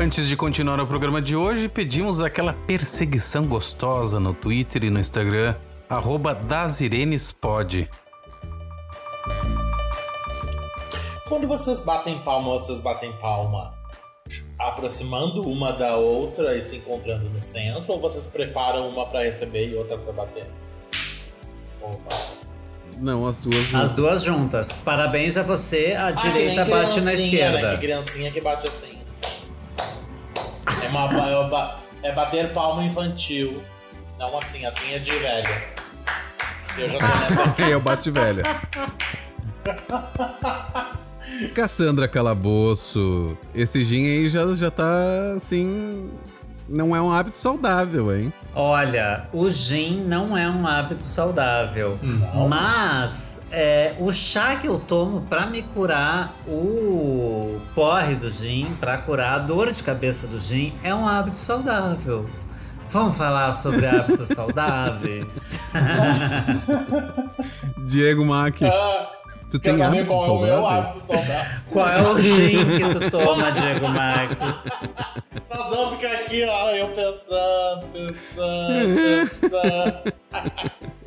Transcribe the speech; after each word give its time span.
Antes 0.00 0.26
de 0.26 0.34
continuar 0.34 0.80
o 0.80 0.86
programa 0.86 1.20
de 1.20 1.36
hoje, 1.36 1.68
pedimos 1.68 2.22
aquela 2.22 2.54
perseguição 2.54 3.44
gostosa 3.44 4.18
no 4.18 4.32
Twitter 4.32 4.84
e 4.84 4.90
no 4.90 4.98
Instagram, 4.98 5.54
arroba 5.90 6.34
dasirenespod. 6.34 7.86
Quando 11.28 11.46
vocês 11.46 11.80
batem 11.82 12.18
palma, 12.20 12.54
vocês 12.58 12.80
batem 12.80 13.12
palma 13.20 13.74
aproximando 14.58 15.42
uma 15.42 15.72
da 15.72 15.96
outra 15.96 16.56
e 16.56 16.62
se 16.62 16.76
encontrando 16.76 17.28
no 17.28 17.42
centro, 17.42 17.84
ou 17.92 18.00
vocês 18.00 18.26
preparam 18.26 18.88
uma 18.90 19.04
para 19.06 19.24
receber 19.24 19.68
e 19.68 19.74
outra 19.74 19.98
para 19.98 20.12
bater? 20.12 20.46
Não, 22.98 23.26
as 23.26 23.40
duas 23.40 23.64
juntas. 23.66 23.80
As 23.80 23.92
duas 23.94 24.22
juntas. 24.22 24.74
Parabéns 24.76 25.36
a 25.36 25.42
você, 25.42 25.94
a 25.94 26.06
Ah, 26.06 26.10
direita 26.10 26.64
bate 26.64 26.98
na 27.00 27.06
Né? 27.06 27.14
esquerda. 27.14 27.72
Que 27.72 27.78
criancinha 27.78 28.30
que 28.30 28.40
bate 28.40 28.66
assim. 28.66 28.89
É, 30.90 31.38
uma, 31.38 31.76
é, 32.02 32.08
é 32.08 32.12
bater 32.12 32.52
palma 32.52 32.84
infantil. 32.84 33.62
Não 34.18 34.36
assim, 34.36 34.66
assim 34.66 34.92
é 34.92 34.98
de 34.98 35.12
velha. 35.12 35.64
Eu 36.76 36.90
já 36.90 36.98
tô 36.98 37.06
nessa. 37.06 37.54
o 37.76 37.80
bate 37.80 38.10
velha. 38.10 38.42
Cassandra 41.54 42.08
Calabouço, 42.08 43.38
esse 43.54 43.84
gin 43.84 44.04
aí 44.04 44.28
já, 44.28 44.52
já 44.54 44.70
tá 44.70 45.34
assim. 45.36 46.10
Não 46.72 46.94
é 46.94 47.02
um 47.02 47.10
hábito 47.10 47.36
saudável, 47.36 48.16
hein? 48.16 48.32
Olha, 48.54 49.24
o 49.32 49.50
gin 49.50 50.04
não 50.06 50.36
é 50.38 50.48
um 50.48 50.64
hábito 50.68 51.02
saudável. 51.02 51.98
Não? 52.00 52.48
Mas 52.48 53.40
é, 53.50 53.94
o 53.98 54.12
chá 54.12 54.54
que 54.54 54.68
eu 54.68 54.78
tomo 54.78 55.22
pra 55.22 55.46
me 55.46 55.62
curar 55.62 56.32
o 56.46 57.60
porre 57.74 58.14
do 58.14 58.30
gin, 58.30 58.66
pra 58.78 58.96
curar 58.98 59.34
a 59.34 59.38
dor 59.40 59.72
de 59.72 59.82
cabeça 59.82 60.28
do 60.28 60.38
gin, 60.38 60.72
é 60.84 60.94
um 60.94 61.08
hábito 61.08 61.38
saudável. 61.38 62.24
Vamos 62.88 63.16
falar 63.16 63.50
sobre 63.52 63.86
hábitos 63.86 64.28
saudáveis? 64.34 65.72
Diego 67.78 68.24
Mack, 68.24 68.64
Ah, 68.64 69.08
tu 69.50 69.60
quer 69.60 69.70
tem 69.70 69.78
saber 69.78 69.98
hábitos 69.98 70.16
qual 70.16 70.46
é 70.46 70.58
o 70.58 70.66
hábito 70.66 71.06
saudável? 71.06 71.60
Qual 71.70 71.88
é 71.88 72.02
o 72.02 72.20
gin 72.20 72.66
que 72.66 72.94
tu 72.94 73.10
toma, 73.10 73.52
Diego 73.52 73.88
Mac? 73.88 74.30
Nós 75.48 75.70
vamos 75.70 75.94
ficar 75.94 76.14
aqui, 76.14 76.44
ó, 76.48 76.70
eu 76.70 76.88
pensando, 76.88 77.86
pensando, 77.92 79.40
pensando. 79.40 81.00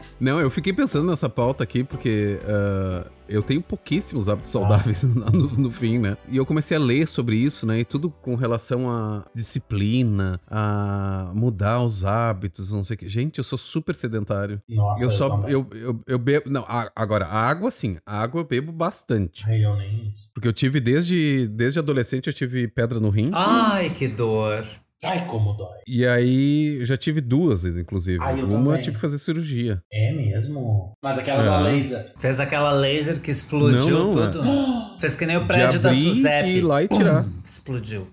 Não, 0.20 0.38
eu 0.40 0.50
fiquei 0.50 0.72
pensando 0.72 1.08
nessa 1.10 1.28
pauta 1.28 1.64
aqui 1.64 1.82
porque 1.82 2.38
ah, 2.46 3.06
eu 3.28 3.42
tenho 3.42 3.62
pouquíssimos 3.62 4.28
hábitos 4.28 4.52
saudáveis 4.52 5.16
no, 5.32 5.48
no 5.56 5.70
fim, 5.70 5.98
né? 5.98 6.16
E 6.28 6.36
eu 6.36 6.44
comecei 6.44 6.76
a 6.76 6.80
ler 6.80 7.08
sobre 7.08 7.36
isso, 7.36 7.64
né? 7.66 7.80
E 7.80 7.84
tudo 7.84 8.10
com 8.10 8.34
relação 8.34 8.90
à 8.90 9.24
disciplina, 9.34 10.40
a 10.48 11.30
mudar 11.34 11.80
os 11.82 12.04
hábitos, 12.04 12.70
não 12.72 12.82
sei 12.84 12.94
o 12.96 12.98
que. 12.98 13.08
Gente, 13.08 13.38
eu 13.38 13.44
sou 13.44 13.56
super 13.58 13.94
sedentário. 13.94 14.60
Nossa, 14.68 15.04
eu 15.04 15.10
só. 15.10 15.44
Eu, 15.48 15.66
eu, 15.72 16.00
eu 16.06 16.18
bebo. 16.18 16.50
Não, 16.50 16.64
a- 16.68 16.90
agora, 16.94 17.26
a 17.26 17.48
água, 17.48 17.70
sim. 17.70 17.96
A 18.04 18.20
água 18.20 18.40
eu 18.40 18.44
bebo 18.44 18.72
bastante. 18.72 19.44
Ai, 19.46 19.64
eu 19.64 19.76
nem 19.76 20.08
isso. 20.08 20.30
Porque 20.34 20.48
eu 20.48 20.52
tive 20.52 20.80
desde, 20.80 21.46
desde 21.48 21.78
adolescente, 21.78 22.26
eu 22.26 22.32
tive 22.34 22.66
pedra 22.68 22.98
no 23.00 23.10
rim. 23.10 23.30
Ai, 23.32 23.90
que 23.90 24.08
dor. 24.08 24.64
Ai, 25.02 25.26
como 25.26 25.54
dói. 25.54 25.78
E 25.86 26.04
aí 26.06 26.84
já 26.84 26.94
tive 26.96 27.22
duas, 27.22 27.64
inclusive. 27.64 28.18
Ai, 28.22 28.40
eu 28.40 28.44
Uma 28.46 28.54
eu 28.58 28.64
também. 28.64 28.82
tive 28.82 28.96
que 28.96 29.00
fazer 29.00 29.18
cirurgia. 29.18 29.82
É 29.90 30.12
mesmo? 30.12 30.92
Mas 31.02 31.18
aquelas 31.18 31.46
É. 31.46 31.48
a 31.48 31.58
laser. 31.58 32.12
Fez 32.18 32.38
aquela 32.38 32.70
laser 32.72 33.18
que 33.20 33.30
explodiu 33.30 33.98
Não, 33.98 34.14
não, 34.14 34.30
tudo. 34.32 35.00
Fez 35.00 35.16
que 35.16 35.24
nem 35.24 35.38
o 35.38 35.40
De 35.40 35.46
prédio 35.46 35.80
da 35.80 35.88
abrir 35.88 36.06
e 36.06 36.12
Suzette. 36.12 36.48
ir 36.50 36.60
lá 36.60 36.82
e 36.82 36.88
tirar. 36.88 37.24
Explodiu. 37.42 38.08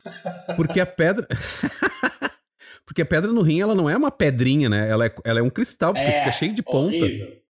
Porque 0.56 0.80
a 0.80 0.86
pedra. 0.86 1.28
porque 2.86 3.02
a 3.02 3.06
pedra 3.06 3.32
no 3.34 3.42
rim, 3.42 3.60
ela 3.60 3.76
não 3.76 3.90
é 3.90 3.98
uma 3.98 4.10
pedrinha, 4.10 4.70
né? 4.70 4.90
Ela 4.90 5.08
é, 5.08 5.16
ela 5.26 5.40
é 5.40 5.44
um 5.44 5.50
cristal, 5.50 5.94
porque 5.94 6.10
fica 6.10 6.32
cheio 6.32 6.54
de 6.54 6.64
ponta. 6.64 6.96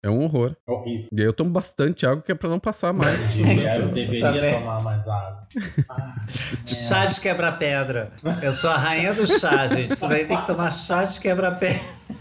É 0.07 0.09
um 0.09 0.23
horror. 0.23 0.55
Horrível. 0.65 1.07
E 1.11 1.19
aí 1.21 1.27
eu 1.27 1.33
tomo 1.33 1.49
bastante 1.51 2.05
água 2.05 2.23
que 2.23 2.31
é 2.31 2.35
pra 2.35 2.47
não 2.49 2.59
passar 2.59 2.93
mais. 2.93 3.37
Eu 3.37 3.87
deveria 3.89 4.21
Também. 4.31 4.53
tomar 4.59 4.81
mais 4.83 5.07
água. 5.07 5.47
Ah, 5.89 6.15
Chá 6.65 7.05
de 7.05 7.19
quebra-pedra. 7.19 8.11
Eu 8.41 8.53
sou 8.53 8.69
a 8.69 8.77
rainha 8.77 9.13
do 9.13 9.27
chá, 9.27 9.67
gente. 9.67 9.91
Isso 9.91 10.07
daí 10.07 10.25
tem 10.25 10.37
que 10.39 10.45
tomar 10.45 10.71
chá 10.71 11.03
de 11.03 11.19
quebra-pedra. 11.19 11.77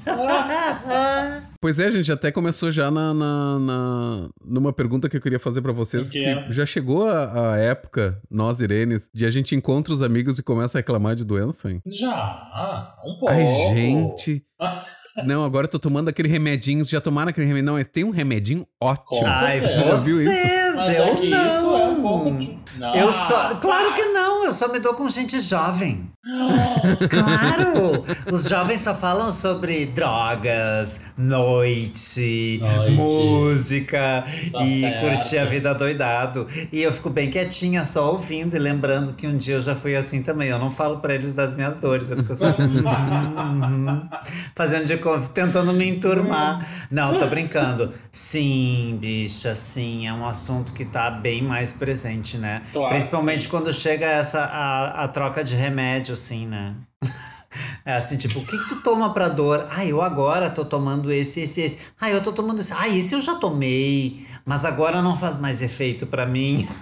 pois 1.61 1.79
é, 1.81 1.87
a 1.87 1.91
gente 1.91 2.11
até 2.13 2.31
começou 2.33 2.71
já 2.71 2.91
na, 2.91 3.13
na, 3.15 3.59
na- 3.59 4.29
numa 4.45 4.73
pergunta 4.73 5.09
que 5.09 5.17
eu 5.17 5.21
queria 5.21 5.39
fazer 5.41 5.61
pra 5.63 5.73
vocês. 5.73 6.11
Que 6.11 6.21
Que 6.21 6.25
é? 6.25 6.47
já 6.51 6.65
chegou 6.67 7.09
a, 7.09 7.53
a 7.53 7.57
época, 7.59 8.21
nós, 8.31 8.61
Irenes, 8.61 9.09
de 9.15 9.25
a 9.27 9.31
gente 9.31 9.55
encontra 9.55 9.93
os 9.93 10.03
amigos 10.03 10.39
e 10.39 10.43
começa 10.43 10.79
a 10.79 10.81
reclamar 10.81 11.15
de 11.15 11.25
doença, 11.25 11.71
hein? 11.71 11.81
Já, 11.87 12.95
um 13.05 13.15
pouco. 13.19 13.29
Ai, 13.31 13.47
gente. 13.75 14.45
Não, 15.25 15.45
agora 15.45 15.67
eu 15.67 15.71
tô 15.71 15.79
tomando 15.79 16.09
aquele 16.09 16.29
remedinho. 16.29 16.81
Vocês 16.81 16.91
já 16.91 17.01
tomaram 17.01 17.31
aquele 17.31 17.47
remedinho? 17.47 17.73
Não, 17.75 17.85
tem 17.85 18.05
um 18.05 18.11
remedinho 18.11 18.67
ótimo. 18.81 19.27
Ai. 19.27 19.61
Já 19.61 19.97
viu 19.97 20.21
isso? 20.21 20.31
vocês, 20.31 20.77
Mas 20.77 20.97
eu 20.99 21.05
é 21.05 21.17
que 21.17 21.31
não. 21.31 21.55
isso 21.55 21.77
é 21.77 21.87
um 21.89 22.03
pouco. 22.03 22.39
Não. 22.79 22.95
Eu 22.95 23.11
só. 23.13 23.55
Claro 23.57 23.95
que 23.95 24.05
não, 24.07 24.45
eu 24.45 24.53
só 24.53 24.69
me 24.69 24.79
dou 24.79 24.95
com 24.95 25.09
gente 25.09 25.41
jovem. 25.41 26.11
Claro! 27.09 28.05
Os 28.33 28.49
jovens 28.49 28.81
só 28.81 28.95
falam 28.95 29.31
sobre 29.33 29.87
drogas, 29.87 31.01
noite, 31.17 32.59
Noite. 32.61 32.93
música 32.93 34.25
Tá 34.53 34.65
e 34.65 34.81
certo. 34.81 35.01
curtir 35.01 35.39
a 35.39 35.45
vida 35.45 35.75
doidado. 35.75 36.47
E 36.73 36.83
eu 36.83 36.93
fico 36.93 37.11
bem 37.11 37.31
quietinha, 37.31 37.85
só 37.85 38.13
ouvindo 38.13 38.57
e 38.57 38.59
lembrando 38.59 39.13
que 39.13 39.27
um 39.27 39.37
dia 39.37 39.55
eu 39.55 39.61
já 39.61 39.75
fui 39.75 39.95
assim 39.97 40.23
também. 40.23 40.49
Eu 40.49 40.59
não 40.59 40.71
falo 40.71 40.99
pra 40.99 41.15
eles 41.15 41.35
das 41.35 41.55
minhas 41.55 41.77
dores, 41.77 42.11
eu 42.11 42.17
fico 42.17 42.35
só 42.35 42.47
assim, 42.49 42.63
uhum, 42.65 44.09
fazendo 44.55 44.85
de 44.85 44.97
conta, 44.99 45.29
tentando 45.29 45.73
me 45.73 45.89
enturmar. 45.89 46.67
Não, 46.91 47.17
tô 47.17 47.27
brincando. 47.27 47.93
Sim, 48.11 48.99
bicha, 49.01 49.55
sim, 49.55 50.07
é 50.07 50.13
um 50.13 50.27
assunto 50.27 50.73
que 50.73 50.85
tá 50.85 51.11
bem 51.11 51.43
mais 51.43 51.73
presente, 51.73 52.37
né? 52.37 52.63
Claro, 52.73 52.91
Principalmente 52.91 53.45
sim. 53.45 53.51
quando 53.51 53.73
chega 53.73 54.07
essa 54.07 54.45
a, 54.45 55.05
a 55.05 55.09
troca 55.09 55.43
de 55.45 55.55
remédio, 55.55 56.13
assim, 56.13 56.47
né? 56.47 56.75
É 57.87 57.95
assim, 57.95 58.17
tipo, 58.17 58.41
o 58.41 58.45
que 58.45 58.59
que 58.59 58.69
tu 58.69 58.83
toma 58.83 59.15
pra 59.15 59.29
dor? 59.29 59.65
Ah, 59.71 59.85
eu 59.87 60.03
agora 60.03 60.51
tô 60.51 60.65
tomando 60.65 61.13
esse, 61.13 61.43
esse, 61.43 61.61
esse. 61.61 61.79
Ah, 62.01 62.11
eu 62.11 62.21
tô 62.21 62.33
tomando 62.33 62.61
esse. 62.61 62.73
Ah, 62.73 62.89
esse 62.89 63.15
eu 63.15 63.21
já 63.21 63.37
tomei, 63.37 64.27
mas 64.45 64.65
agora 64.65 65.01
não 65.01 65.17
faz 65.17 65.39
mais 65.39 65.63
efeito 65.63 66.05
pra 66.07 66.27
mim. 66.27 66.67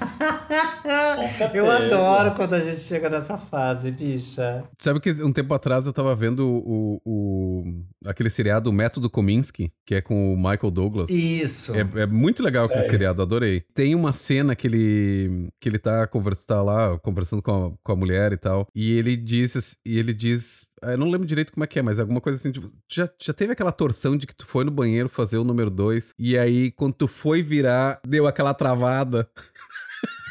Eu 1.54 1.70
adoro 1.70 2.32
quando 2.34 2.54
a 2.54 2.60
gente 2.60 2.80
chega 2.80 3.08
nessa 3.08 3.36
fase, 3.38 3.90
bicha. 3.90 4.64
Sabe 4.78 5.00
que 5.00 5.10
um 5.22 5.32
tempo 5.32 5.54
atrás 5.54 5.86
eu 5.86 5.92
tava 5.92 6.14
vendo 6.14 6.46
o, 6.46 7.00
o- 7.04 7.82
aquele 8.06 8.28
seriado 8.28 8.72
Método 8.72 9.08
Kominsky, 9.08 9.72
que 9.86 9.94
é 9.94 10.00
com 10.02 10.34
o 10.34 10.36
Michael 10.36 10.70
Douglas. 10.70 11.10
Isso. 11.10 11.72
É, 11.74 12.02
é 12.02 12.06
muito 12.06 12.42
legal 12.42 12.64
aquele 12.66 12.82
seriado, 12.88 13.22
adorei. 13.22 13.62
Tem 13.74 13.94
uma 13.94 14.12
cena 14.12 14.54
que 14.54 14.66
ele 14.66 15.48
que 15.60 15.68
ele 15.68 15.78
tá, 15.78 16.06
conversa, 16.06 16.46
tá 16.46 16.62
lá 16.62 16.98
conversando 16.98 17.40
com 17.42 17.66
a, 17.66 17.72
com 17.82 17.92
a 17.92 17.96
mulher 17.96 18.32
e 18.32 18.36
tal, 18.36 18.66
e 18.74 18.92
ele 18.98 19.16
diz 19.16 19.56
assim- 19.56 19.76
e 19.86 19.98
ele 19.98 20.12
diz, 20.12 20.66
eu 20.92 20.98
não 20.98 21.10
lembro 21.10 21.26
direito 21.26 21.52
como 21.52 21.64
é 21.64 21.66
que 21.66 21.78
é, 21.78 21.82
mas 21.82 21.98
alguma 21.98 22.20
coisa 22.20 22.38
assim, 22.38 22.52
tipo, 22.52 22.66
já, 22.90 23.08
já 23.20 23.32
teve 23.32 23.52
aquela 23.52 23.72
torção 23.72 24.16
de 24.16 24.26
que 24.26 24.34
tu 24.34 24.46
foi 24.46 24.64
no 24.64 24.70
banheiro 24.70 25.08
fazer 25.08 25.38
o 25.38 25.44
número 25.44 25.70
dois 25.70 26.12
e 26.18 26.36
aí 26.38 26.70
quando 26.72 26.94
tu 26.94 27.08
foi 27.08 27.42
virar, 27.42 28.00
deu 28.06 28.26
aquela 28.26 28.54
travada. 28.54 29.28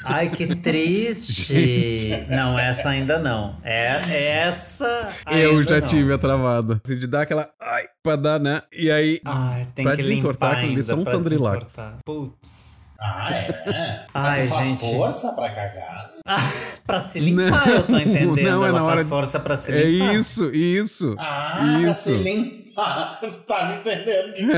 Ai, 0.05 0.29
que 0.29 0.53
triste. 0.55 1.53
Gente. 1.53 2.29
Não, 2.29 2.59
essa 2.59 2.89
ainda 2.89 3.17
não. 3.19 3.57
É 3.63 4.37
essa. 4.39 5.09
eu 5.31 5.51
ainda 5.59 5.75
já 5.75 5.79
não. 5.79 5.87
tive 5.87 6.13
a 6.13 6.17
travada. 6.17 6.81
Assim, 6.83 6.97
de 6.97 7.07
dar 7.07 7.21
aquela, 7.21 7.49
ai, 7.57 7.85
pra 8.03 8.17
dar, 8.17 8.37
né? 8.37 8.61
E 8.73 8.91
aí, 8.91 9.21
Ai, 9.23 9.65
tem 9.73 9.85
Pra 9.85 9.95
que 9.95 10.01
desentortar 10.01 10.49
limpar 10.49 10.57
aquilo 10.57 10.65
ali, 10.65 10.69
ainda 10.71 10.83
só 10.83 10.95
um 10.95 11.03
pra 11.05 11.13
Tandrilax. 11.13 11.63
desentortar. 11.63 11.97
Putz. 12.05 12.95
Ah, 12.99 13.25
é? 13.31 14.05
Ai, 14.13 14.47
gente. 14.47 14.91
força 14.91 15.31
pra 15.33 15.49
cagar. 15.49 16.12
Ah, 16.25 16.37
pra 16.87 16.99
se 16.99 17.19
limpar, 17.19 17.67
eu 17.67 17.83
tô 17.83 17.97
entendendo. 17.97 18.35
Não, 18.41 18.63
é 18.65 18.69
Ela 18.69 18.79
na 18.79 18.85
faz 18.85 18.99
hora 19.01 19.09
força 19.09 19.39
pra 19.39 19.57
se 19.57 19.71
é 19.71 19.83
limpar. 19.83 20.15
isso, 20.15 20.45
isso. 20.53 21.15
Ah, 21.19 21.55
pra 21.59 21.81
Isso. 21.89 22.01
se 22.03 22.11
limpar. 22.11 22.63
Tá 23.47 23.67
me 23.67 23.75
entendendo 23.75 24.33
que 24.33 24.41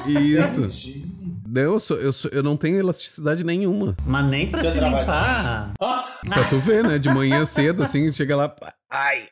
Isso. 0.06 0.68
Não, 1.46 1.62
eu, 1.62 1.78
sou, 1.78 1.96
eu, 1.98 2.12
sou, 2.12 2.30
eu 2.32 2.42
não 2.42 2.56
tenho 2.56 2.78
elasticidade 2.78 3.44
nenhuma. 3.44 3.94
Mas 4.06 4.24
nem 4.26 4.48
pra 4.48 4.60
Seu 4.62 4.70
se 4.72 4.78
trabalho. 4.78 5.02
limpar. 5.02 5.70
Ah, 5.80 6.04
Pra 6.26 6.42
tu 6.44 6.58
ver, 6.60 6.82
né? 6.82 6.98
De 6.98 7.08
manhã 7.10 7.44
cedo, 7.44 7.82
assim, 7.84 8.12
chega 8.12 8.34
lá. 8.34 8.52
Ai. 8.90 9.28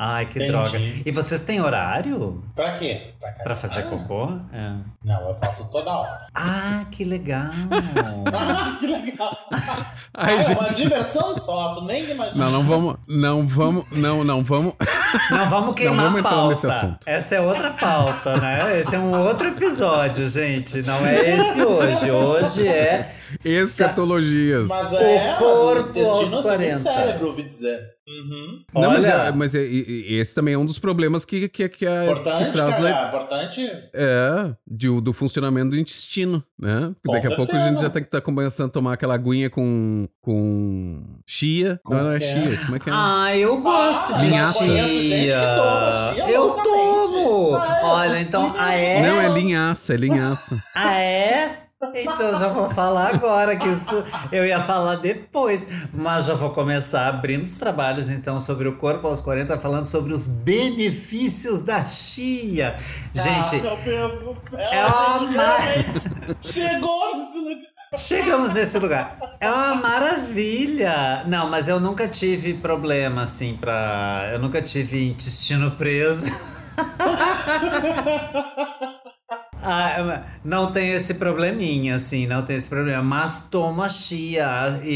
Ai, 0.00 0.26
que 0.26 0.38
Entendi. 0.38 0.52
droga. 0.52 0.78
E 1.04 1.10
vocês 1.10 1.40
têm 1.40 1.60
horário 1.60 2.44
pra 2.54 2.78
quê? 2.78 3.14
Pra, 3.18 3.32
pra 3.32 3.54
fazer 3.56 3.80
Ah, 3.80 3.82
cocô? 3.84 4.28
É. 4.52 4.72
Não, 5.04 5.28
eu 5.28 5.34
faço 5.34 5.68
toda 5.72 5.90
hora. 5.90 6.26
Ah, 6.34 6.84
que 6.90 7.02
legal. 7.04 7.50
Ah, 8.32 8.76
que 8.78 8.86
legal. 8.86 9.36
Ai, 10.14 10.32
é 10.34 10.36
uma 10.36 10.44
gente. 10.66 10.76
diversão 10.76 11.36
só, 11.38 11.74
tu 11.74 11.84
nem 11.84 12.08
imagina. 12.10 12.44
Não, 12.44 12.52
não 12.52 12.62
vamos. 12.62 12.96
Não 13.08 13.46
vamos. 13.46 13.90
Não, 13.98 14.22
não 14.24 14.44
vamos. 14.44 14.74
Não 15.30 15.48
vamos 15.48 15.74
queimar 15.74 16.04
vamos 16.12 16.16
a 16.16 16.20
entrar 16.20 16.48
nesse 16.48 16.60
pauta. 16.60 16.76
assunto. 16.76 16.98
Essa 17.06 17.34
é 17.36 17.40
outra 17.40 17.70
pauta, 17.70 18.36
né? 18.36 18.78
Esse 18.78 18.94
é 18.94 18.98
um 18.98 19.18
outro 19.26 19.48
episódio, 19.48 20.26
gente. 20.26 20.82
Não 20.82 21.06
é 21.06 21.30
esse 21.30 21.62
hoje. 21.62 22.10
Hoje 22.10 22.68
é. 22.68 23.10
Escatologias. 23.42 24.66
Mas 24.66 24.92
O 24.92 24.96
é, 24.96 25.28
mas 25.30 25.38
corpo 25.38 26.06
aos 26.06 26.32
é 26.34 26.38
o 26.38 26.42
40. 26.42 26.78
cérebro, 26.80 27.26
ouvi 27.28 27.44
dizer. 27.44 27.80
Uhum. 28.08 28.64
Não, 28.74 28.90
mas, 28.90 29.04
Olha- 29.04 29.12
é- 29.12 29.32
mas 29.32 29.54
é- 29.54 29.62
e- 29.64 30.06
e 30.08 30.14
esse 30.14 30.34
também 30.34 30.54
é 30.54 30.58
um 30.58 30.64
dos 30.64 30.78
problemas 30.78 31.24
que, 31.26 31.46
que, 31.48 31.68
que, 31.68 31.86
a, 31.86 31.90
que 32.04 32.04
Importante, 32.10 32.52
traz 32.52 32.74
cara, 32.76 32.80
le- 33.02 33.08
importante. 33.08 33.60
é, 33.92 34.54
de- 34.66 35.00
do 35.02 35.12
funcionamento 35.12 35.70
do 35.70 35.76
intestino, 35.76 36.42
né? 36.58 36.94
Porque 37.02 37.06
Com 37.06 37.12
daqui 37.12 37.26
a 37.32 37.36
pouco 37.36 37.52
a 37.52 37.58
gente 37.58 37.64
certeza. 37.66 37.82
já 37.84 37.90
tem 37.90 38.02
que 38.02 38.08
estar 38.08 38.20
começando 38.22 38.70
a 38.70 38.72
tomar 38.72 38.92
aquela 38.94 39.14
aguinha 39.14 39.50
com, 39.50 40.08
com 40.22 41.02
chia. 41.26 41.78
Como 41.84 41.98
não, 41.98 42.06
não 42.06 42.12
é 42.12 42.18
que 42.18 42.24
é? 42.24 42.44
chia. 42.44 42.56
Como 42.64 42.76
é 42.76 42.78
que 42.78 42.88
é? 42.88 42.92
Ah, 42.96 43.36
eu 43.36 43.60
gosto 43.60 44.14
Ah, 44.14 44.18
de 44.18 44.26
linhaça. 44.26 44.58
chia. 44.58 44.66
Conheço 44.68 44.88
gente 44.88 45.26
que 45.26 45.56
toma 45.56 46.14
chia 46.14 46.30
Eu 46.30 46.50
tomo. 46.52 47.56
Ah, 47.56 47.78
é? 47.80 47.84
Olha, 47.84 48.20
então, 48.20 48.54
ah, 48.58 48.74
é? 48.74 49.02
Não, 49.02 49.20
é 49.20 49.28
linhaça, 49.28 49.92
é 49.92 49.96
linhaça. 49.96 50.56
Ah, 50.74 50.94
é? 50.94 51.67
Então 51.94 52.34
já 52.36 52.48
vou 52.48 52.68
falar 52.68 53.14
agora, 53.14 53.54
que 53.56 53.68
isso 53.68 54.04
eu 54.32 54.44
ia 54.44 54.58
falar 54.60 54.96
depois. 54.96 55.68
Mas 55.94 56.24
já 56.26 56.34
vou 56.34 56.50
começar 56.50 57.06
abrindo 57.06 57.44
os 57.44 57.56
trabalhos, 57.56 58.10
então, 58.10 58.40
sobre 58.40 58.66
o 58.66 58.74
corpo 58.76 59.06
aos 59.06 59.20
40, 59.20 59.56
falando 59.60 59.84
sobre 59.86 60.12
os 60.12 60.26
benefícios 60.26 61.62
da 61.62 61.84
chia. 61.84 62.74
Gente, 63.14 63.64
Ah, 63.64 63.76
do 63.76 63.84
céu, 63.84 64.36
é 64.58 64.86
uma 64.86 65.18
gente, 65.20 65.34
mar- 65.36 65.60
Chegou. 66.42 67.28
Chegamos 67.96 68.52
nesse 68.52 68.76
lugar. 68.78 69.16
É 69.40 69.48
uma 69.50 69.74
maravilha. 69.76 71.22
Não, 71.26 71.48
mas 71.48 71.68
eu 71.68 71.78
nunca 71.80 72.06
tive 72.08 72.52
problema, 72.54 73.22
assim, 73.22 73.56
pra. 73.56 74.28
Eu 74.32 74.38
nunca 74.40 74.60
tive 74.60 75.08
intestino 75.08 75.70
preso. 75.70 76.30
Ah, 79.62 80.22
não 80.44 80.70
tem 80.70 80.90
esse 80.90 81.14
probleminha, 81.14 81.94
assim, 81.96 82.26
não 82.26 82.42
tem 82.42 82.56
esse 82.56 82.68
problema. 82.68 83.02
Mas 83.02 83.48
tomo 83.50 83.82
a 83.82 83.88
chia 83.88 84.80
e, 84.84 84.88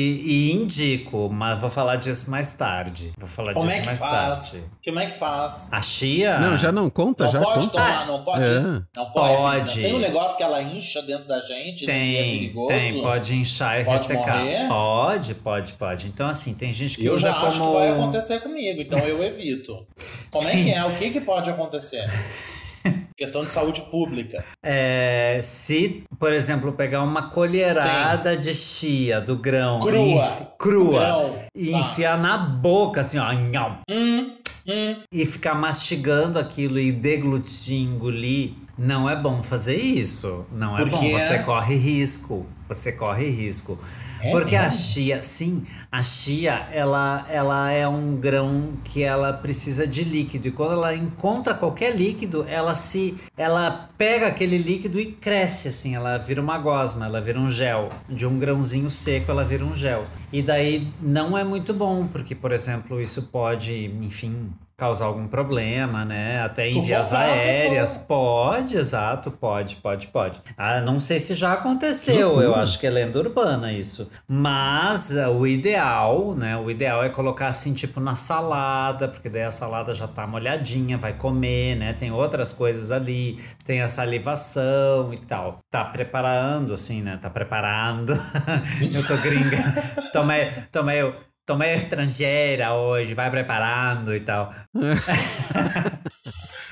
e 0.49 0.53
indico, 0.53 1.29
mas 1.32 1.59
vou 1.61 1.70
falar 1.70 1.97
disso 1.97 2.31
mais 2.31 2.53
tarde. 2.55 3.12
Vou 3.19 3.29
falar 3.29 3.55
Como 3.55 3.67
disso 3.67 3.79
é 3.79 3.81
que 3.81 3.87
mais 3.87 3.99
faz? 4.00 4.50
tarde. 4.50 4.64
Como 4.85 4.99
é 4.99 5.06
que 5.06 5.19
faz? 5.19 5.69
A 5.70 5.82
chia? 5.82 6.38
Não, 6.38 6.56
já 6.56 6.70
não 6.73 6.88
conta, 6.91 7.25
Não 7.25 7.32
já 7.32 7.41
pode 7.41 7.67
conta. 7.67 7.73
tomar, 7.73 8.06
não 8.06 8.25
pode? 8.25 8.43
É. 8.44 8.61
Não 8.97 9.11
pode. 9.12 9.37
Pode. 9.37 9.81
Tem 9.81 9.94
um 9.94 9.99
negócio 9.99 10.37
que 10.37 10.43
ela 10.43 10.62
incha 10.62 11.03
dentro 11.03 11.26
da 11.29 11.41
gente, 11.41 11.87
né, 11.87 11.93
é 11.93 12.23
Tem, 12.23 12.32
perigoso. 12.38 12.67
tem, 12.69 13.03
pode 13.03 13.35
inchar 13.35 13.81
e 13.81 13.85
Pode 13.85 13.99
ressecar. 13.99 14.38
morrer? 14.38 14.69
Pode, 14.69 15.35
pode, 15.35 15.73
pode. 15.75 16.06
Então, 16.08 16.29
assim, 16.29 16.55
tem 16.55 16.73
gente 16.73 16.97
que 16.99 17.06
Eu 17.06 17.15
usa 17.15 17.31
já 17.31 17.37
acho 17.37 17.58
como. 17.58 17.73
que 17.73 17.79
vai 17.79 17.88
acontecer 17.91 18.41
comigo, 18.41 18.81
então 18.81 18.99
eu 19.00 19.23
evito. 19.25 19.87
Como 20.31 20.49
é 20.49 20.53
que 20.53 20.70
é? 20.73 20.85
O 20.85 20.94
que, 20.97 21.11
que 21.11 21.20
pode 21.20 21.50
acontecer? 21.50 22.08
Questão 23.17 23.43
de 23.44 23.50
saúde 23.50 23.81
pública. 23.82 24.44
É, 24.62 25.38
se, 25.43 26.05
por 26.19 26.32
exemplo, 26.32 26.73
pegar 26.73 27.02
uma 27.02 27.31
colherada 27.31 28.37
de 28.37 28.55
chia 28.55 29.20
do 29.20 29.37
grão 29.37 29.81
Crua. 29.81 29.96
e 30.02 30.12
enfi- 30.14 30.46
crua 30.58 31.00
Grão. 31.00 31.34
e 31.55 31.70
Tá. 31.70 31.79
enfiar 31.79 32.19
na 32.19 32.37
boca, 32.38 33.00
assim, 33.02 33.19
ó, 33.19 33.31
nham, 33.32 33.79
Hum, 33.88 34.32
hum. 34.67 34.96
e 35.12 35.25
ficar 35.26 35.55
mastigando 35.55 36.38
aquilo 36.38 36.79
e 36.79 36.90
deglutir, 36.90 37.81
engolir, 37.82 38.52
não 38.76 39.08
é 39.08 39.14
bom 39.14 39.43
fazer 39.43 39.76
isso. 39.76 40.44
Não 40.50 40.76
é 40.76 40.82
Por 40.82 40.90
bom. 40.90 41.11
Você 41.12 41.38
corre 41.40 41.76
risco. 41.76 42.46
Você 42.69 42.93
corre 42.93 43.29
risco. 43.29 43.79
É 44.22 44.30
Porque 44.30 44.54
a 44.54 44.70
chia, 44.70 45.20
sim, 45.22 45.64
a 45.90 46.00
chia, 46.00 46.69
ela, 46.72 47.26
ela 47.28 47.72
é 47.72 47.88
um 47.88 48.14
grão 48.14 48.74
que 48.84 49.02
ela 49.02 49.32
precisa 49.32 49.84
de 49.84 50.04
líquido. 50.04 50.46
E 50.46 50.52
quando 50.52 50.74
ela 50.74 50.94
encontra 50.94 51.54
qualquer 51.54 51.96
líquido, 51.96 52.46
ela 52.48 52.76
se. 52.76 53.16
Ela 53.36 53.90
pega 53.98 54.28
aquele 54.28 54.58
líquido 54.58 55.00
e 55.00 55.06
cresce, 55.06 55.69
assim, 55.69 55.96
ela 55.96 56.19
vira 56.19 56.40
uma 56.40 56.56
gosma, 56.56 57.06
ela 57.06 57.20
vira 57.20 57.40
um 57.40 57.48
gel. 57.48 57.88
De 58.08 58.24
um 58.24 58.38
grãozinho 58.38 58.90
seco, 58.90 59.32
ela 59.32 59.44
vira 59.44 59.64
um 59.64 59.74
gel. 59.74 60.04
E 60.32 60.40
daí 60.40 60.86
não 61.00 61.36
é 61.36 61.42
muito 61.42 61.74
bom, 61.74 62.06
porque, 62.06 62.34
por 62.34 62.52
exemplo, 62.52 63.00
isso 63.00 63.24
pode, 63.24 63.86
enfim. 64.00 64.52
Causar 64.82 65.05
algum 65.05 65.29
problema, 65.29 66.05
né? 66.05 66.43
Até 66.43 66.69
em 66.69 66.81
vias 66.81 67.12
aéreas. 67.12 67.99
Pode, 67.99 68.76
exato, 68.76 69.31
pode, 69.31 69.76
pode, 69.76 70.08
pode. 70.08 70.43
Ah, 70.58 70.81
não 70.81 70.99
sei 70.99 71.20
se 71.20 71.34
já 71.34 71.52
aconteceu, 71.52 72.43
eu 72.43 72.52
acho 72.52 72.81
que 72.81 72.88
é 72.88 72.90
lenda 72.90 73.17
urbana 73.17 73.73
isso. 73.73 74.11
Mas 74.26 75.17
ah, 75.17 75.31
o 75.31 75.46
ideal, 75.46 76.34
né? 76.34 76.56
O 76.56 76.69
ideal 76.69 77.05
é 77.05 77.08
colocar 77.08 77.46
assim, 77.46 77.73
tipo, 77.75 78.00
na 78.00 78.17
salada, 78.17 79.06
porque 79.06 79.29
daí 79.29 79.44
a 79.44 79.52
salada 79.52 79.94
já 79.94 80.08
tá 80.08 80.26
molhadinha, 80.26 80.99
vai 80.99 81.12
comer, 81.12 81.76
né? 81.76 81.93
Tem 81.93 82.11
outras 82.11 82.52
coisas 82.52 82.90
ali, 82.90 83.37
tem 83.64 83.82
a 83.82 83.87
salivação 83.87 85.14
e 85.14 85.19
tal. 85.19 85.58
Tá 85.70 85.84
preparando, 85.84 86.73
assim, 86.73 87.02
né? 87.02 87.20
Tá 87.23 87.31
preparando. 87.31 88.14
eu 88.93 89.06
tô 89.06 89.17
gringa. 89.19 89.62
Tomei, 90.12 90.51
tomei, 90.72 91.15
tomei 91.46 91.75
estrangeira 91.75 92.75
hoje, 92.75 93.15
vai 93.15 93.31
preparando 93.31 94.15
e 94.15 94.20
tal. 94.20 94.51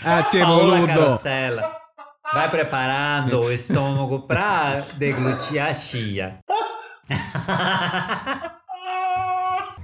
Ah, 0.03 0.23
tchê, 0.23 0.41
Paola 0.41 0.77
boludo. 0.79 0.87
Carosella. 0.87 1.77
Vai 2.33 2.51
preparando 2.51 3.39
o 3.41 3.53
estômago 3.53 4.21
pra 4.21 4.83
deglutir 4.95 5.61
a 5.63 5.75
chia. 5.75 6.39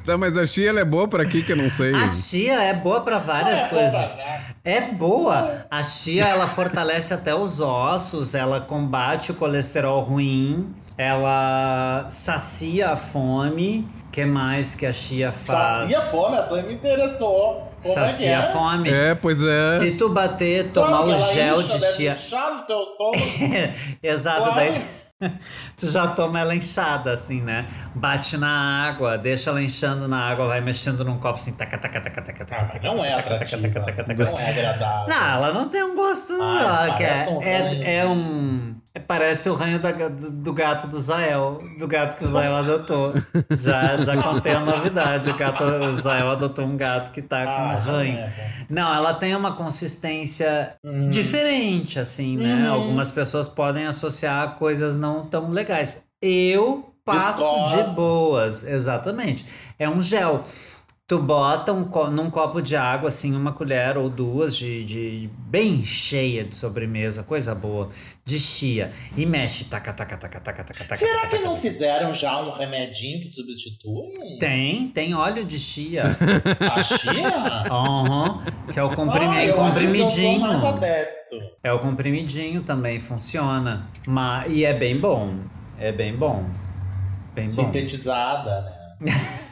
Tá, 0.04 0.16
mas 0.16 0.36
a 0.36 0.46
chia 0.46 0.68
ela 0.70 0.80
é 0.80 0.84
boa 0.84 1.08
pra 1.08 1.26
quê 1.26 1.42
que 1.42 1.52
eu 1.52 1.56
não 1.56 1.68
sei. 1.68 1.92
A 1.94 2.06
chia 2.06 2.62
é 2.62 2.72
boa 2.72 3.00
pra 3.00 3.18
várias 3.18 3.64
É, 3.64 3.68
coisas. 3.68 4.14
boa 4.16 4.24
pra- 4.24 4.46
É 4.64 4.80
boa. 4.80 5.66
A 5.70 5.82
chia 5.82 6.24
ela 6.24 6.46
fortalece 6.46 7.12
até 7.12 7.34
os 7.34 7.60
ossos, 7.60 8.34
ela 8.34 8.60
combate 8.60 9.32
o 9.32 9.34
colesterol 9.34 10.00
ruim, 10.00 10.72
ela 10.98 12.06
sacia 12.08 12.90
a 12.90 12.96
fome. 12.96 13.86
que 14.10 14.24
mais 14.24 14.74
que 14.74 14.86
a 14.86 14.92
chia 14.92 15.30
faz? 15.30 15.92
Sacia 15.92 15.98
a 15.98 16.02
fome, 16.02 16.36
essa 16.38 16.54
aí 16.54 16.62
me 16.62 16.74
interessou. 16.74 17.72
Como 17.82 17.94
Sacia 17.94 18.30
é 18.30 18.34
a 18.36 18.42
que 18.42 18.48
é? 18.48 18.52
fome. 18.52 18.90
É, 18.90 19.14
pois 19.14 19.42
é. 19.42 19.66
Se 19.78 19.92
tu 19.92 20.08
bater, 20.08 20.70
tomar 20.72 20.88
Claro 20.88 21.06
o 21.08 21.12
ela 21.12 21.18
gel 21.32 21.60
incha, 21.62 21.78
de 21.78 21.84
chia. 21.94 22.12
inchar 22.26 22.54
no 22.54 22.62
teu 22.62 22.80
estômago. 22.80 23.18
Exato, 24.02 24.42
Claro. 24.44 24.54
daí 24.56 24.72
tu 25.76 25.90
já 25.90 26.06
toma 26.08 26.40
ela 26.40 26.54
inchada, 26.54 27.12
assim, 27.12 27.40
né? 27.42 27.66
Bate 27.94 28.36
na 28.38 28.86
água, 28.88 29.16
deixa 29.18 29.50
ela 29.50 29.62
inchando 29.62 30.06
na 30.08 30.18
água, 30.30 30.46
vai 30.46 30.60
mexendo 30.60 31.04
num 31.04 31.18
copo 31.18 31.34
assim, 31.38 31.52
taca, 31.52 31.76
taca, 31.78 32.00
taca, 32.00 32.22
taca, 32.22 32.44
taca, 32.44 32.56
Cara, 32.56 32.68
taca, 32.72 32.86
não 32.94 33.04
é 33.04 33.10
taca, 33.16 33.22
taca, 33.30 33.44
atrativa. 33.44 33.80
taca, 33.80 34.04
taca, 34.04 34.04
taca. 34.04 34.30
Não 34.30 34.38
é 34.38 34.48
agradável. 34.50 35.08
Não, 35.14 35.26
ela 35.34 35.52
não 35.52 35.68
tem 35.68 35.82
um 35.84 35.94
gosto. 35.94 36.34
Ah, 36.40 36.60
ela 36.86 36.94
que 36.96 37.04
parece 37.04 37.28
um 37.30 37.42
é, 37.42 37.74
é, 37.82 37.96
é 37.98 38.06
um. 38.06 38.74
É- 38.96 39.00
Parece 39.00 39.48
o 39.48 39.54
ranho 39.54 39.78
da- 39.78 39.92
do, 39.92 40.52
gato 40.52 40.86
do 40.86 40.98
Zael. 40.98 41.62
Do 41.78 41.86
gato 41.86 42.16
que 42.16 42.24
o 42.24 42.28
Zael 42.28 42.54
adotou. 42.56 43.12
Já, 43.50 43.96
já 43.96 44.20
contei 44.22 44.52
a 44.54 44.60
novidade. 44.60 45.30
O, 45.30 45.36
gato, 45.36 45.62
o 45.64 45.94
Zael 45.94 46.30
adotou 46.30 46.64
um 46.64 46.76
gato 46.76 47.12
que 47.12 47.20
tá 47.22 47.44
com 47.44 47.50
Ah, 47.50 47.74
ranho. 47.74 48.18
Não, 48.70 48.94
ela 48.94 49.14
tem 49.14 49.34
uma 49.36 49.52
consistência 49.52 50.74
Hum. 50.84 51.08
diferente, 51.10 51.98
assim, 51.98 52.36
né? 52.36 52.68
Uhum. 52.70 52.74
Algumas 52.74 53.12
pessoas 53.12 53.48
podem 53.48 53.86
associar 53.86 54.42
a 54.44 54.48
coisas 54.48 54.96
não 54.96 55.26
tão 55.26 55.50
legais. 55.50 56.06
Eu 56.20 56.92
passo 57.04 57.66
de 57.66 57.94
boas, 57.94 58.64
exatamente. 58.66 59.44
É 59.78 59.88
um 59.88 60.00
gel. 60.02 60.42
Tu 61.08 61.20
bota 61.20 61.72
um, 61.72 61.84
co- 61.84 62.10
num 62.10 62.28
copo 62.28 62.60
de 62.60 62.74
água, 62.74 63.06
assim, 63.06 63.36
uma 63.36 63.52
colher 63.52 63.96
ou 63.96 64.10
duas 64.10 64.56
de, 64.56 64.82
de 64.82 65.30
bem 65.38 65.84
cheia 65.84 66.42
de 66.42 66.56
sobremesa, 66.56 67.22
coisa 67.22 67.54
boa, 67.54 67.90
de 68.24 68.40
chia. 68.40 68.90
E 69.16 69.24
mexe, 69.24 69.66
taca, 69.66 69.92
taca, 69.92 70.16
taca, 70.16 70.40
taca, 70.40 70.64
taca, 70.64 70.82
taca. 70.84 70.96
Será 70.96 71.14
taca, 71.20 71.28
que 71.28 71.36
taca, 71.36 71.44
não 71.48 71.54
taca. 71.54 71.62
fizeram 71.62 72.12
já 72.12 72.42
um 72.42 72.50
remedinho 72.50 73.20
que 73.20 73.28
substitui? 73.30 74.38
Tem, 74.40 74.88
tem 74.88 75.14
óleo 75.14 75.44
de 75.44 75.60
chia. 75.60 76.06
A 76.60 76.82
chia? 76.82 77.28
Aham, 77.70 78.42
que 78.72 78.80
é 78.80 78.82
o 78.82 78.92
comprimi 78.96 79.48
Ah, 79.50 79.52
comprimidinho. 79.54 80.40
mais 80.40 80.64
adepto. 80.64 81.36
É 81.62 81.72
o 81.72 81.78
comprimidinho 81.78 82.64
também, 82.64 82.98
funciona. 82.98 83.86
Mas, 84.08 84.52
e 84.52 84.64
é 84.64 84.74
bem 84.74 84.98
bom. 84.98 85.36
É 85.78 85.92
bem 85.92 86.16
bom. 86.16 86.44
Bem 87.32 87.46
bom. 87.46 87.52
Sintetizada, 87.52 88.62
né? 89.00 89.12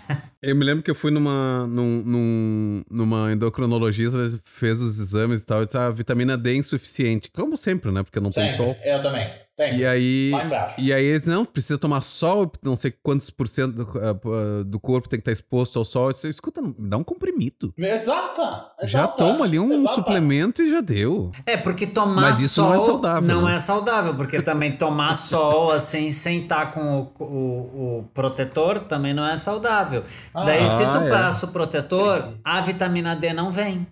Eu 0.47 0.55
me 0.57 0.65
lembro 0.65 0.83
que 0.83 0.91
eu 0.91 0.95
fui 0.95 1.11
numa, 1.11 1.67
num, 1.67 2.03
num- 2.05 2.85
numa 2.91 3.33
endocrinologista, 3.33 4.19
fez 4.45 4.81
os 4.81 4.99
exames 5.01 5.43
e 5.43 5.47
tal, 5.47 5.63
e 5.63 5.65
disse, 5.65 5.77
ah, 5.77 5.91
vitamina 5.91 6.37
D 6.37 6.51
é 6.51 6.57
insuficiente. 6.57 7.31
Como 7.33 7.57
sempre, 7.57 7.91
né? 7.91 8.03
Porque 8.03 8.21
não 8.21 8.31
tem 8.31 8.45
Sempre. 8.51 8.57
sol. 8.57 8.77
Eu 8.85 9.03
também. 9.03 9.44
Sempre. 9.56 9.78
E 9.78 9.87
aí, 9.87 10.32
e 10.78 10.92
aí 10.92 11.04
eles, 11.04 11.26
não, 11.28 11.44
precisa 11.44 11.78
tomar 11.78 12.00
sol, 12.02 12.50
não 12.61 12.75
sei 12.75 12.92
quantos 13.02 13.30
por 13.30 13.46
cento 13.46 13.73
do, 13.73 13.88
ah, 14.00 14.64
do 14.64 14.80
corpo 14.80 15.08
tem 15.08 15.18
que 15.18 15.23
estar 15.23 15.30
exposto 15.32 15.78
ao 15.78 15.84
sol. 15.84 16.12
Disse, 16.12 16.28
escuta, 16.28 16.61
dá 16.76 16.96
um 16.96 17.04
comprimido. 17.04 17.73
Exata. 17.78 18.66
Já 18.82 19.00
exata, 19.04 19.16
toma 19.16 19.44
ali 19.44 19.58
um 19.61 19.73
exata. 19.73 19.94
suplemento 19.94 20.61
e 20.61 20.70
já 20.70 20.80
deu. 20.80 21.30
É, 21.46 21.56
porque 21.56 21.87
tomar 21.87 22.23
Mas 22.23 22.40
isso 22.40 22.54
sol 22.54 22.70
não 22.70 22.75
é 22.75 22.84
saudável, 22.84 23.28
não 23.28 23.44
né? 23.44 23.54
é 23.54 23.58
saudável, 23.58 24.14
porque 24.16 24.42
também 24.42 24.73
tomar 24.73 25.14
sol 25.16 25.70
assim, 25.70 26.11
sem 26.11 26.40
estar 26.42 26.73
com 26.73 27.12
o, 27.18 27.23
o- 27.25 27.99
o 28.00 28.04
protetor, 28.12 28.80
também 28.80 29.14
não 29.14 29.25
é 29.25 29.37
saudável. 29.37 30.02
Ah, 30.34 30.44
Daí, 30.46 30.66
se 30.66 30.84
tu 30.84 30.99
é. 30.99 31.08
passa 31.08 31.46
o 31.46 31.50
protetor, 31.50 32.34
a 32.42 32.61
vitamina 32.61 33.14
D 33.14 33.32
não 33.32 33.52
vem. 33.52 33.87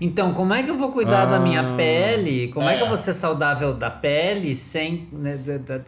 Então, 0.00 0.32
como 0.32 0.54
é 0.54 0.62
que 0.62 0.70
eu 0.70 0.78
vou 0.78 0.92
cuidar 0.92 1.24
da 1.26 1.40
minha 1.40 1.60
Ah. 1.60 1.76
pele? 1.76 2.46
Como 2.48 2.68
é. 2.68 2.76
que 2.76 2.82
eu 2.82 2.86
É. 2.86 2.88
vou 2.88 2.96
ser 2.96 3.12
saudável 3.12 3.74
da 3.74 3.90
pele 3.90 4.54
sem. 4.54 5.08
né, 5.12 5.38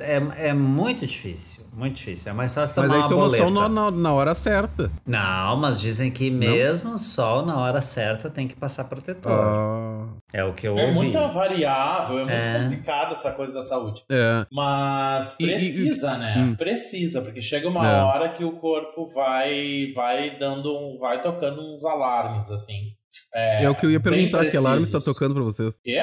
É, 0.00 0.48
é 0.48 0.52
muito 0.52 1.06
difícil. 1.06 1.64
Muito 1.72 1.94
difícil. 1.96 2.30
É 2.30 2.34
mais 2.34 2.52
fácil 2.52 2.74
tomar 2.74 2.88
Mas 2.88 2.96
aí 2.96 3.02
uma 3.02 3.08
toma 3.08 3.22
boleta. 3.22 3.44
sol 3.44 3.52
na, 3.52 3.68
na, 3.68 3.90
na 3.92 4.12
hora 4.12 4.34
certa. 4.34 4.90
Não, 5.06 5.56
mas 5.56 5.80
dizem 5.80 6.10
que 6.10 6.28
mesmo 6.30 6.98
sol 6.98 7.46
na 7.46 7.56
hora 7.58 7.80
certa 7.80 8.28
tem 8.28 8.48
que 8.48 8.56
passar 8.56 8.84
protetor. 8.84 9.30
Ah, 9.32 10.06
É 10.32 10.44
o 10.44 10.52
que 10.54 10.66
eu 10.68 10.78
É 10.78 10.84
ouvi. 10.86 10.94
muito 10.96 11.18
variável, 11.32 12.18
é 12.18 12.22
muito 12.22 12.32
É. 12.32 12.62
complicado 12.62 13.14
essa 13.14 13.32
coisa 13.32 13.52
da 13.54 13.62
saúde. 13.62 14.04
é. 14.10 14.46
Mas 14.50 15.36
E- 15.40 15.44
e- 15.44 15.46
precisa, 15.48 16.16
né? 16.16 16.34
Hum. 16.38 16.54
Precisa, 16.56 17.20
porque 17.22 17.40
chega 17.42 17.68
uma 17.68 17.86
É. 17.90 18.02
hora 18.02 18.28
que 18.34 18.44
o 18.44 18.52
corpo 18.52 19.06
vai 19.06 19.92
vai 19.94 20.38
dando 20.38 20.76
um, 20.76 20.98
vai 20.98 21.20
tocando 21.22 21.60
uns 21.60 21.84
alarmes 21.84 22.50
assim. 22.50 22.94
É, 23.34 23.68
o 23.68 23.74
que 23.74 23.84
eu 23.86 23.90
ia 23.90 23.98
perguntar, 24.00 24.46
que 24.46 24.56
alarme 24.56 24.84
está 24.84 25.00
tocando 25.00 25.34
pra 25.34 25.42
vocês? 25.42 25.80
Quê? 25.82 25.98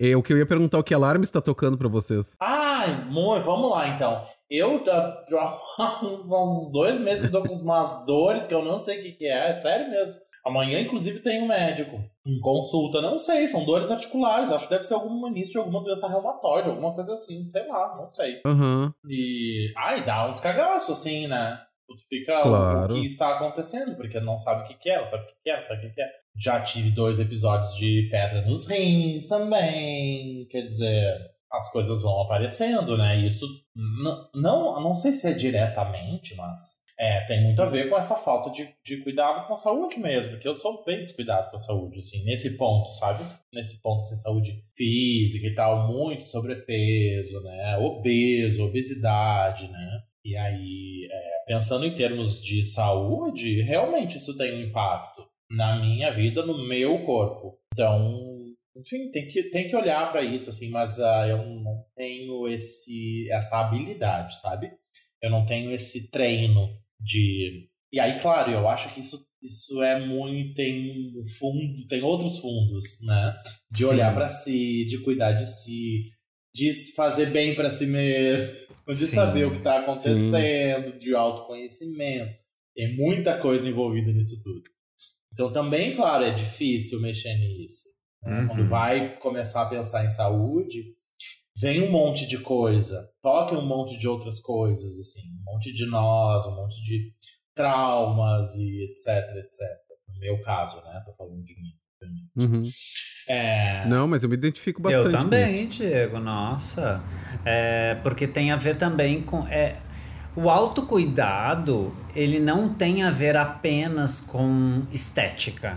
É 0.00 0.16
o 0.16 0.22
que 0.22 0.32
eu 0.32 0.38
ia 0.38 0.46
perguntar, 0.46 0.78
o 0.78 0.82
que 0.84 0.94
alarme 0.94 1.24
está 1.24 1.40
tocando 1.40 1.76
pra 1.78 1.88
vocês? 1.88 2.36
Ai, 2.40 3.04
mo- 3.08 3.40
vamos 3.42 3.70
lá 3.70 3.88
então. 3.88 4.24
Eu 4.50 4.82
há 5.78 6.42
uns 6.42 6.72
dois 6.72 6.98
meses 7.00 7.30
tô 7.30 7.42
com 7.42 7.52
umas 7.54 8.04
dores 8.06 8.46
que 8.46 8.54
eu 8.54 8.64
não 8.64 8.78
sei 8.78 8.98
o 9.00 9.02
que, 9.02 9.12
que 9.12 9.26
é, 9.26 9.50
é 9.50 9.54
sério 9.54 9.90
mesmo. 9.90 10.20
Amanhã, 10.48 10.80
inclusive, 10.80 11.20
tem 11.20 11.42
um 11.42 11.46
médico 11.48 12.00
em 12.26 12.40
consulta. 12.40 13.00
Não 13.02 13.18
sei, 13.18 13.46
são 13.48 13.64
dores 13.64 13.90
articulares. 13.90 14.50
Acho 14.50 14.66
que 14.66 14.74
deve 14.74 14.84
ser 14.84 14.94
algum 14.94 15.26
início 15.28 15.52
de 15.52 15.58
alguma 15.58 15.82
doença 15.82 16.08
reumatoide, 16.08 16.68
alguma 16.68 16.94
coisa 16.94 17.12
assim, 17.14 17.44
sei 17.46 17.66
lá, 17.66 17.96
não 17.96 18.12
sei. 18.12 18.40
Aham. 18.46 18.92
E. 19.08 19.72
Ai, 19.76 20.04
dá 20.04 20.28
uns 20.28 20.40
cagaços, 20.40 20.98
assim, 20.98 21.26
né? 21.26 21.60
Tu 21.88 21.94
fica 22.08 22.42
Claro. 22.42 22.94
o 22.96 23.00
que 23.00 23.06
está 23.06 23.36
acontecendo, 23.36 23.96
porque 23.96 24.20
não 24.20 24.36
sabe 24.36 24.64
o 24.64 24.68
que 24.68 24.74
que 24.74 24.90
é, 24.90 24.98
não 25.00 25.06
sabe 25.06 25.22
o 25.24 25.26
que 25.26 25.34
que 25.42 25.50
é, 25.50 25.56
não 25.56 25.62
sabe 25.62 25.86
o 25.86 25.94
que 25.94 26.00
é. 26.02 26.06
Já 26.38 26.60
tive 26.62 26.90
dois 26.90 27.18
episódios 27.18 27.74
de 27.76 28.08
pedra 28.10 28.42
nos 28.42 28.68
rins 28.68 29.26
também. 29.26 30.46
Quer 30.50 30.62
dizer, 30.62 31.14
as 31.50 31.72
coisas 31.72 32.02
vão 32.02 32.20
aparecendo, 32.20 32.96
né? 32.96 33.16
Isso 33.26 33.46
não, 34.34 34.80
não 34.82 34.94
sei 34.94 35.12
se 35.12 35.28
é 35.28 35.32
diretamente, 35.32 36.34
mas 36.36 36.82
é, 37.00 37.20
tem 37.26 37.44
muito 37.44 37.62
a 37.62 37.66
ver 37.66 37.88
com 37.88 37.96
essa 37.96 38.16
falta 38.16 38.50
de, 38.50 38.68
de 38.84 38.96
cuidado 39.04 39.46
com 39.46 39.54
a 39.54 39.56
saúde 39.56 40.00
mesmo, 40.00 40.32
porque 40.32 40.48
eu 40.48 40.54
sou 40.54 40.84
bem 40.84 40.98
descuidado 40.98 41.48
com 41.48 41.54
a 41.54 41.58
saúde, 41.58 42.00
assim, 42.00 42.24
nesse 42.24 42.56
ponto, 42.56 42.90
sabe? 42.94 43.22
Nesse 43.52 43.80
ponto, 43.80 44.00
assim, 44.00 44.16
saúde 44.16 44.64
física 44.76 45.46
e 45.46 45.54
tal, 45.54 45.86
muito 45.86 46.24
sobrepeso, 46.24 47.40
né? 47.44 47.78
Obeso, 47.78 48.64
obesidade, 48.64 49.68
né? 49.68 50.02
E 50.24 50.36
aí, 50.36 51.08
é, 51.08 51.44
pensando 51.46 51.86
em 51.86 51.94
termos 51.94 52.42
de 52.42 52.64
saúde, 52.64 53.62
realmente 53.62 54.16
isso 54.16 54.36
tem 54.36 54.54
um 54.54 54.68
impacto 54.68 55.22
na 55.48 55.80
minha 55.80 56.10
vida, 56.10 56.44
no 56.44 56.66
meu 56.66 57.04
corpo. 57.04 57.58
Então, 57.72 58.28
enfim, 58.76 59.08
tem 59.12 59.28
que, 59.28 59.44
tem 59.50 59.68
que 59.68 59.76
olhar 59.76 60.10
para 60.10 60.22
isso, 60.22 60.50
assim, 60.50 60.68
mas 60.70 60.98
ah, 60.98 61.28
eu 61.28 61.46
não 61.46 61.84
tenho 61.96 62.48
esse, 62.48 63.30
essa 63.30 63.60
habilidade, 63.60 64.36
sabe? 64.40 64.72
Eu 65.22 65.30
não 65.30 65.46
tenho 65.46 65.70
esse 65.72 66.10
treino 66.10 66.68
de. 67.00 67.68
E 67.92 67.98
aí, 67.98 68.20
claro, 68.20 68.50
eu 68.52 68.68
acho 68.68 68.92
que 68.94 69.00
isso, 69.00 69.16
isso 69.42 69.82
é 69.82 70.04
muito. 70.04 70.54
Tem 70.54 71.12
um 71.16 71.26
fundo, 71.38 71.86
tem 71.88 72.02
outros 72.02 72.38
fundos, 72.38 72.98
né? 73.04 73.34
De 73.70 73.84
Sim. 73.84 73.90
olhar 73.94 74.14
para 74.14 74.28
si, 74.28 74.84
de 74.86 74.98
cuidar 74.98 75.32
de 75.32 75.46
si, 75.46 76.10
de 76.54 76.72
fazer 76.94 77.30
bem 77.30 77.54
para 77.54 77.70
si 77.70 77.86
mesmo, 77.86 78.54
de 78.88 78.94
Sim. 78.94 79.14
saber 79.14 79.46
o 79.46 79.50
que 79.50 79.56
está 79.56 79.80
acontecendo, 79.80 80.98
de 80.98 81.14
autoconhecimento. 81.14 82.36
Tem 82.74 82.96
muita 82.96 83.38
coisa 83.38 83.68
envolvida 83.68 84.12
nisso 84.12 84.40
tudo. 84.42 84.62
Então 85.32 85.52
também, 85.52 85.94
claro, 85.96 86.24
é 86.24 86.34
difícil 86.34 87.00
mexer 87.00 87.36
nisso. 87.38 87.88
né? 88.22 88.40
Uhum. 88.40 88.48
Quando 88.48 88.66
vai 88.68 89.18
começar 89.18 89.62
a 89.62 89.68
pensar 89.70 90.04
em 90.04 90.10
saúde, 90.10 90.94
vem 91.60 91.88
um 91.88 91.90
monte 91.90 92.26
de 92.26 92.38
coisa, 92.38 93.08
toca 93.22 93.56
um 93.58 93.66
monte 93.66 93.98
de 93.98 94.08
outras 94.08 94.40
coisas, 94.40 94.98
assim, 94.98 95.22
um 95.40 95.52
monte 95.52 95.72
de 95.72 95.86
nós, 95.86 96.46
um 96.46 96.54
monte 96.54 96.82
de 96.84 97.12
traumas 97.54 98.54
e 98.54 98.84
etc, 98.84 99.36
etc. 99.36 99.60
No 100.08 100.20
meu 100.20 100.40
caso, 100.42 100.76
né? 100.82 101.02
Tô 101.04 101.12
falando 101.12 101.42
de 101.42 101.54
mim. 101.54 101.78
Uhum. 102.36 102.62
É, 103.28 103.84
Não, 103.86 104.06
mas 104.06 104.22
eu 104.22 104.28
me 104.28 104.36
identifico 104.36 104.80
bastante. 104.80 105.06
Eu 105.06 105.12
também, 105.12 105.66
Diego, 105.66 106.18
nossa. 106.18 107.02
É, 107.44 107.96
porque 107.96 108.26
tem 108.26 108.52
a 108.52 108.56
ver 108.56 108.76
também 108.76 109.20
com. 109.20 109.46
É, 109.48 109.76
o 110.36 110.48
autocuidado, 110.48 111.92
ele 112.14 112.38
não 112.38 112.72
tem 112.72 113.02
a 113.02 113.10
ver 113.10 113.36
apenas 113.36 114.20
com 114.20 114.82
estética. 114.92 115.76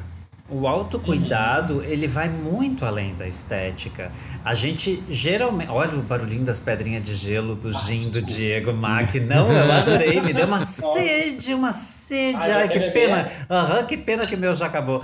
O 0.51 0.67
autocuidado, 0.67 1.81
ele 1.83 2.07
vai 2.07 2.27
muito 2.27 2.85
além 2.85 3.15
da 3.15 3.25
estética. 3.25 4.11
A 4.43 4.53
gente 4.53 5.01
geralmente. 5.09 5.71
Olha 5.71 5.97
o 5.97 6.01
barulhinho 6.01 6.43
das 6.43 6.59
pedrinhas 6.59 7.03
de 7.03 7.13
gelo 7.13 7.55
do 7.55 7.71
gin 7.71 8.05
do. 8.05 8.21
Diego 8.21 8.73
Mac. 8.73 9.15
Não, 9.15 9.51
eu 9.51 9.71
adorei. 9.71 10.19
Me 10.19 10.33
deu 10.33 10.45
uma 10.45 10.61
sede, 10.61 11.53
uma 11.53 11.71
sede. 11.71 12.51
Ai, 12.51 12.67
que 12.67 12.79
pena. 12.91 13.29
Aham, 13.49 13.83
que 13.85 13.97
pena 13.97 14.27
que 14.27 14.35
o 14.35 14.37
meu 14.37 14.53
já 14.53 14.65
acabou. 14.65 15.01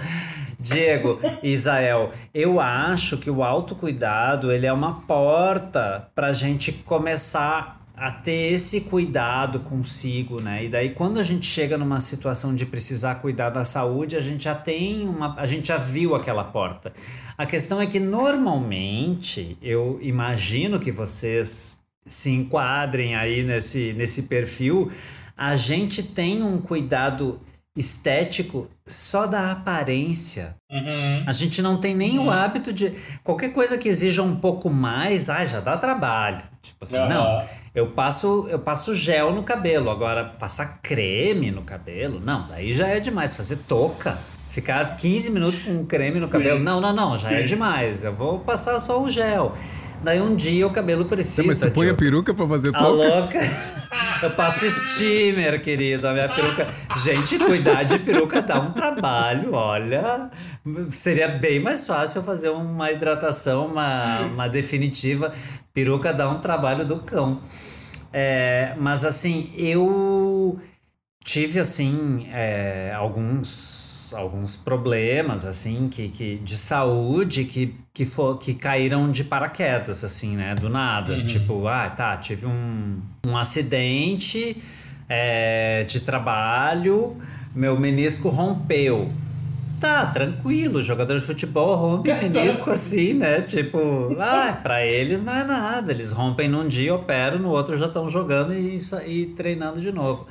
Diego, 0.59 1.19
Isael, 1.43 2.11
eu 2.33 2.59
acho 2.59 3.17
que 3.17 3.29
o 3.29 3.43
autocuidado 3.43 4.51
ele 4.51 4.65
é 4.65 4.73
uma 4.73 5.01
porta 5.01 6.09
para 6.15 6.27
a 6.27 6.33
gente 6.33 6.71
começar 6.71 7.79
a 7.97 8.11
ter 8.11 8.53
esse 8.53 8.81
cuidado 8.81 9.61
consigo, 9.61 10.39
né? 10.39 10.65
E 10.65 10.69
daí 10.69 10.91
quando 10.91 11.19
a 11.19 11.23
gente 11.23 11.47
chega 11.47 11.79
numa 11.79 11.99
situação 11.99 12.53
de 12.53 12.63
precisar 12.63 13.15
cuidar 13.15 13.49
da 13.49 13.65
saúde, 13.65 14.15
a 14.15 14.21
gente 14.21 14.43
já 14.43 14.53
tem 14.53 15.09
uma, 15.09 15.33
a 15.35 15.47
gente 15.47 15.69
já 15.69 15.77
viu 15.77 16.13
aquela 16.13 16.43
porta. 16.43 16.93
A 17.35 17.45
questão 17.45 17.81
é 17.81 17.87
que 17.87 17.99
normalmente 17.99 19.57
eu 19.63 19.97
imagino 19.99 20.79
que 20.79 20.91
vocês 20.91 21.79
se 22.05 22.29
enquadrem 22.29 23.15
aí 23.15 23.43
nesse 23.43 23.93
nesse 23.93 24.23
perfil, 24.23 24.91
a 25.35 25.55
gente 25.55 26.03
tem 26.03 26.43
um 26.43 26.61
cuidado 26.61 27.41
estético 27.77 28.67
só 28.85 29.27
da 29.27 29.51
aparência. 29.51 30.55
uhum. 30.71 31.23
A 31.27 31.31
gente 31.31 31.61
não 31.61 31.77
tem 31.77 31.95
nem 31.95 32.17
o 32.17 32.23
Uhum. 32.23 32.29
hábito 32.29 32.73
de. 32.73 32.91
Qualquer 33.23 33.49
coisa 33.53 33.77
que 33.77 33.87
exija 33.87 34.21
um 34.23 34.35
pouco 34.35 34.69
mais, 34.69 35.29
ah, 35.29 35.45
já 35.45 35.59
dá 35.59 35.77
trabalho. 35.77 36.41
Tipo 36.61 36.83
assim, 36.83 36.97
Aham. 36.97 37.09
não. 37.13 37.45
Eu 37.75 37.91
passo, 37.91 38.47
eu 38.49 38.59
passo 38.59 38.95
gel 38.95 39.31
no 39.33 39.43
cabelo. 39.43 39.89
Agora, 39.89 40.23
passar 40.23 40.79
creme 40.81 41.51
no 41.51 41.61
cabelo, 41.61 42.19
não, 42.19 42.47
daí 42.47 42.73
já 42.73 42.87
é 42.87 42.99
demais. 42.99 43.35
Fazer 43.35 43.57
touca. 43.67 44.17
Ficar 44.49 44.95
15 44.95 45.29
minutos 45.31 45.59
com 45.59 45.85
creme 45.85 46.19
no 46.19 46.25
Sim. 46.25 46.31
cabelo. 46.31 46.59
Não, 46.59 46.81
não, 46.81 46.91
não, 46.91 47.15
já 47.17 47.31
é 47.31 47.41
Sim. 47.41 47.45
demais. 47.45 48.03
Eu 48.03 48.11
vou 48.13 48.39
passar 48.39 48.79
só 48.79 49.01
o 49.03 49.09
gel. 49.09 49.53
Daí 50.03 50.21
um 50.21 50.35
dia 50.35 50.65
o 50.67 50.69
cabelo 50.69 51.05
precisa. 51.05 51.41
Tá, 51.41 51.47
mas 51.47 51.59
tu 51.59 51.71
põe 51.71 51.89
a 51.89 51.93
peruca 51.93 52.33
pra 52.33 52.47
fazer 52.47 52.69
A 52.69 52.79
touca? 52.79 52.89
louca. 52.91 53.39
Eu 54.21 54.31
passo 54.31 54.69
steamer, 54.69 55.61
querido. 55.61 56.07
A 56.07 56.13
minha 56.13 56.27
peruca. 56.29 56.67
Gente, 57.03 57.37
cuidar 57.37 57.83
de 57.83 57.99
peruca 57.99 58.41
dá 58.41 58.59
um 58.59 58.71
trabalho, 58.71 59.53
olha. 59.53 60.31
Seria 60.89 61.27
bem 61.27 61.59
mais 61.59 61.85
fácil 61.85 62.19
eu 62.19 62.23
fazer 62.23 62.49
uma 62.49 62.91
hidratação, 62.91 63.67
uma, 63.67 64.21
uma 64.21 64.47
definitiva. 64.49 65.31
Peruca 65.73 66.11
dá 66.11 66.27
um 66.29 66.39
trabalho 66.39 66.83
do 66.83 66.97
cão. 66.97 67.39
É, 68.11 68.73
mas 68.79 69.05
assim, 69.05 69.51
eu 69.55 70.57
tive 71.23 71.59
assim 71.59 72.27
é, 72.31 72.91
alguns 72.95 74.13
alguns 74.13 74.55
problemas 74.55 75.45
assim 75.45 75.89
que, 75.89 76.07
que 76.09 76.37
de 76.37 76.55
saúde 76.55 77.43
que 77.43 77.75
que, 77.93 78.05
for, 78.05 78.37
que 78.37 78.53
caíram 78.53 79.11
de 79.11 79.23
paraquedas 79.25 80.03
assim 80.03 80.37
né 80.37 80.55
do 80.55 80.69
nada 80.69 81.13
Uhum. 81.13 81.25
tipo 81.25 81.67
ah 81.67 81.89
tá 81.89 82.15
tive 82.15 82.45
um, 82.45 83.01
um 83.25 83.35
acidente 83.37 84.55
é, 85.09 85.83
de 85.83 85.99
trabalho 85.99 87.17
meu 87.53 87.77
menisco 87.79 88.29
rompeu 88.29 89.09
Tá, 89.79 90.07
tranquilo, 90.07 90.81
jogador 90.81 91.19
de 91.19 91.23
futebol 91.25 91.75
rompe 91.75 92.09
menisco 92.19 92.71
assim, 92.71 93.13
né? 93.13 93.41
Tipo, 93.41 94.09
ah, 94.19 94.57
pra 94.63 94.83
eles 94.83 95.21
não 95.21 95.31
é 95.35 95.43
nada. 95.43 95.91
Eles 95.91 96.11
rompem 96.11 96.49
num 96.49 96.67
dia, 96.67 96.95
operam, 96.95 97.37
no 97.37 97.49
outro 97.49 97.77
já 97.77 97.85
estão 97.85 98.09
jogando 98.09 98.55
e, 98.55 98.75
e 99.05 99.25
treinando 99.27 99.79
de 99.79 99.91
novo. 99.91 100.25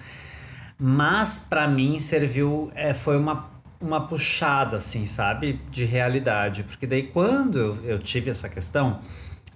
Mas 0.79 1.39
pra 1.39 1.67
mim 1.67 1.99
serviu, 1.99 2.71
é, 2.75 2.93
foi 2.93 3.17
uma, 3.17 3.49
uma 3.81 4.07
puxada, 4.07 4.77
assim, 4.77 5.07
sabe? 5.07 5.61
De 5.71 5.85
realidade. 5.85 6.65
Porque 6.65 6.87
daí 6.87 7.05
quando 7.05 7.79
eu, 7.85 7.99
tive 7.99 8.31
essa 8.31 8.49
questão, 8.49 9.01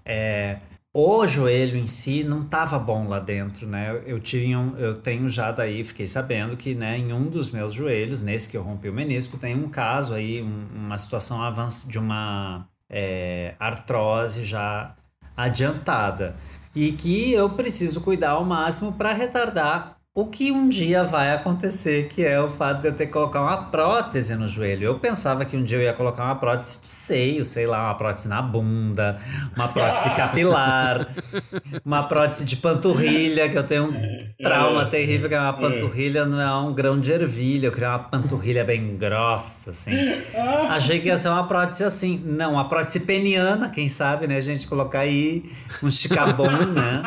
é, 0.04 0.58
o 0.92 1.26
joelho 1.26 1.76
em 1.76 1.86
si 1.86 2.24
não 2.24 2.40
estava 2.42 2.78
bom 2.78 3.06
lá 3.06 3.20
dentro, 3.20 3.66
né? 3.66 4.02
Eu, 4.06 4.18
tive 4.18 4.56
um, 4.56 4.76
eu 4.78 4.96
tenho 4.96 5.28
já 5.28 5.52
daí, 5.52 5.84
fiquei 5.84 6.06
sabendo 6.06 6.56
que, 6.56 6.74
né, 6.74 6.98
em 6.98 7.12
um 7.12 7.28
dos 7.28 7.50
meus 7.50 7.72
joelhos, 7.72 8.22
nesse 8.22 8.50
que 8.50 8.56
eu 8.56 8.62
rompi 8.62 8.88
o 8.88 8.92
menisco, 8.92 9.38
tem 9.38 9.54
um 9.54 9.68
caso 9.68 10.14
aí, 10.14 10.42
um- 10.42 10.66
uma 10.74 10.98
situação 10.98 11.42
avançada 11.42 11.92
de 11.92 11.98
uma 11.98 12.66
é, 12.92 13.54
artrose 13.60 14.44
já 14.44 14.96
adiantada 15.36 16.34
e 16.74 16.90
que 16.92 17.32
eu 17.32 17.48
preciso 17.50 18.00
cuidar 18.00 18.30
ao 18.30 18.44
máximo 18.44 18.92
para 18.94 19.12
retardar 19.12 19.99
o 20.12 20.26
que 20.26 20.50
um 20.50 20.68
dia 20.68 21.04
vai 21.04 21.32
acontecer, 21.32 22.08
que 22.08 22.24
é 22.24 22.40
o 22.40 22.48
fato 22.48 22.80
de 22.80 22.88
eu 22.88 22.92
ter 22.92 23.06
que 23.06 23.12
colocar 23.12 23.42
uma 23.42 23.56
prótese 23.66 24.34
no 24.34 24.48
joelho. 24.48 24.86
Eu 24.86 24.98
pensava 24.98 25.44
que 25.44 25.56
um 25.56 25.62
dia 25.62 25.78
eu 25.78 25.82
ia 25.82 25.92
colocar 25.92 26.24
uma 26.24 26.34
prótese 26.34 26.80
de 26.80 26.88
seio, 26.88 27.44
sei 27.44 27.64
lá, 27.64 27.84
uma 27.84 27.94
prótese 27.94 28.26
na 28.26 28.42
bunda, 28.42 29.16
uma 29.54 29.68
prótese 29.68 30.10
capilar, 30.10 31.06
uma 31.86 32.02
prótese 32.02 32.44
de 32.44 32.56
panturrilha, 32.56 33.48
que 33.48 33.56
eu 33.56 33.62
tenho 33.62 33.84
um 33.84 34.18
trauma 34.42 34.84
terrível, 34.84 35.28
que 35.28 35.34
é 35.36 35.40
uma 35.40 35.52
panturrilha, 35.52 36.26
não 36.26 36.40
é 36.40 36.52
um 36.56 36.74
grão 36.74 36.98
de 36.98 37.12
ervilha, 37.12 37.68
eu 37.68 37.72
queria 37.72 37.90
uma 37.90 38.00
panturrilha 38.00 38.64
bem 38.64 38.96
grossa, 38.96 39.70
assim. 39.70 39.92
Achei 40.70 40.98
que 40.98 41.06
ia 41.06 41.16
ser 41.16 41.28
uma 41.28 41.46
prótese 41.46 41.84
assim. 41.84 42.20
Não, 42.26 42.54
uma 42.54 42.66
prótese 42.66 42.98
peniana, 42.98 43.68
quem 43.68 43.88
sabe, 43.88 44.26
né, 44.26 44.40
gente? 44.40 44.66
Colocar 44.66 45.00
aí 45.00 45.44
um 45.80 45.86
esticabom, 45.86 46.50
né? 46.50 47.02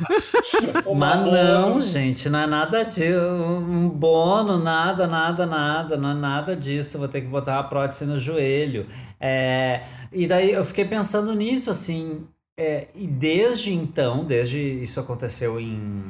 Mas 0.96 1.32
não, 1.32 1.80
gente, 1.80 2.28
não 2.28 2.38
é 2.38 2.46
nada 2.46 2.84
disso. 2.84 3.20
Um 3.20 3.88
bono, 3.88 4.58
nada, 4.58 5.06
nada, 5.06 5.46
nada, 5.46 5.96
não 5.96 6.10
é 6.10 6.14
nada 6.14 6.56
disso. 6.56 6.98
Vou 6.98 7.08
ter 7.08 7.20
que 7.20 7.26
botar 7.26 7.54
uma 7.54 7.64
prótese 7.64 8.04
no 8.04 8.18
joelho. 8.18 8.86
É, 9.20 9.84
e 10.12 10.26
daí 10.26 10.52
eu 10.52 10.64
fiquei 10.64 10.84
pensando 10.84 11.34
nisso, 11.34 11.70
assim. 11.70 12.26
é, 12.58 12.88
e 12.94 13.06
desde 13.06 13.72
então, 13.72 14.24
desde 14.24 14.58
isso 14.58 15.00
aconteceu 15.00 15.60
em, 15.60 16.04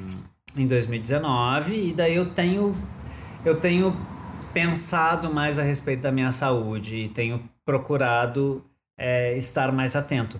em 0.56 0.66
2019, 0.66 1.88
e 1.90 1.92
daí 1.92 2.14
eu 2.16 2.30
tenho, 2.34 2.74
eu 3.44 3.58
tenho 3.60 3.96
pensado 4.52 5.32
mais 5.32 5.58
a 5.58 5.62
respeito 5.62 6.02
da 6.02 6.12
minha 6.12 6.30
saúde 6.32 6.96
e 6.96 7.08
tenho 7.08 7.42
procurado 7.64 8.64
é, 8.98 9.36
estar 9.36 9.72
mais 9.72 9.96
atento. 9.96 10.38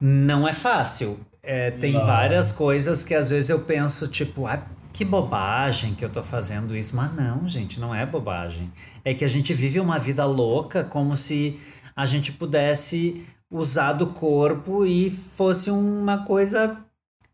Não 0.00 0.48
é 0.48 0.52
fácil. 0.52 1.18
É, 1.42 1.70
tem 1.70 1.92
Não. 1.94 2.04
várias 2.04 2.52
coisas 2.52 3.02
que 3.04 3.14
às 3.14 3.30
vezes 3.30 3.48
eu 3.50 3.60
penso, 3.60 4.08
tipo, 4.08 4.46
ah, 4.46 4.62
que 4.92 5.04
bobagem 5.04 5.94
que 5.94 6.04
eu 6.04 6.10
tô 6.10 6.22
fazendo 6.22 6.76
isso. 6.76 6.94
Mas 6.96 7.14
não, 7.14 7.48
gente, 7.48 7.80
não 7.80 7.94
é 7.94 8.04
bobagem. 8.04 8.70
É 9.04 9.14
que 9.14 9.24
a 9.24 9.28
gente 9.28 9.54
vive 9.54 9.80
uma 9.80 9.98
vida 9.98 10.24
louca 10.24 10.84
como 10.84 11.16
se 11.16 11.58
a 11.96 12.04
gente 12.06 12.32
pudesse 12.32 13.26
usar 13.50 13.94
do 13.94 14.08
corpo 14.08 14.84
e 14.84 15.10
fosse 15.10 15.70
uma 15.70 16.24
coisa 16.24 16.84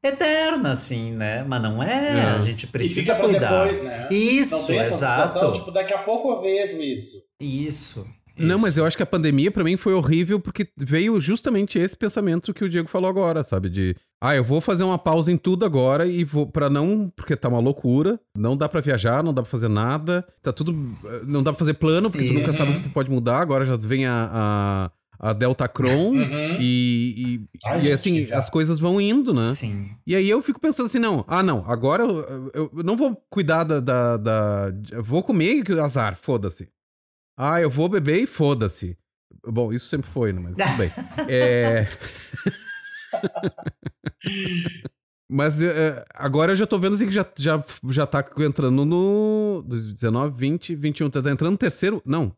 eterna, 0.02 0.70
assim, 0.70 1.12
né? 1.12 1.42
Mas 1.42 1.60
não 1.62 1.82
é, 1.82 2.18
É. 2.20 2.22
a 2.36 2.38
gente 2.38 2.62
E 2.64 2.66
precisa 2.68 3.16
cuidar. 3.16 3.64
depois, 3.64 3.82
né? 3.82 4.08
Isso, 4.10 4.56
Não 4.56 4.66
tem 4.66 4.78
essa 4.78 4.90
sensação, 4.92 5.40
exato. 5.40 5.52
tipo, 5.58 5.70
daqui 5.72 5.92
a 5.92 5.98
pouco 5.98 6.30
eu 6.30 6.40
vejo 6.40 6.80
isso. 6.80 7.22
Isso. 7.40 8.06
Não, 8.38 8.56
isso. 8.56 8.64
mas 8.64 8.76
eu 8.76 8.84
acho 8.86 8.96
que 8.96 9.02
a 9.02 9.06
pandemia 9.06 9.50
pra 9.50 9.64
mim 9.64 9.76
foi 9.76 9.94
horrível 9.94 10.38
porque 10.40 10.68
veio 10.76 11.20
justamente 11.20 11.78
esse 11.78 11.96
pensamento 11.96 12.52
que 12.52 12.64
o 12.64 12.68
Diego 12.68 12.88
falou 12.88 13.08
agora, 13.08 13.42
sabe? 13.42 13.68
De, 13.70 13.96
ah, 14.22 14.34
eu 14.36 14.44
vou 14.44 14.60
fazer 14.60 14.84
uma 14.84 14.98
pausa 14.98 15.30
em 15.32 15.36
tudo 15.36 15.64
agora 15.64 16.06
e 16.06 16.22
vou 16.24 16.46
para 16.46 16.68
não, 16.70 17.12
porque 17.16 17.34
tá 17.36 17.48
uma 17.48 17.60
loucura, 17.60 18.18
não 18.36 18.56
dá 18.56 18.68
pra 18.68 18.80
viajar, 18.80 19.22
não 19.22 19.32
dá 19.32 19.42
pra 19.42 19.50
fazer 19.50 19.68
nada, 19.68 20.26
tá 20.42 20.52
tudo, 20.52 20.72
não 21.26 21.42
dá 21.42 21.52
pra 21.52 21.58
fazer 21.58 21.74
plano 21.74 22.10
porque 22.10 22.26
tu 22.26 22.32
nunca 22.34 22.48
Isso. 22.48 22.56
sabe 22.58 22.72
o 22.76 22.82
que 22.82 22.88
pode 22.88 23.10
mudar. 23.10 23.40
Agora 23.40 23.64
já 23.64 23.76
vem 23.76 24.06
a, 24.06 24.90
a, 25.20 25.28
a 25.30 25.32
Delta 25.32 25.66
Cron 25.68 26.12
Uhum. 26.12 26.56
e, 26.60 27.14
e, 27.16 27.40
Ai, 27.64 27.86
e 27.86 27.92
assim, 27.92 28.30
as 28.32 28.50
coisas 28.50 28.78
vão 28.78 29.00
indo, 29.00 29.32
né? 29.32 29.44
Sim. 29.44 29.90
E 30.06 30.14
aí 30.14 30.28
eu 30.28 30.42
fico 30.42 30.60
pensando 30.60 30.86
assim, 30.86 30.98
não, 30.98 31.24
ah 31.26 31.42
não, 31.42 31.64
agora 31.66 32.02
eu, 32.02 32.50
eu- 32.54 32.70
não 32.84 32.96
vou 32.96 33.16
cuidar 33.30 33.64
da, 33.64 33.80
da, 33.80 34.16
da- 34.18 34.72
vou 35.02 35.22
comer 35.22 35.62
azar, 35.80 36.16
foda-se. 36.20 36.68
Ah, 37.36 37.60
eu 37.60 37.68
vou 37.70 37.88
beber 37.88 38.22
e 38.22 38.26
foda-se. 38.26 38.96
Bom, 39.46 39.72
isso 39.72 39.86
sempre 39.86 40.08
foi, 40.10 40.32
né? 40.32 40.40
Mas 40.40 40.56
tudo 40.56 40.76
bem. 40.78 40.90
É... 41.32 41.86
Mas 45.28 45.60
é, 45.60 46.04
agora 46.14 46.52
eu 46.52 46.56
já 46.56 46.66
tô 46.66 46.78
vendo 46.78 46.94
assim 46.94 47.06
que 47.06 47.12
já, 47.12 47.26
já, 47.36 47.62
já 47.90 48.06
tá 48.06 48.24
entrando 48.38 48.84
no 48.84 49.64
19, 49.66 50.36
20, 50.38 50.74
21, 50.76 51.10
tá 51.10 51.18
entrando 51.18 51.50
no 51.52 51.58
terceiro, 51.58 52.00
não, 52.06 52.32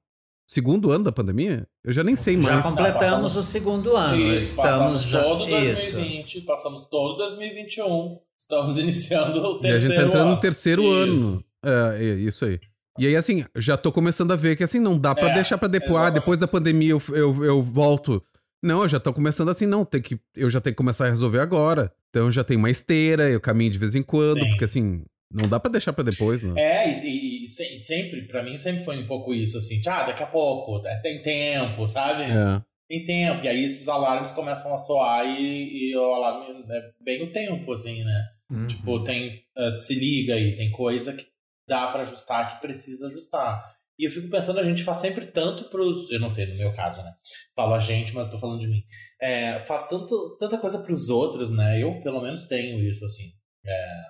segundo 0.49 0.91
ano 0.91 1.05
da 1.05 1.13
pandemia? 1.13 1.67
Eu 1.85 1.93
já 1.93 2.03
nem 2.03 2.17
sei 2.17 2.35
mais. 2.37 2.47
Já 2.47 2.63
completamos 2.63 3.01
passamos- 3.03 3.37
o 3.37 3.43
segundo 3.43 3.95
ano. 3.95 4.17
Isso, 4.17 4.39
Estamos 4.61 4.73
passamos 4.73 5.03
já. 5.03 5.23
todo 5.23 5.45
Isso. 5.49 5.93
2020, 5.97 6.41
passamos 6.43 6.85
todo 6.87 7.17
2021. 7.19 8.19
Estamos 8.39 8.79
iniciando 8.79 9.39
o 9.43 9.55
E 9.57 9.59
a 9.59 9.61
terceiro 9.61 9.81
gente 9.89 9.97
tá 9.97 10.03
entrando 10.07 10.23
ano. 10.27 10.35
no 10.35 10.41
terceiro 10.41 10.83
Isso. 10.83 10.93
ano. 11.29 11.45
É, 11.65 12.05
é, 12.05 12.15
isso 12.15 12.45
aí. 12.47 12.59
E 12.99 13.07
aí, 13.07 13.17
assim, 13.17 13.45
já 13.57 13.77
tô 13.77 13.91
começando 13.93 14.33
a 14.33 14.37
ver 14.37 14.57
que, 14.57 14.65
assim, 14.65 14.81
não 14.81 14.99
dá 14.99 15.15
pra 15.15 15.29
É, 15.31 15.35
deixar 15.35 15.57
pra 15.59 15.69
depois. 15.69 15.97
Ah, 16.03 16.11
depois 16.11 16.39
da 16.39 16.49
pandemia 16.49 16.91
eu, 16.91 17.03
eu, 17.11 17.45
eu 17.45 17.63
volto. 17.63 18.23
Não, 18.63 18.83
eu 18.83 18.89
já 18.89 18.99
tô 18.99 19.13
começando 19.13 19.51
assim, 19.51 19.67
não. 19.67 19.85
Tem 19.85 20.03
que, 20.03 20.19
eu 20.37 20.51
já 20.51 20.61
tenho 20.61 20.75
que 20.75 20.79
começar 20.79 21.07
a 21.07 21.11
resolver 21.11 21.39
agora. 21.41 21.93
Então 22.11 22.27
eu 22.27 22.33
já 22.33 22.43
tenho 22.43 22.59
uma 22.59 22.71
esteira, 22.71 23.29
eu 23.31 23.41
caminho 23.41 23.71
de 23.71 23.79
vez 23.79 23.95
em 23.95 24.03
quando, 24.03 24.41
Sim. 24.43 24.49
porque, 24.49 24.65
assim, 24.65 25.05
não 25.33 25.49
dá 25.49 25.61
pra 25.61 25.71
deixar 25.71 25.93
pra 25.93 26.03
depois, 26.03 26.43
né? 26.43 26.55
É, 26.61 26.91
e, 27.05 27.07
e- 27.09 27.45
e 27.47 27.49
se- 27.49 27.79
sempre, 27.85 28.23
pra 28.27 28.43
mim, 28.43 28.57
sempre 28.59 28.85
foi 28.85 28.99
um 28.99 29.07
pouco 29.07 29.33
isso, 29.33 29.59
assim, 29.59 29.81
ah, 29.87 30.05
daqui 30.07 30.23
a 30.23 30.27
pouco, 30.27 30.85
é, 30.87 30.97
tem 31.03 31.23
tempo, 31.23 31.87
sabe? 31.87 32.23
É. 32.25 32.61
Tem 32.89 33.05
tempo. 33.05 33.45
E 33.45 33.49
aí 33.49 33.65
esses 33.65 33.87
alarmes 33.89 34.33
começam 34.33 34.75
a 34.75 34.79
soar 34.79 35.25
e, 35.27 35.91
e 35.91 35.97
o 35.97 36.01
alarme 36.15 36.65
é 36.71 36.91
bem 37.05 37.23
o 37.23 37.33
tempo, 37.33 37.71
assim, 37.73 38.03
né? 38.03 38.25
Uhum. 38.51 38.67
Tipo, 38.67 39.05
tem. 39.05 39.43
eh, 39.57 39.77
se 39.79 39.95
liga 39.95 40.35
aí, 40.35 40.57
tem 40.57 40.71
coisa 40.73 41.13
que 41.15 41.27
dá 41.69 41.93
pra 41.93 42.03
ajustar 42.03 42.55
que 42.55 42.61
precisa 42.61 43.07
ajustar. 43.07 43.77
E 43.99 44.07
eu 44.07 44.11
fico 44.11 44.31
pensando, 44.31 44.61
a 44.61 44.65
gente 44.65 44.85
faz 44.85 44.99
sempre 44.99 45.27
tanto 45.27 45.69
pros. 45.71 46.11
Eu 46.11 46.21
não 46.21 46.29
sei, 46.29 46.47
no 46.47 46.57
meu 46.57 46.73
caso, 46.73 47.03
né? 47.03 47.13
Falo 47.55 47.75
a 47.75 47.81
gente, 47.81 48.15
mas 48.15 48.31
tô 48.31 48.39
falando 48.39 48.61
de 48.61 48.69
mim. 48.69 48.83
É, 49.21 49.59
faz 49.61 49.89
tanto, 49.89 50.37
tanta 50.39 50.59
coisa 50.59 50.79
pros 50.83 51.09
outros, 51.09 51.51
né? 51.51 51.83
Eu, 51.83 52.01
pelo 52.01 52.23
menos, 52.23 52.47
tenho 52.47 52.83
isso, 52.89 53.05
assim. 53.05 53.33
É, 53.67 54.03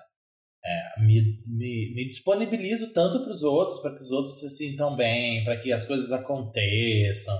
é, 0.65 1.01
me, 1.01 1.43
me, 1.47 1.93
me 1.95 2.07
disponibilizo 2.07 2.93
tanto 2.93 3.23
pros 3.23 3.41
outros, 3.41 3.81
para 3.81 3.95
que 3.95 4.01
os 4.01 4.11
outros 4.11 4.39
se 4.39 4.49
sintam 4.49 4.95
bem, 4.95 5.43
para 5.43 5.57
que 5.59 5.73
as 5.73 5.85
coisas 5.85 6.11
aconteçam. 6.11 7.35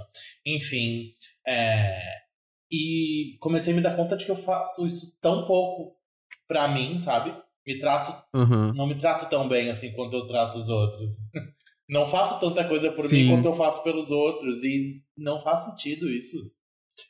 Enfim. 0.46 1.14
é, 1.48 2.20
e 2.72 3.38
comecei 3.40 3.74
a 3.74 3.76
me 3.76 3.82
dar 3.82 3.96
conta 3.96 4.16
de 4.16 4.26
que 4.26 4.32
eu 4.32 4.36
faço 4.36 4.86
isso 4.86 5.18
tão 5.20 5.48
pouco 5.48 5.98
pra 6.48 6.68
mim, 6.68 7.00
sabe? 7.00 7.36
Me 7.70 7.78
trato 7.78 8.12
Aham. 8.34 8.74
não 8.74 8.88
me 8.88 8.96
trato 8.98 9.30
tão 9.30 9.48
bem 9.48 9.70
assim 9.70 9.94
quanto 9.94 10.16
eu 10.16 10.28
trato 10.28 10.58
os 10.58 10.70
outros. 10.70 11.12
Não 11.88 12.06
faço 12.06 12.40
tanta 12.40 12.68
coisa 12.68 12.92
por 12.92 13.06
Sim. 13.08 13.16
mim 13.16 13.30
quanto 13.32 13.46
eu 13.48 13.54
faço 13.54 13.82
pelos 13.84 14.12
outros 14.12 14.64
e 14.64 15.02
não 15.18 15.42
faz 15.42 15.62
sentido 15.62 16.08
isso. 16.08 16.38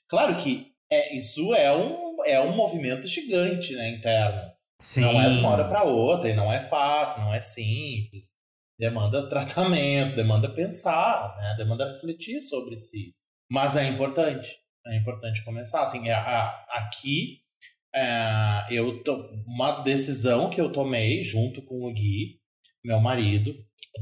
Claro 0.08 0.38
que 0.38 0.68
é, 0.90 1.18
isso 1.18 1.54
é 1.54 1.76
um, 1.76 2.24
é 2.26 2.40
um 2.40 2.56
movimento 2.56 3.06
gigante, 3.06 3.74
né, 3.76 3.90
interno. 3.90 4.42
Sim. 4.82 5.02
Não 5.02 5.22
é 5.22 5.30
de 5.32 5.38
uma 5.40 5.50
hora 5.50 5.68
para 5.68 5.84
outra, 5.84 6.30
e 6.30 6.34
não 6.34 6.52
é 6.52 6.62
fácil, 6.62 7.22
não 7.24 7.34
é 7.34 7.42
simples. 7.42 8.28
Demanda 8.80 9.28
tratamento, 9.28 10.16
demanda 10.16 10.48
pensar, 10.50 11.36
né, 11.38 11.56
demanda 11.58 11.92
refletir 11.92 12.40
sobre 12.42 12.78
si. 12.78 13.14
Mas 13.52 13.76
é 13.76 13.86
importante, 13.86 14.50
é 14.88 14.96
importante 14.98 15.44
começar. 15.44 15.82
Assim, 15.82 16.08
é, 16.08 16.14
a- 16.14 16.66
aqui 16.70 17.42
é, 17.94 18.68
eu 18.72 19.02
uma 19.48 19.82
decisão 19.82 20.50
que 20.50 20.60
eu 20.60 20.72
tomei 20.72 21.24
junto 21.24 21.62
com 21.62 21.86
o 21.86 21.94
Gui, 21.94 22.40
meu 22.84 23.00
marido, 23.00 23.56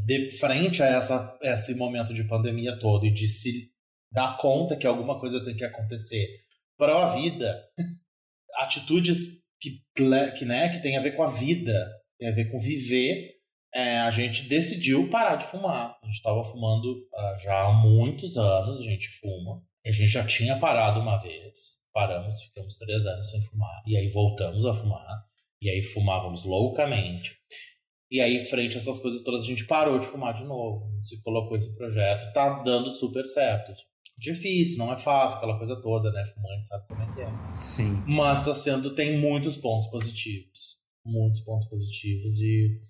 de 0.06 0.30
frente 0.32 0.84
a 0.84 0.88
essa, 0.88 1.38
esse 1.42 1.76
momento 1.76 2.14
de 2.14 2.28
pandemia 2.28 2.78
todo 2.78 3.06
e 3.06 3.14
de 3.14 3.28
se 3.28 3.72
dar 4.12 4.38
conta 4.38 4.76
que 4.76 4.88
alguma 4.88 5.20
coisa 5.20 5.44
tem 5.44 5.56
que 5.56 5.64
acontecer 5.64 6.28
para 6.78 7.06
a 7.06 7.16
vida, 7.16 7.64
atitudes 8.62 9.42
que, 9.60 9.82
que, 9.96 10.46
né, 10.46 10.70
que 10.70 10.82
tem 10.82 10.98
a 10.98 11.02
ver 11.02 11.16
com 11.16 11.24
a 11.24 11.32
vida, 11.32 11.74
tem 12.20 12.30
a 12.30 12.34
ver 12.34 12.52
com 12.52 12.60
viver, 12.60 13.38
é, 13.74 14.00
a 14.00 14.10
gente 14.10 14.48
decidiu 14.48 15.10
parar 15.10 15.36
de 15.36 15.46
fumar. 15.46 15.98
A 16.02 16.06
gente 16.06 16.16
estava 16.16 16.44
fumando 16.44 16.94
uh, 16.94 17.40
já 17.40 17.66
há 17.66 17.74
muitos 17.74 18.38
anos, 18.38 18.78
a 18.80 18.84
gente 18.84 19.08
fuma. 19.20 19.62
A 19.86 19.92
gente 19.92 20.08
já 20.08 20.26
tinha 20.26 20.60
parado 20.60 21.00
uma 21.00 21.22
vez, 21.22 21.82
paramos, 21.94 22.42
ficamos 22.42 22.78
três 22.78 23.06
anos 23.06 23.30
sem 23.30 23.42
fumar. 23.44 23.84
E 23.86 23.96
aí 23.98 24.10
voltamos 24.10 24.66
a 24.66 24.74
fumar, 24.74 25.26
e 25.62 25.70
aí 25.70 25.82
fumávamos 25.82 26.44
loucamente. 26.44 27.38
E 28.10 28.22
aí, 28.22 28.46
frente 28.46 28.76
a 28.76 28.80
essas 28.80 29.00
coisas 29.00 29.22
todas, 29.22 29.44
a 29.44 29.46
gente 29.46 29.68
parou 29.68 30.00
de 30.00 30.08
fumar 30.08 30.34
de 30.34 30.46
novo. 30.46 30.90
Se 31.04 31.22
colocou 31.22 31.58
esse 31.58 31.76
projeto, 31.76 32.32
tá 32.32 32.64
dando 32.64 32.92
super 32.92 33.26
certo. 33.26 33.74
Difícil, 34.18 34.78
não 34.78 34.92
é 34.92 34.98
fácil, 34.98 35.38
aquela 35.38 35.58
coisa 35.58 35.80
toda, 35.82 36.10
né? 36.12 36.24
Fumante 36.26 36.68
sabe 36.68 36.88
como 36.88 37.02
é 37.04 37.14
que 37.14 37.22
é. 37.22 37.62
Sim. 37.62 38.02
Mas 38.08 38.46
tá 38.46 38.56
sendo, 38.56 38.96
tem 38.96 39.18
muitos 39.18 39.58
pontos 39.58 39.88
positivos. 39.88 40.78
Muitos 41.06 41.42
pontos 41.42 41.68
positivos 41.68 42.40
e. 42.40 42.82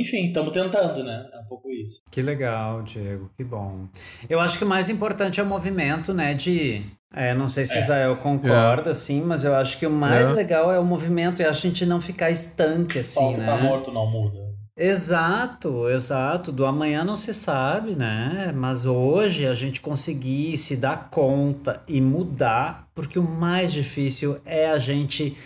Enfim, 0.00 0.26
estamos 0.28 0.52
tentando, 0.52 1.04
né? 1.04 1.28
É 1.34 1.38
um 1.38 1.44
pouco 1.44 1.70
isso. 1.70 2.00
Que 2.10 2.22
legal, 2.22 2.82
Diego, 2.82 3.30
que 3.36 3.44
bom. 3.44 3.86
Eu 4.28 4.40
acho 4.40 4.56
que 4.58 4.64
o 4.64 4.68
mais 4.68 4.88
importante 4.88 5.38
é 5.38 5.42
o 5.42 5.46
movimento, 5.46 6.14
né? 6.14 6.32
De. 6.32 6.82
É, 7.14 7.34
não 7.34 7.46
sei 7.46 7.66
se 7.66 7.76
É. 7.76 7.80
Israel 7.80 8.16
concorda, 8.16 8.94
sim, 8.94 9.20
mas 9.22 9.44
eu 9.44 9.54
acho 9.54 9.78
que 9.78 9.86
o 9.86 9.90
mais 9.90 10.30
É. 10.30 10.32
legal 10.32 10.72
é 10.72 10.78
o 10.78 10.84
movimento 10.84 11.42
e 11.42 11.44
a 11.44 11.52
gente 11.52 11.84
não 11.84 12.00
ficar 12.00 12.30
estanque, 12.30 13.00
assim, 13.00 13.20
Só 13.20 13.28
o 13.30 13.34
que 13.34 13.40
né? 13.40 13.46
tá 13.46 13.58
morto 13.58 13.92
não 13.92 14.10
muda. 14.10 14.40
Exato, 14.74 15.90
exato. 15.90 16.50
Do 16.50 16.64
amanhã 16.64 17.04
não 17.04 17.16
se 17.16 17.34
sabe, 17.34 17.94
né? 17.94 18.50
Mas 18.56 18.86
hoje 18.86 19.46
a 19.46 19.52
gente 19.52 19.80
conseguir 19.82 20.56
se 20.56 20.76
dar 20.78 21.10
conta 21.10 21.82
e 21.86 22.00
mudar, 22.00 22.88
porque 22.94 23.18
o 23.18 23.22
mais 23.22 23.70
difícil 23.72 24.40
é 24.46 24.68
a 24.70 24.78
gente 24.78 25.36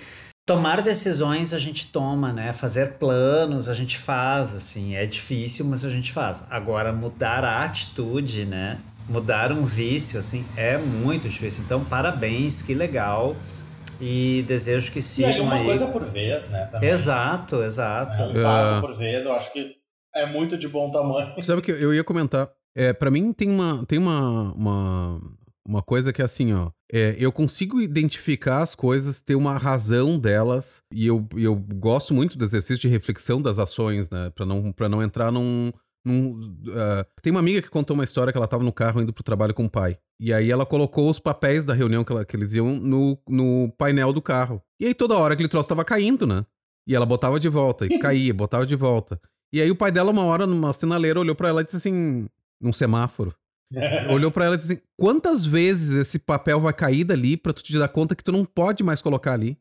tomar 0.46 0.80
decisões, 0.80 1.52
a 1.52 1.58
gente 1.58 1.90
toma, 1.90 2.32
né? 2.32 2.52
Fazer 2.52 2.92
planos, 2.94 3.68
a 3.68 3.74
gente 3.74 3.98
faz, 3.98 4.54
assim. 4.54 4.94
É 4.94 5.04
difícil, 5.04 5.66
mas 5.66 5.84
a 5.84 5.90
gente 5.90 6.12
faz. 6.12 6.46
Agora, 6.48 6.92
mudar 6.92 7.44
a 7.44 7.62
atitude, 7.62 8.44
né? 8.46 8.78
Mudar 9.08 9.52
um 9.52 9.64
vício, 9.64 10.18
assim, 10.18 10.44
é 10.56 10.78
muito 10.78 11.28
difícil. 11.28 11.64
Então, 11.64 11.84
parabéns, 11.84 12.62
que 12.62 12.74
legal. 12.74 13.36
E 14.00 14.44
desejo 14.46 14.92
que 14.92 14.98
E 14.98 15.00
aí, 15.00 15.02
sigam 15.02 15.46
uma 15.46 15.54
aí. 15.56 15.64
coisa 15.64 15.86
por 15.86 16.04
vez, 16.04 16.48
né? 16.48 16.68
Também. 16.70 16.88
Exato, 16.90 17.62
exato. 17.62 18.20
É, 18.20 18.26
um 18.26 18.42
passo 18.42 18.80
por 18.80 18.94
vez, 18.96 19.24
eu 19.24 19.32
acho 19.32 19.52
que 19.52 19.76
é 20.14 20.26
muito 20.26 20.56
de 20.56 20.68
bom 20.68 20.90
tamanho. 20.90 21.40
Sabe 21.42 21.60
o 21.60 21.62
que 21.62 21.70
eu 21.72 21.94
ia 21.94 22.04
comentar? 22.04 22.48
É, 22.74 22.92
para 22.92 23.10
mim 23.10 23.32
tem 23.32 23.48
uma 23.48 23.86
tem 23.86 23.98
uma, 23.98 24.52
uma 24.52 25.20
uma 25.66 25.82
coisa 25.82 26.12
que 26.12 26.22
é 26.22 26.24
assim, 26.24 26.52
ó. 26.52 26.70
É, 26.92 27.16
eu 27.18 27.32
consigo 27.32 27.80
identificar 27.80 28.60
as 28.62 28.74
coisas, 28.74 29.20
ter 29.20 29.34
uma 29.34 29.58
razão 29.58 30.18
delas 30.18 30.82
e 30.92 31.06
eu, 31.06 31.26
eu 31.36 31.56
gosto 31.56 32.14
muito 32.14 32.38
do 32.38 32.44
exercício 32.44 32.78
de 32.80 32.88
reflexão 32.88 33.42
das 33.42 33.58
ações, 33.58 34.08
né? 34.08 34.30
Pra 34.30 34.46
não 34.46 34.72
para 34.72 34.88
não 34.88 35.02
entrar 35.02 35.32
num 35.32 35.72
num, 36.04 36.56
ah, 36.70 37.04
tem 37.20 37.32
uma 37.32 37.40
amiga 37.40 37.60
que 37.60 37.68
contou 37.68 37.92
uma 37.94 38.04
história 38.04 38.32
que 38.32 38.38
ela 38.38 38.46
tava 38.46 38.62
no 38.62 38.72
carro 38.72 39.00
indo 39.02 39.12
pro 39.12 39.24
trabalho 39.24 39.52
com 39.52 39.64
o 39.64 39.70
pai. 39.70 39.98
E 40.20 40.32
aí 40.32 40.48
ela 40.52 40.64
colocou 40.64 41.10
os 41.10 41.18
papéis 41.18 41.64
da 41.64 41.74
reunião 41.74 42.04
que, 42.04 42.12
ela- 42.12 42.24
que 42.24 42.36
eles 42.36 42.54
iam 42.54 42.76
no, 42.76 43.18
no 43.28 43.72
painel 43.76 44.12
do 44.12 44.22
carro. 44.22 44.62
E 44.80 44.86
aí 44.86 44.94
toda 44.94 45.16
hora 45.16 45.34
aquele 45.34 45.48
troço 45.48 45.68
tava 45.68 45.84
caindo, 45.84 46.24
né? 46.24 46.46
E 46.86 46.94
ela 46.94 47.04
botava 47.04 47.40
de 47.40 47.48
volta, 47.48 47.86
e 47.86 47.98
caía, 47.98 48.32
botava 48.32 48.64
de 48.64 48.76
volta. 48.76 49.20
E 49.52 49.60
aí 49.60 49.68
o 49.68 49.74
pai 49.74 49.90
dela, 49.90 50.12
uma 50.12 50.22
hora, 50.22 50.46
numa 50.46 50.72
sinaleira, 50.72 51.18
olhou 51.18 51.34
pra 51.34 51.48
ela 51.48 51.62
e 51.62 51.64
disse 51.64 51.76
assim, 51.78 52.26
num 52.60 52.72
semáforo, 52.72 53.34
olhou 54.10 54.30
pra 54.30 54.44
ela 54.44 54.54
e 54.54 54.58
disse 54.58 54.72
assim, 54.72 54.82
quantas 54.96 55.44
vezes 55.44 55.96
esse 55.96 56.18
papel 56.18 56.60
vai 56.60 56.72
cair 56.72 57.04
dali 57.04 57.36
pra 57.36 57.52
tu 57.52 57.62
te 57.62 57.76
dar 57.78 57.88
conta 57.88 58.14
que 58.14 58.24
tu 58.24 58.32
não 58.32 58.44
pode 58.44 58.84
mais 58.84 59.02
colocar 59.02 59.32
ali? 59.32 59.58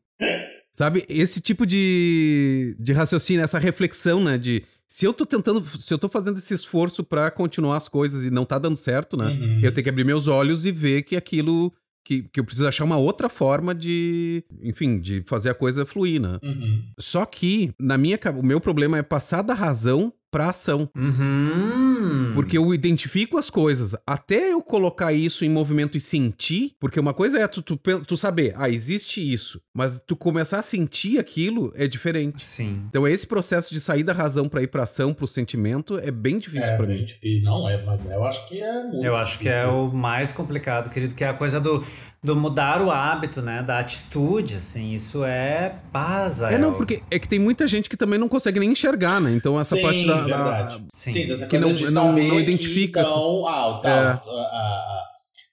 Sabe? 0.70 1.04
Esse 1.08 1.40
tipo 1.40 1.64
de, 1.64 2.76
de 2.78 2.92
raciocínio, 2.92 3.42
essa 3.42 3.58
reflexão, 3.58 4.22
né? 4.22 4.36
De 4.36 4.62
se 4.86 5.04
eu 5.04 5.12
tô 5.12 5.26
tentando, 5.26 5.64
se 5.80 5.92
eu 5.92 5.98
tô 5.98 6.08
fazendo 6.08 6.38
esse 6.38 6.54
esforço 6.54 7.02
pra 7.02 7.30
continuar 7.30 7.78
as 7.78 7.88
coisas 7.88 8.24
e 8.24 8.30
não 8.30 8.44
tá 8.44 8.58
dando 8.58 8.76
certo, 8.76 9.16
né? 9.16 9.26
Uhum. 9.26 9.60
Eu 9.62 9.72
tenho 9.72 9.82
que 9.82 9.90
abrir 9.90 10.04
meus 10.04 10.28
olhos 10.28 10.64
e 10.66 10.72
ver 10.72 11.02
que 11.02 11.16
aquilo. 11.16 11.72
Que, 12.04 12.22
que 12.22 12.38
eu 12.38 12.44
preciso 12.44 12.68
achar 12.68 12.84
uma 12.84 12.96
outra 12.96 13.28
forma 13.28 13.74
de. 13.74 14.44
Enfim, 14.62 15.00
de 15.00 15.24
fazer 15.26 15.50
a 15.50 15.54
coisa 15.54 15.84
fluir, 15.84 16.20
né? 16.20 16.38
Uhum. 16.40 16.84
Só 17.00 17.24
que, 17.24 17.72
na 17.80 17.98
minha 17.98 18.16
o 18.38 18.46
meu 18.46 18.60
problema 18.60 18.96
é 18.98 19.02
passar 19.02 19.42
da 19.42 19.54
razão 19.54 20.12
pra 20.30 20.50
ação. 20.50 20.88
Uhum. 20.96 22.32
Porque 22.34 22.58
eu 22.58 22.72
identifico 22.74 23.38
as 23.38 23.48
coisas. 23.50 23.94
Até 24.06 24.52
eu 24.52 24.60
colocar 24.62 25.12
isso 25.12 25.44
em 25.44 25.48
movimento 25.48 25.96
e 25.96 26.00
sentir. 26.00 26.72
Porque 26.78 27.00
uma 27.00 27.14
coisa 27.14 27.38
é 27.38 27.46
tu, 27.48 27.62
tu, 27.62 27.76
tu 27.76 28.16
saber, 28.16 28.52
ah, 28.56 28.68
existe 28.68 29.20
isso. 29.32 29.60
Mas 29.74 30.00
tu 30.06 30.14
começar 30.16 30.58
a 30.58 30.62
sentir 30.62 31.18
aquilo 31.18 31.72
é 31.74 31.86
diferente. 31.86 32.44
Sim. 32.44 32.84
Então, 32.88 33.06
esse 33.06 33.26
processo 33.26 33.72
de 33.72 33.80
sair 33.80 34.02
da 34.02 34.12
razão 34.12 34.48
pra 34.48 34.62
ir 34.62 34.66
pra 34.68 34.84
ação, 34.84 35.14
pro 35.14 35.26
sentimento, 35.26 35.98
é 35.98 36.10
bem 36.10 36.38
difícil 36.38 36.62
É 36.68 36.78
bem 36.78 36.98
mim. 36.98 37.04
difícil. 37.04 37.42
Não, 37.42 37.68
é, 37.68 37.82
mas 37.84 38.06
eu 38.10 38.24
acho 38.24 38.46
que 38.48 38.60
é 38.60 38.84
muito 38.84 39.04
Eu 39.04 39.16
acho 39.16 39.38
que 39.38 39.48
é 39.48 39.66
o 39.66 39.92
mais 39.92 40.32
complicado, 40.32 40.90
querido, 40.90 41.14
que 41.14 41.24
é 41.24 41.28
a 41.28 41.34
coisa 41.34 41.60
do, 41.60 41.84
do 42.22 42.36
mudar 42.36 42.82
o 42.82 42.90
hábito, 42.90 43.40
né? 43.42 43.62
Da 43.62 43.78
atitude, 43.78 44.56
assim. 44.56 44.94
Isso 44.94 45.24
é 45.24 45.74
paz, 45.92 46.42
É, 46.42 46.58
não, 46.58 46.74
porque 46.74 47.02
é 47.10 47.18
que 47.18 47.28
tem 47.28 47.38
muita 47.38 47.66
gente 47.66 47.88
que 47.88 47.96
também 47.96 48.18
não 48.18 48.28
consegue 48.28 48.60
nem 48.60 48.70
enxergar, 48.72 49.20
né? 49.20 49.32
Então, 49.32 49.58
essa 49.58 49.76
Sim, 49.76 49.82
parte 49.82 50.06
da- 50.06 50.15
da, 50.20 50.36
verdade. 50.36 50.84
Sim. 50.94 51.10
Sim, 51.10 51.26
dessa 51.28 51.46
Que 51.46 51.58
coisa 51.58 51.66
não- 51.66 51.74
de 51.74 51.90
não- 51.90 52.12
não 52.12 52.36
que, 52.36 52.42
identifica. 52.42 53.00
então, 53.00 53.46
ah, 53.46 53.68
o 53.78 53.80
tal, 53.82 53.90
É. 53.92 54.02
a- 54.02 54.12
a- 54.12 54.16
a- 54.18 55.06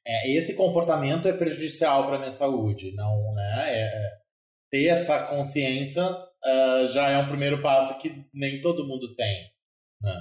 é, 0.08 0.36
esse 0.38 0.54
comportamento 0.56 1.28
é 1.28 1.34
prejudicial 1.34 2.08
para 2.08 2.20
minha 2.20 2.32
saúde. 2.32 2.94
Não, 2.96 3.34
né? 3.34 3.64
É- 3.68 3.82
é, 3.84 4.10
ter 4.72 4.86
essa 4.88 5.20
consciência 5.28 6.04
ah, 6.46 6.86
já 6.86 7.10
é 7.10 7.18
um 7.18 7.28
primeiro 7.28 7.62
passo 7.62 7.98
que 8.00 8.26
nem 8.34 8.62
todo 8.62 8.86
mundo 8.88 9.16
tem. 9.16 9.46
Né? 10.02 10.14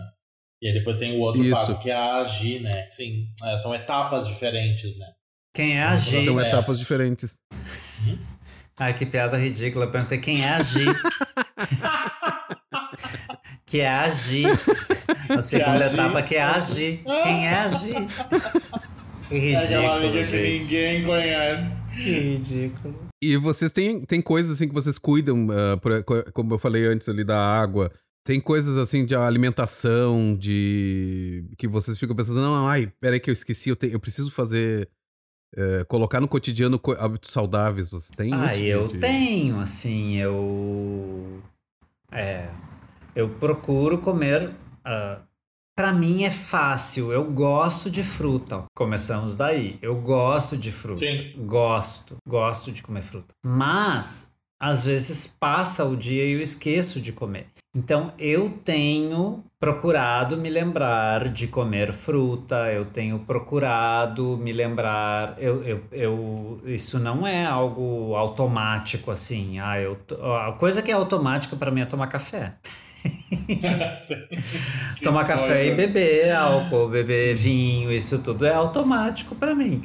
E 0.63 0.69
aí 0.69 0.75
depois 0.75 0.97
tem 0.97 1.17
o 1.19 1.21
outro 1.21 1.43
Isso. 1.43 1.53
passo 1.55 1.81
que 1.83 1.91
é 1.91 1.95
agir, 1.97 2.61
né? 2.61 2.87
Sim, 2.89 3.27
é, 3.45 3.59
são 3.59 3.75
etapas 3.75 4.29
diferentes, 4.29 4.97
né? 4.97 5.07
Quem 5.53 5.77
é 5.77 5.83
São 5.83 5.91
agir? 5.93 6.25
São 6.27 6.41
etapas 6.41 6.79
diferentes. 6.79 7.37
Ai, 8.79 8.95
que 8.95 9.05
piada 9.05 9.37
ridícula. 9.37 9.85
Eu 9.87 9.91
perguntei 9.91 10.19
quem 10.19 10.45
é 10.45 10.49
agir. 10.51 10.87
que 13.73 13.81
é 13.81 13.89
agir. 13.89 14.47
A 15.31 15.41
segunda 15.41 15.85
agir. 15.87 15.95
etapa 15.95 16.23
que 16.23 16.35
é 16.35 16.43
agir. 16.43 17.01
Quem 17.05 17.47
é 17.49 17.55
agir? 17.55 17.97
Que 19.29 19.55
É 19.55 19.57
aquela 19.57 19.97
amiga 19.97 20.21
ridículo, 20.21 20.21
que 20.21 20.23
gente. 20.23 20.65
ninguém 20.65 21.05
conhece. 21.07 21.71
Que 22.03 22.11
ridículo. 22.11 22.95
E 23.23 23.37
vocês 23.39 23.73
têm, 23.73 24.05
têm 24.05 24.21
coisas 24.21 24.57
assim 24.57 24.69
que 24.69 24.75
vocês 24.75 24.99
cuidam, 24.99 25.47
por- 25.81 26.05
co- 26.05 26.33
como 26.35 26.53
eu 26.53 26.59
falei 26.59 26.85
antes 26.87 27.09
ali 27.09 27.25
da 27.25 27.39
água. 27.39 27.91
Tem 28.27 28.39
coisas 28.41 28.77
assim 28.77 29.07
de 29.07 29.15
alimentação, 29.17 30.37
de. 30.37 31.45
que 31.57 31.67
vocês 31.67 31.97
ficam 31.99 32.15
pensando, 32.15 32.41
não, 32.41 32.69
ai, 32.69 32.93
peraí 33.01 33.19
que 33.19 33.31
eu 33.31 33.33
esqueci, 33.33 33.71
eu, 33.71 33.77
te- 33.77 33.91
eu 33.91 33.99
preciso 33.99 34.31
fazer. 34.31 34.89
eh, 35.57 35.85
colocar 35.89 36.21
no 36.21 36.29
cotidiano 36.29 36.79
co- 36.79 36.93
hábitos 36.93 37.31
saudáveis. 37.31 37.89
Você 37.91 38.13
tem 38.15 38.33
Ah, 38.35 38.57
eu 38.57 38.87
de- 38.89 38.99
tenho, 38.99 39.61
assim, 39.61 40.17
eu. 40.19 41.43
É. 42.13 42.49
Eu 43.15 43.29
procuro 43.29 43.99
comer. 43.99 44.51
ah, 44.85 45.19
Pra 45.75 45.91
mim 45.91 46.23
é 46.25 46.31
fácil, 46.31 47.11
eu 47.11 47.25
gosto 47.33 47.91
de 47.91 48.03
fruta. 48.03 48.65
Começamos 48.77 49.37
daí. 49.37 49.79
Eu 49.81 49.97
gosto 49.97 50.55
de 50.55 50.71
fruta. 50.71 51.01
Sim. 51.01 51.33
Gosto, 51.47 52.17
gosto 52.29 52.71
de 52.71 52.83
comer 52.83 53.01
fruta. 53.01 53.29
Mas 53.43 54.35
às 54.61 54.85
vezes 54.85 55.27
passa 55.27 55.83
o 55.87 55.97
dia 55.97 56.25
e 56.27 56.33
eu 56.33 56.43
esqueço 56.43 57.01
de 57.01 57.11
comer. 57.11 57.47
Então 57.75 58.13
eu 58.19 58.51
tenho 58.51 59.43
procurado 59.59 60.37
me 60.37 60.51
lembrar 60.51 61.31
de 61.31 61.47
comer 61.49 61.91
fruta, 61.91 62.71
eu 62.71 62.85
tenho 62.85 63.19
procurado 63.21 64.37
me 64.37 64.53
lembrar. 64.53 65.37
Eu, 65.39 65.65
eu, 65.65 65.85
eu, 65.91 66.61
isso 66.67 66.99
não 66.99 67.27
é 67.27 67.47
algo 67.47 68.15
automático 68.15 69.11
assim. 69.11 69.59
Ah, 69.59 69.81
eu, 69.81 69.99
a 70.39 70.53
coisa 70.53 70.83
que 70.83 70.91
é 70.91 70.95
automática 70.95 71.57
para 71.57 71.71
mim 71.71 71.81
é 71.81 71.87
tomar 71.87 72.09
café. 72.09 72.57
Tomar 75.03 75.25
café 75.25 75.67
e 75.67 75.75
beber 75.75 76.33
álcool, 76.33 76.89
beber 76.89 77.35
vinho, 77.35 77.93
isso 77.93 78.23
tudo 78.23 78.47
é 78.47 78.55
automático 78.55 79.35
pra 79.35 79.55
mim. 79.55 79.83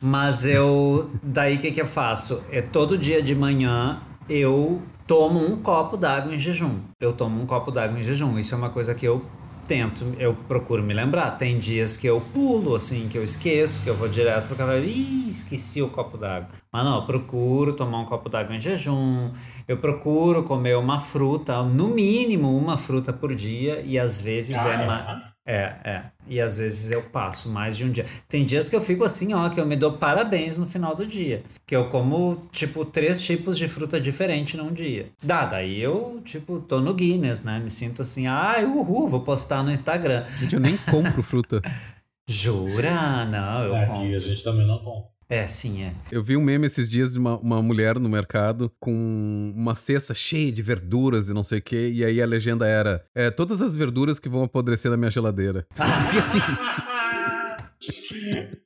Mas 0.00 0.44
eu, 0.44 1.10
daí 1.22 1.56
o 1.56 1.58
que, 1.58 1.70
que 1.70 1.80
eu 1.80 1.86
faço? 1.86 2.44
É 2.50 2.60
todo 2.60 2.98
dia 2.98 3.22
de 3.22 3.34
manhã 3.34 4.02
eu 4.28 4.82
tomo 5.06 5.44
um 5.44 5.56
copo 5.56 5.96
d'água 5.96 6.34
em 6.34 6.38
jejum. 6.38 6.78
Eu 7.00 7.12
tomo 7.12 7.42
um 7.42 7.46
copo 7.46 7.70
d'água 7.70 7.98
em 7.98 8.02
jejum. 8.02 8.38
Isso 8.38 8.54
é 8.54 8.58
uma 8.58 8.70
coisa 8.70 8.94
que 8.94 9.06
eu 9.06 9.24
tento, 9.66 10.04
eu 10.18 10.34
procuro 10.34 10.82
me 10.82 10.92
lembrar. 10.94 11.32
Tem 11.32 11.58
dias 11.58 11.96
que 11.96 12.06
eu 12.06 12.20
pulo, 12.20 12.74
assim, 12.74 13.08
que 13.08 13.18
eu 13.18 13.24
esqueço, 13.24 13.82
que 13.82 13.88
eu 13.90 13.94
vou 13.94 14.08
direto 14.08 14.46
pro 14.46 14.56
café. 14.56 14.80
Ih, 14.80 15.26
esqueci 15.28 15.82
o 15.82 15.88
copo 15.88 16.16
d'água. 16.16 16.48
Mas 16.72 16.84
não, 16.84 16.96
eu 16.96 17.06
procuro 17.06 17.74
tomar 17.74 18.00
um 18.00 18.04
copo 18.04 18.28
d'água 18.28 18.54
em 18.54 18.60
jejum, 18.60 19.30
eu 19.66 19.76
procuro 19.78 20.42
comer 20.44 20.76
uma 20.76 21.00
fruta, 21.00 21.62
no 21.62 21.88
mínimo 21.88 22.56
uma 22.56 22.76
fruta 22.76 23.12
por 23.12 23.34
dia, 23.34 23.82
e 23.84 23.98
às 23.98 24.20
vezes 24.20 24.64
Ah, 24.64 24.68
é, 24.70 24.82
é? 24.82 24.86
ma- 24.86 25.33
é, 25.46 25.74
é. 25.84 26.02
E 26.26 26.40
às 26.40 26.56
vezes 26.56 26.90
eu 26.90 27.02
passo 27.02 27.50
mais 27.50 27.76
de 27.76 27.84
um 27.84 27.90
dia. 27.90 28.06
Tem 28.28 28.44
dias 28.44 28.68
que 28.68 28.74
eu 28.76 28.80
fico 28.80 29.04
assim, 29.04 29.34
ó, 29.34 29.48
que 29.50 29.60
eu 29.60 29.66
me 29.66 29.76
dou 29.76 29.92
parabéns 29.92 30.56
no 30.56 30.66
final 30.66 30.94
do 30.94 31.06
dia. 31.06 31.42
Que 31.66 31.76
eu 31.76 31.90
como, 31.90 32.48
tipo, 32.50 32.84
três 32.84 33.22
tipos 33.22 33.58
de 33.58 33.68
fruta 33.68 34.00
diferente 34.00 34.56
num 34.56 34.72
dia. 34.72 35.10
Dá, 35.22 35.44
daí 35.44 35.80
eu, 35.80 36.22
tipo, 36.24 36.60
tô 36.60 36.80
no 36.80 36.94
Guinness, 36.94 37.42
né? 37.42 37.60
Me 37.60 37.68
sinto 37.68 38.00
assim, 38.02 38.26
ai, 38.26 38.64
uhul, 38.64 39.06
vou 39.06 39.20
postar 39.20 39.62
no 39.62 39.70
Instagram. 39.70 40.24
Gente, 40.40 40.54
eu 40.54 40.60
nem 40.60 40.76
compro 40.90 41.22
fruta. 41.22 41.60
Jura? 42.26 43.26
Não, 43.26 43.64
eu 43.64 43.76
Aqui 43.76 43.86
compro. 43.86 44.16
a 44.16 44.18
gente 44.18 44.42
também 44.42 44.66
não 44.66 44.78
compra. 44.78 45.13
É, 45.28 45.46
sim, 45.46 45.82
é. 45.82 45.92
Eu 46.12 46.22
vi 46.22 46.36
um 46.36 46.42
meme 46.42 46.66
esses 46.66 46.88
dias 46.88 47.12
de 47.12 47.18
uma, 47.18 47.36
uma 47.38 47.62
mulher 47.62 47.98
no 47.98 48.08
mercado 48.08 48.70
com 48.78 49.52
uma 49.56 49.74
cesta 49.74 50.14
cheia 50.14 50.52
de 50.52 50.62
verduras 50.62 51.28
e 51.28 51.34
não 51.34 51.44
sei 51.44 51.58
o 51.58 51.62
que, 51.62 51.88
e 51.88 52.04
aí 52.04 52.20
a 52.20 52.26
legenda 52.26 52.66
era: 52.66 53.04
é, 53.14 53.30
todas 53.30 53.62
as 53.62 53.74
verduras 53.74 54.18
que 54.18 54.28
vão 54.28 54.44
apodrecer 54.44 54.90
na 54.90 54.96
minha 54.96 55.10
geladeira. 55.10 55.66
E 56.14 56.18
assim, 56.18 56.38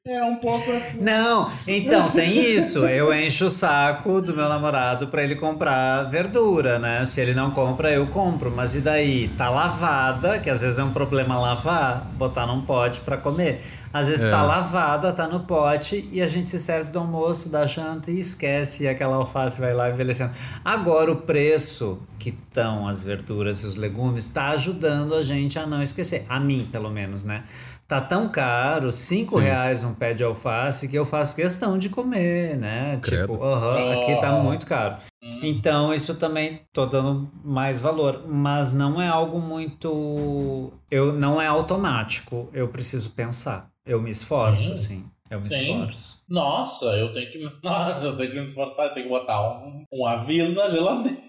É 0.05 0.23
um 0.23 0.37
pouco 0.37 0.71
assim. 0.71 1.01
Não, 1.01 1.51
então 1.67 2.11
tem 2.11 2.55
isso. 2.55 2.87
Eu 2.87 3.13
encho 3.13 3.47
o 3.47 3.51
saco 3.51 4.21
do 4.21 4.35
meu 4.35 4.49
namorado 4.49 5.09
pra 5.09 5.23
ele 5.25 5.35
comprar 5.35 6.05
verdura, 6.05 6.79
né? 6.79 7.05
Se 7.05 7.21
ele 7.21 7.35
não 7.35 7.51
compra, 7.51 7.91
eu 7.91 8.07
compro. 8.07 8.51
Mas 8.51 8.75
e 8.75 8.81
daí? 8.81 9.29
Tá 9.31 9.51
lavada, 9.51 10.39
que 10.39 10.49
às 10.49 10.63
vezes 10.63 10.79
é 10.79 10.85
um 10.85 10.93
problema 10.93 11.39
lavar, 11.39 12.07
botar 12.15 12.47
num 12.47 12.61
pote 12.61 13.01
pra 13.01 13.17
comer. 13.17 13.61
Às 13.93 14.09
vezes 14.09 14.25
É. 14.27 14.31
tá 14.31 14.43
lavada, 14.43 15.13
tá 15.13 15.27
no 15.27 15.41
pote 15.41 16.09
e 16.13 16.21
a 16.21 16.27
gente 16.27 16.51
se 16.51 16.59
serve 16.59 16.93
do 16.93 16.99
almoço, 16.99 17.51
da 17.51 17.65
janta 17.67 18.11
e 18.11 18.19
esquece 18.19 18.85
e 18.85 18.89
aquela 18.89 19.17
alface 19.17 19.61
vai 19.61 19.73
lá 19.73 19.91
envelhecendo. 19.91 20.31
Agora 20.65 21.11
o 21.13 21.17
preço 21.17 22.03
que 22.19 22.31
estão 22.31 22.87
as 22.87 23.03
verduras 23.03 23.63
e 23.63 23.67
os 23.67 23.77
legumes 23.77 24.29
tá 24.29 24.49
ajudando 24.51 25.15
a 25.15 25.23
gente 25.23 25.59
a 25.59 25.67
não 25.67 25.83
esquecer. 25.83 26.27
A 26.29 26.39
mim, 26.39 26.69
pelo 26.71 26.91
menos, 26.91 27.25
né? 27.25 27.45
Tá 27.87 28.03
tão 28.03 28.29
caro, 28.29 28.93
cinco 28.93 29.39
Sim. 29.39 29.47
reais 29.47 29.83
um 29.83 29.95
pé 29.95 30.13
de 30.13 30.23
alface, 30.23 30.89
que 30.89 30.97
eu 30.97 31.07
faço 31.07 31.35
questão 31.35 31.79
de 31.79 31.89
comer, 31.89 32.59
né? 32.59 32.99
Credo. 33.01 33.33
Tipo, 33.33 33.43
aqui 33.45 34.21
tá 34.21 34.33
muito 34.33 34.67
caro. 34.67 34.97
Então, 35.43 35.95
isso 35.95 36.15
também 36.17 36.61
tô 36.73 36.85
dando 36.85 37.31
mais 37.43 37.81
valor. 37.81 38.25
Mas 38.29 38.75
não 38.75 39.01
é 39.01 39.09
algo 39.09 39.41
muito. 39.41 40.71
Eu, 40.91 41.13
não 41.15 41.41
é 41.41 41.47
automático. 41.47 42.49
Eu 42.53 42.69
preciso 42.69 43.11
pensar. 43.11 43.69
Eu 43.89 44.03
me 44.03 44.11
esforço, 44.11 44.65
Sim. 44.65 44.73
assim. 44.75 45.11
Eu 45.31 45.41
me 45.41 45.49
Sim. 45.49 45.73
esforço. 45.73 46.23
Nossa, 46.29 46.85
eu 46.97 47.13
tenho 47.15 47.33
que, 47.33 47.39
eu 48.05 48.17
tenho 48.17 48.31
que 48.31 48.37
me 48.37 48.43
esforçar, 48.43 48.87
eu 48.87 48.95
tenho 48.95 49.07
que 49.07 49.13
botar 49.13 49.41
um, 49.65 49.85
um 49.93 50.07
aviso 50.07 50.55
na 50.55 50.69
geladeira. 50.69 51.19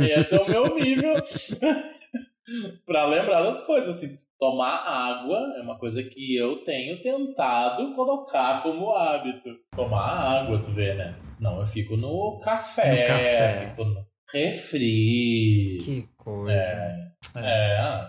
É, 0.00 0.20
esse 0.20 0.34
é 0.34 0.40
o 0.40 0.48
meu 0.48 0.74
nível. 0.74 1.14
pra 2.84 3.06
lembrar 3.06 3.42
das 3.42 3.64
coisas, 3.64 3.96
assim. 3.96 4.18
Tomar 4.38 4.84
água 4.86 5.54
é 5.56 5.62
uma 5.62 5.78
coisa 5.78 6.02
que 6.02 6.36
eu 6.36 6.64
tenho 6.64 7.02
tentado 7.02 7.92
colocar 7.94 8.62
como 8.62 8.94
hábito. 8.94 9.50
Tomar 9.74 10.42
água, 10.42 10.60
tu 10.60 10.70
vê, 10.70 10.94
né? 10.94 11.16
Senão 11.28 11.58
eu 11.58 11.66
fico 11.66 11.96
no 11.96 12.40
café, 12.44 13.02
No 13.02 13.06
café. 13.08 13.66
fico 13.70 13.84
no 13.84 14.04
refri. 14.32 15.78
Que 15.84 16.08
coisa. 16.16 17.12
É. 17.36 18.08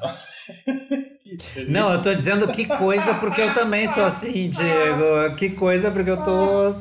Não, 1.68 1.94
eu 1.94 2.02
tô 2.02 2.14
dizendo 2.14 2.48
que 2.48 2.66
coisa 2.66 3.14
porque 3.16 3.42
eu 3.42 3.54
também 3.54 3.88
sou 3.88 4.04
assim, 4.04 4.50
Diego. 4.50 5.36
Que 5.38 5.52
coisa 5.52 5.92
porque 5.92 6.10
eu 6.10 6.24
tô. 6.24 6.76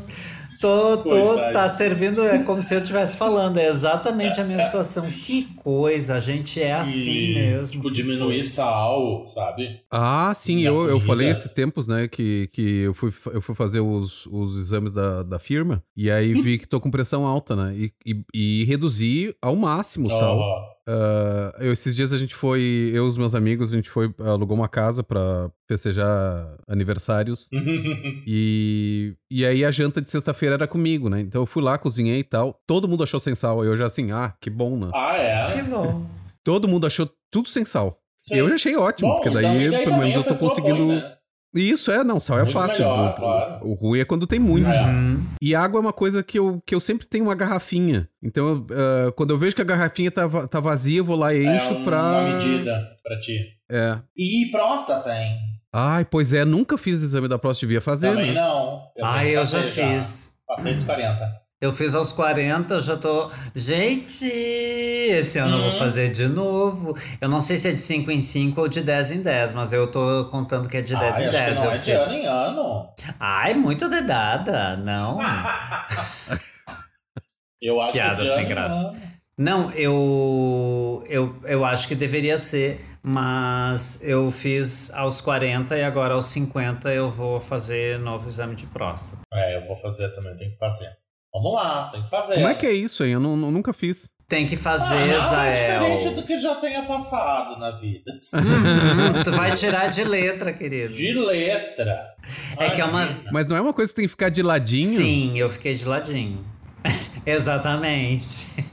Tô, 0.60 0.96
tô, 0.96 1.36
tá 1.52 1.68
servindo, 1.68 2.20
é 2.20 2.40
como 2.40 2.60
se 2.60 2.74
eu 2.74 2.80
estivesse 2.80 3.16
falando, 3.16 3.58
é 3.58 3.68
exatamente 3.68 4.40
a 4.40 4.44
minha 4.44 4.58
situação. 4.58 5.08
Que 5.08 5.44
coisa, 5.54 6.16
a 6.16 6.20
gente 6.20 6.60
é 6.60 6.72
assim 6.74 7.12
E, 7.12 7.34
mesmo. 7.34 7.76
Tipo, 7.76 7.90
diminuir 7.92 8.42
sal, 8.42 9.28
sabe? 9.28 9.80
ah, 9.88 10.32
sim, 10.34 10.62
eu, 10.62 10.88
eu 10.88 10.98
falei 11.00 11.28
esses 11.28 11.52
tempos, 11.52 11.86
né, 11.86 12.08
que, 12.08 12.48
que 12.52 12.80
eu, 12.80 12.92
fui, 12.92 13.12
eu 13.32 13.40
fui 13.40 13.54
fazer 13.54 13.78
os, 13.78 14.26
os 14.26 14.56
exames 14.58 14.92
da, 14.92 15.22
da 15.22 15.38
firma, 15.38 15.80
e 15.96 16.10
aí 16.10 16.34
vi 16.34 16.58
que 16.58 16.66
tô 16.66 16.80
com 16.80 16.90
pressão 16.90 17.24
alta, 17.24 17.54
né, 17.54 17.76
e, 17.76 17.92
e, 18.04 18.24
e 18.34 18.64
reduzi 18.64 19.32
ao 19.40 19.54
máximo 19.54 20.08
o 20.08 20.10
sal. 20.10 20.38
Ó, 20.38 20.62
Ah, 20.90 21.54
eu- 21.60 21.72
esses 21.72 21.94
dias 21.94 22.12
a 22.14 22.18
gente 22.18 22.34
foi, 22.34 22.90
eu 22.94 23.04
e 23.04 23.08
os 23.08 23.18
meus 23.18 23.34
amigos, 23.34 23.70
a 23.72 23.76
gente 23.76 23.90
foi, 23.90 24.10
alugou 24.20 24.56
uma 24.56 24.68
casa 24.68 25.02
pra 25.02 25.50
festejar 25.68 26.56
aniversários. 26.66 27.46
E, 28.26 29.14
e 29.30 29.44
aí 29.46 29.64
a 29.64 29.70
janta 29.70 30.00
de 30.02 30.08
sexta-feira 30.10 30.54
era 30.54 30.66
comigo, 30.66 31.08
né? 31.08 31.20
Então 31.20 31.42
eu 31.42 31.46
fui 31.46 31.62
lá, 31.62 31.78
cozinhei 31.78 32.18
e 32.20 32.24
tal. 32.24 32.60
Todo 32.66 32.88
mundo 32.88 33.02
achou 33.04 33.18
sem 33.20 33.34
sal. 33.34 33.60
Aí 33.62 33.68
eu 33.68 33.76
já 33.76 33.86
assim, 33.86 34.12
ah, 34.12 34.34
que 34.40 34.50
bom, 34.50 34.78
né? 34.78 34.90
ah, 34.94 35.16
é? 35.16 35.52
Que 35.54 35.62
bom. 35.62 36.04
Todo 36.44 36.68
mundo 36.68 36.86
achou 36.86 37.08
tudo 37.30 37.48
sem 37.48 37.64
sal. 37.64 37.96
Sim. 38.20 38.36
Eu 38.36 38.48
já 38.48 38.54
achei 38.56 38.76
ótimo, 38.76 39.08
Bom, 39.10 39.14
porque 39.16 39.28
então, 39.30 39.42
daí, 39.42 39.70
daí 39.70 39.84
pelo 39.84 39.98
menos 39.98 40.14
eu 40.14 40.24
tô 40.24 40.34
conseguindo. 40.34 40.76
põe, 40.86 40.96
né? 40.96 41.17
Isso, 41.54 41.90
é, 41.90 42.04
não, 42.04 42.20
sal 42.20 42.38
é 42.38 42.42
Muito 42.42 42.52
fácil. 42.52 42.78
melhor, 42.80 43.10
o, 43.10 43.14
claro. 43.16 43.66
o 43.68 43.74
ruim 43.74 44.00
é 44.00 44.04
quando 44.04 44.26
tem 44.26 44.38
muito. 44.38 44.68
É. 44.68 44.84
Uhum. 44.86 45.24
E 45.42 45.54
água 45.54 45.78
é 45.78 45.80
uma 45.80 45.92
coisa 45.92 46.22
que 46.22 46.38
eu, 46.38 46.62
que 46.66 46.74
eu 46.74 46.80
sempre 46.80 47.06
tenho 47.06 47.24
uma 47.24 47.34
garrafinha. 47.34 48.08
Então, 48.22 48.46
eu, 48.48 48.66
ah, 49.08 49.12
quando 49.12 49.30
eu 49.30 49.38
vejo 49.38 49.56
que 49.56 49.62
a 49.62 49.64
garrafinha 49.64 50.10
tá, 50.10 50.28
tá 50.46 50.60
vazia, 50.60 50.98
eu 50.98 51.04
vou 51.04 51.16
lá 51.16 51.32
e 51.34 51.44
encho 51.46 51.72
é 51.72 51.76
um- 51.78 51.84
pra. 51.84 52.02
uma 52.02 52.36
medida 52.36 52.88
pra 53.02 53.18
ti. 53.18 53.38
É. 53.70 53.98
E 54.16 54.46
próstata 54.50 55.08
tem. 55.08 55.38
Ai, 55.72 56.04
pois 56.04 56.32
é, 56.32 56.44
nunca 56.44 56.76
fiz 56.78 57.02
exame 57.02 57.28
da 57.28 57.38
próstata, 57.38 57.66
devia 57.66 57.80
fazer, 57.80 58.10
Também 58.10 58.32
né? 58.32 58.40
não. 58.40 58.82
Ah, 59.02 59.18
tenho 59.18 59.30
que 59.30 59.36
eu 59.36 59.44
já 59.44 59.62
fiz. 59.62 60.38
Passei 60.46 60.74
dos 60.74 60.84
40. 60.84 61.18
Eu 61.60 61.72
fiz 61.72 61.92
aos 61.96 62.12
40, 62.12 62.78
já 62.80 62.96
tô. 62.96 63.28
Gente, 63.52 64.24
esse 64.28 65.38
ano 65.40 65.56
eu 65.56 65.60
vou 65.62 65.70
Hum. 65.70 65.78
fazer 65.78 66.08
de 66.08 66.28
novo. 66.28 66.94
Eu 67.20 67.28
não 67.28 67.40
sei 67.40 67.56
se 67.56 67.68
é 67.68 67.72
de 67.72 67.80
5 67.80 68.12
em 68.12 68.20
5 68.20 68.60
ou 68.60 68.68
de 68.68 68.80
10 68.80 69.10
em 69.10 69.22
10, 69.22 69.54
mas 69.54 69.72
eu 69.72 69.90
tô 69.90 70.26
contando 70.30 70.68
que 70.68 70.76
é 70.76 70.82
de 70.82 70.94
10 70.96 71.16
Ai, 71.16 71.24
em 71.24 71.28
acho 71.28 71.38
10. 71.38 71.58
que 71.58 71.64
não 71.64 71.64
eu 71.64 71.72
é 71.72 71.78
de 71.78 71.84
fiz. 71.84 72.00
ano 72.02 72.14
em 72.14 72.26
ano. 72.26 72.88
Ai, 73.18 73.54
muito 73.54 73.88
dedada. 73.88 74.76
Não. 74.76 75.18
Eu 77.60 77.80
acho 77.80 77.92
Piada 77.94 78.14
que 78.14 78.22
de 78.22 78.28
sem 78.34 78.46
graça. 78.46 78.92
Não, 79.36 79.68
eu, 79.72 81.02
eu, 81.08 81.40
eu 81.44 81.64
acho 81.64 81.88
que 81.88 81.94
deveria 81.96 82.38
ser, 82.38 82.80
mas 83.02 84.00
eu 84.04 84.30
fiz 84.30 84.92
aos 84.94 85.20
40 85.20 85.76
e 85.76 85.82
agora 85.82 86.14
aos 86.14 86.26
50 86.26 86.88
eu 86.94 87.10
vou 87.10 87.40
fazer 87.40 87.98
novo 87.98 88.28
exame 88.28 88.54
de 88.54 88.64
próstata. 88.66 89.22
É, 89.32 89.56
eu 89.56 89.66
vou 89.66 89.74
fazer 89.76 90.08
também, 90.14 90.36
tenho 90.36 90.52
que 90.52 90.56
fazer. 90.58 90.88
Vamos 91.32 91.52
lá, 91.54 91.90
tem 91.92 92.02
que 92.02 92.10
fazer. 92.10 92.34
Como 92.34 92.48
é 92.48 92.54
que 92.54 92.66
é 92.66 92.72
isso, 92.72 93.04
hein? 93.04 93.12
Eu 93.12 93.20
não, 93.20 93.36
não- 93.36 93.50
nunca 93.50 93.72
fiz. 93.72 94.10
Tem 94.26 94.44
que 94.44 94.56
Ah, 94.56 94.58
fazer, 94.58 95.06
nada 95.06 95.20
Zael. 95.20 95.54
diferente 95.96 96.14
do 96.16 96.22
que 96.26 96.38
já 96.38 96.54
tenha 96.56 96.82
passado 96.82 97.58
na 97.58 97.70
vida. 97.72 98.12
Uhum, 98.34 99.22
tu 99.22 99.32
vai 99.32 99.52
tirar 99.52 99.88
de 99.88 100.04
letra, 100.04 100.52
querido. 100.52 100.92
De 100.94 101.12
letra. 101.14 102.08
É 102.58 102.68
que 102.70 102.80
é 102.80 102.84
uma- 102.84 103.04
Ai, 103.04 103.20
Mas 103.32 103.46
não 103.48 103.56
é 103.56 103.60
uma 103.60 103.72
coisa 103.72 103.90
que 103.90 103.96
tem 103.96 104.04
que 104.04 104.10
ficar 104.10 104.28
de 104.28 104.42
ladinho? 104.42 104.84
Sim, 104.86 105.38
eu 105.38 105.48
fiquei 105.48 105.72
de 105.74 105.86
ladinho. 105.86 106.44
Exatamente. 107.24 108.64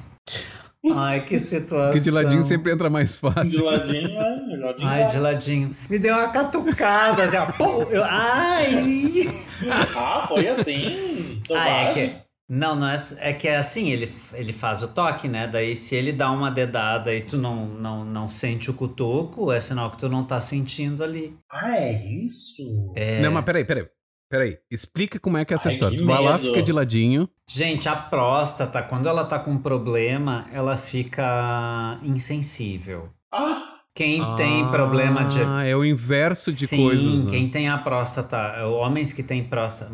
Ai, 0.93 1.25
que 1.25 1.39
situação. 1.39 1.87
Porque 1.93 1.99
de 2.03 2.11
ladinho 2.11 2.43
sempre 2.43 2.71
entra 2.71 2.89
mais 2.89 3.13
De 3.13 3.17
fácil. 3.19 3.65
ladinho, 3.65 4.19
é. 4.21 4.35
De 4.45 4.57
ladinho. 4.57 4.87
Ai, 4.87 5.05
de 5.05 5.17
ladinho. 5.19 5.75
Me 5.89 5.97
deu 5.97 6.13
uma 6.15 6.27
catucada, 6.27 7.23
assim, 7.23 7.37
ó. 7.37 7.45
Pum, 7.53 7.81
eu- 7.89 8.03
ai! 8.03 9.23
Ah, 9.95 10.25
foi 10.27 10.47
assim. 10.49 11.41
Ah, 11.51 11.69
é 11.69 11.91
Selvagem. 11.91 12.09
que. 12.09 12.24
Não, 12.47 12.75
não 12.75 12.87
é, 12.87 12.95
é 13.19 13.33
que 13.33 13.47
é 13.47 13.55
assim, 13.57 13.91
ele, 13.91 14.11
ele 14.33 14.53
faz 14.53 14.83
o 14.83 14.93
toque, 14.93 15.27
né? 15.27 15.47
Daí 15.47 15.75
se 15.75 15.95
ele 15.95 16.11
dá 16.13 16.29
uma 16.29 16.51
dedada 16.51 17.13
e 17.13 17.21
tu 17.21 17.37
não, 17.37 17.65
não, 17.65 18.05
não 18.05 18.27
sente 18.27 18.69
o 18.69 18.73
cutuco, 18.73 19.51
é 19.51 19.59
sinal 19.59 19.89
que 19.89 19.97
tu 19.97 20.07
não 20.07 20.23
tá 20.23 20.39
sentindo 20.39 21.03
ali. 21.03 21.35
Ah, 21.51 21.75
é 21.75 22.05
isso? 22.05 22.91
É... 22.95 23.19
Não, 23.21 23.31
mas 23.31 23.43
peraí, 23.43 23.65
peraí. 23.65 23.87
Peraí, 24.27 24.57
explica 24.71 25.19
como 25.19 25.37
é 25.37 25.45
que 25.45 25.53
é 25.53 25.55
essa 25.55 25.69
Ai, 25.69 25.73
história. 25.75 25.97
Tu 25.97 26.05
vai 26.05 26.21
lá, 26.23 26.37
fica 26.39 26.61
de 26.61 26.71
ladinho. 26.71 27.29
Gente, 27.47 27.87
a 27.87 27.95
próstata, 27.95 28.81
quando 28.81 29.07
ela 29.07 29.23
tá 29.23 29.37
com 29.37 29.55
problema, 29.57 30.47
ela 30.51 30.75
fica 30.75 31.95
insensível. 32.03 33.09
Ah, 33.31 33.61
Quem 33.93 34.21
tem 34.35 34.67
problema 34.71 35.23
de. 35.23 35.39
Ah, 35.41 35.63
é 35.63 35.75
o 35.75 35.85
inverso 35.85 36.51
de 36.51 36.65
Sim, 36.67 36.83
coisas. 36.85 37.23
né? 37.23 37.29
quem 37.29 37.49
tem 37.49 37.69
a 37.69 37.77
próstata, 37.77 38.65
homens 38.65 39.13
que 39.13 39.21
têm 39.23 39.43
próstata, 39.43 39.91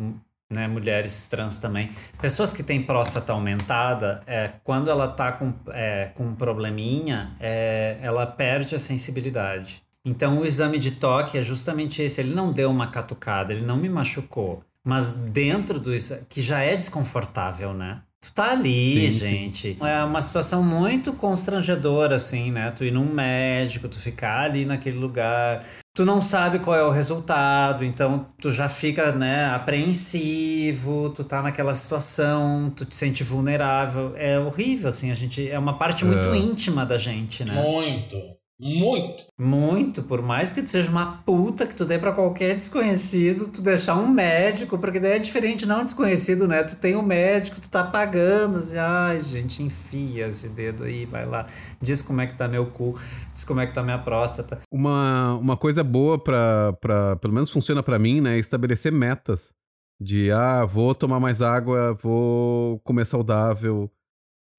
né, 0.54 0.68
mulheres 0.68 1.22
trans 1.22 1.58
também, 1.58 1.90
pessoas 2.20 2.52
que 2.52 2.62
têm 2.62 2.82
próstata 2.82 3.32
aumentada, 3.32 4.22
é, 4.26 4.50
quando 4.62 4.90
ela 4.90 5.08
tá 5.08 5.32
com, 5.32 5.52
é, 5.68 6.10
com 6.14 6.24
um 6.24 6.34
probleminha, 6.34 7.34
é, 7.40 7.98
ela 8.02 8.26
perde 8.26 8.74
a 8.74 8.78
sensibilidade. 8.78 9.82
Então 10.04 10.40
o 10.40 10.44
exame 10.44 10.78
de 10.78 10.92
toque 10.92 11.38
é 11.38 11.42
justamente 11.42 12.02
esse, 12.02 12.20
ele 12.20 12.34
não 12.34 12.52
deu 12.52 12.70
uma 12.70 12.88
catucada, 12.88 13.52
ele 13.52 13.64
não 13.64 13.76
me 13.76 13.88
machucou, 13.88 14.62
mas 14.84 15.10
dentro 15.10 15.78
do 15.78 15.92
que 16.28 16.42
já 16.42 16.60
é 16.60 16.76
desconfortável, 16.76 17.72
né? 17.72 18.02
Tu 18.22 18.32
tá 18.32 18.52
ali, 18.52 19.10
Sim, 19.10 19.18
sim. 19.18 19.18
gente. 19.18 19.76
É 19.80 20.04
uma 20.04 20.22
situação 20.22 20.62
muito 20.62 21.12
constrangedora, 21.12 22.14
assim, 22.14 22.52
né? 22.52 22.70
Tu 22.70 22.84
ir 22.84 22.92
num 22.92 23.12
médico, 23.12 23.88
tu 23.88 23.98
ficar 23.98 24.42
ali 24.44 24.64
naquele 24.64 24.96
lugar, 24.96 25.64
tu 25.92 26.04
não 26.04 26.20
sabe 26.20 26.60
qual 26.60 26.76
é 26.76 26.84
o 26.84 26.90
resultado, 26.90 27.84
então 27.84 28.28
tu 28.40 28.52
já 28.52 28.68
fica, 28.68 29.10
né, 29.10 29.46
apreensivo, 29.46 31.10
tu 31.10 31.24
tá 31.24 31.42
naquela 31.42 31.74
situação, 31.74 32.70
tu 32.70 32.84
te 32.84 32.94
sente 32.94 33.24
vulnerável. 33.24 34.12
É 34.16 34.38
horrível, 34.38 34.88
assim, 34.88 35.10
a 35.10 35.14
gente. 35.14 35.50
É 35.50 35.58
uma 35.58 35.76
parte 35.76 36.04
muito 36.04 36.28
É. 36.28 36.36
íntima 36.38 36.86
da 36.86 36.96
gente, 36.96 37.44
né? 37.44 37.60
Muito. 37.60 38.16
Muito. 38.60 39.24
Muito, 39.38 40.02
por 40.04 40.22
mais 40.22 40.52
que 40.52 40.62
tu 40.62 40.70
seja 40.70 40.90
uma 40.90 41.22
puta 41.22 41.66
que 41.66 41.74
tu 41.74 41.84
dê 41.84 41.98
pra 41.98 42.12
qualquer 42.12 42.54
desconhecido, 42.54 43.48
tu 43.48 43.60
deixar 43.60 43.96
um 43.96 44.06
médico, 44.06 44.78
porque 44.78 45.00
daí 45.00 45.12
é 45.12 45.18
diferente, 45.18 45.66
não 45.66 45.84
desconhecido, 45.84 46.46
né? 46.46 46.62
Tu 46.62 46.76
tem 46.76 46.94
um 46.94 47.02
médico, 47.02 47.60
tu 47.60 47.68
tá 47.68 47.82
pagando, 47.82 48.58
assim, 48.58 48.76
ai, 48.76 49.20
gente, 49.20 49.62
enfia 49.62 50.28
esse 50.28 50.48
dedo 50.50 50.84
aí, 50.84 51.04
vai 51.06 51.24
lá, 51.24 51.46
diz 51.80 52.02
como 52.02 52.20
é 52.20 52.26
que 52.26 52.34
tá 52.34 52.46
meu 52.46 52.66
cu, 52.66 52.96
diz 53.34 53.44
como 53.44 53.60
é 53.60 53.66
que 53.66 53.74
tá 53.74 53.82
minha 53.82 53.98
próstata. 53.98 54.60
Uma, 54.70 55.34
uma 55.34 55.56
coisa 55.56 55.82
boa 55.82 56.22
pra, 56.22 56.72
pra. 56.80 57.16
Pelo 57.16 57.34
menos 57.34 57.50
funciona 57.50 57.82
pra 57.82 57.98
mim, 57.98 58.20
né? 58.20 58.36
É 58.36 58.38
estabelecer 58.38 58.92
metas. 58.92 59.52
De, 60.00 60.32
ah, 60.32 60.64
vou 60.64 60.94
tomar 60.94 61.20
mais 61.20 61.40
água, 61.42 61.94
vou 61.94 62.80
comer 62.80 63.06
saudável. 63.06 63.90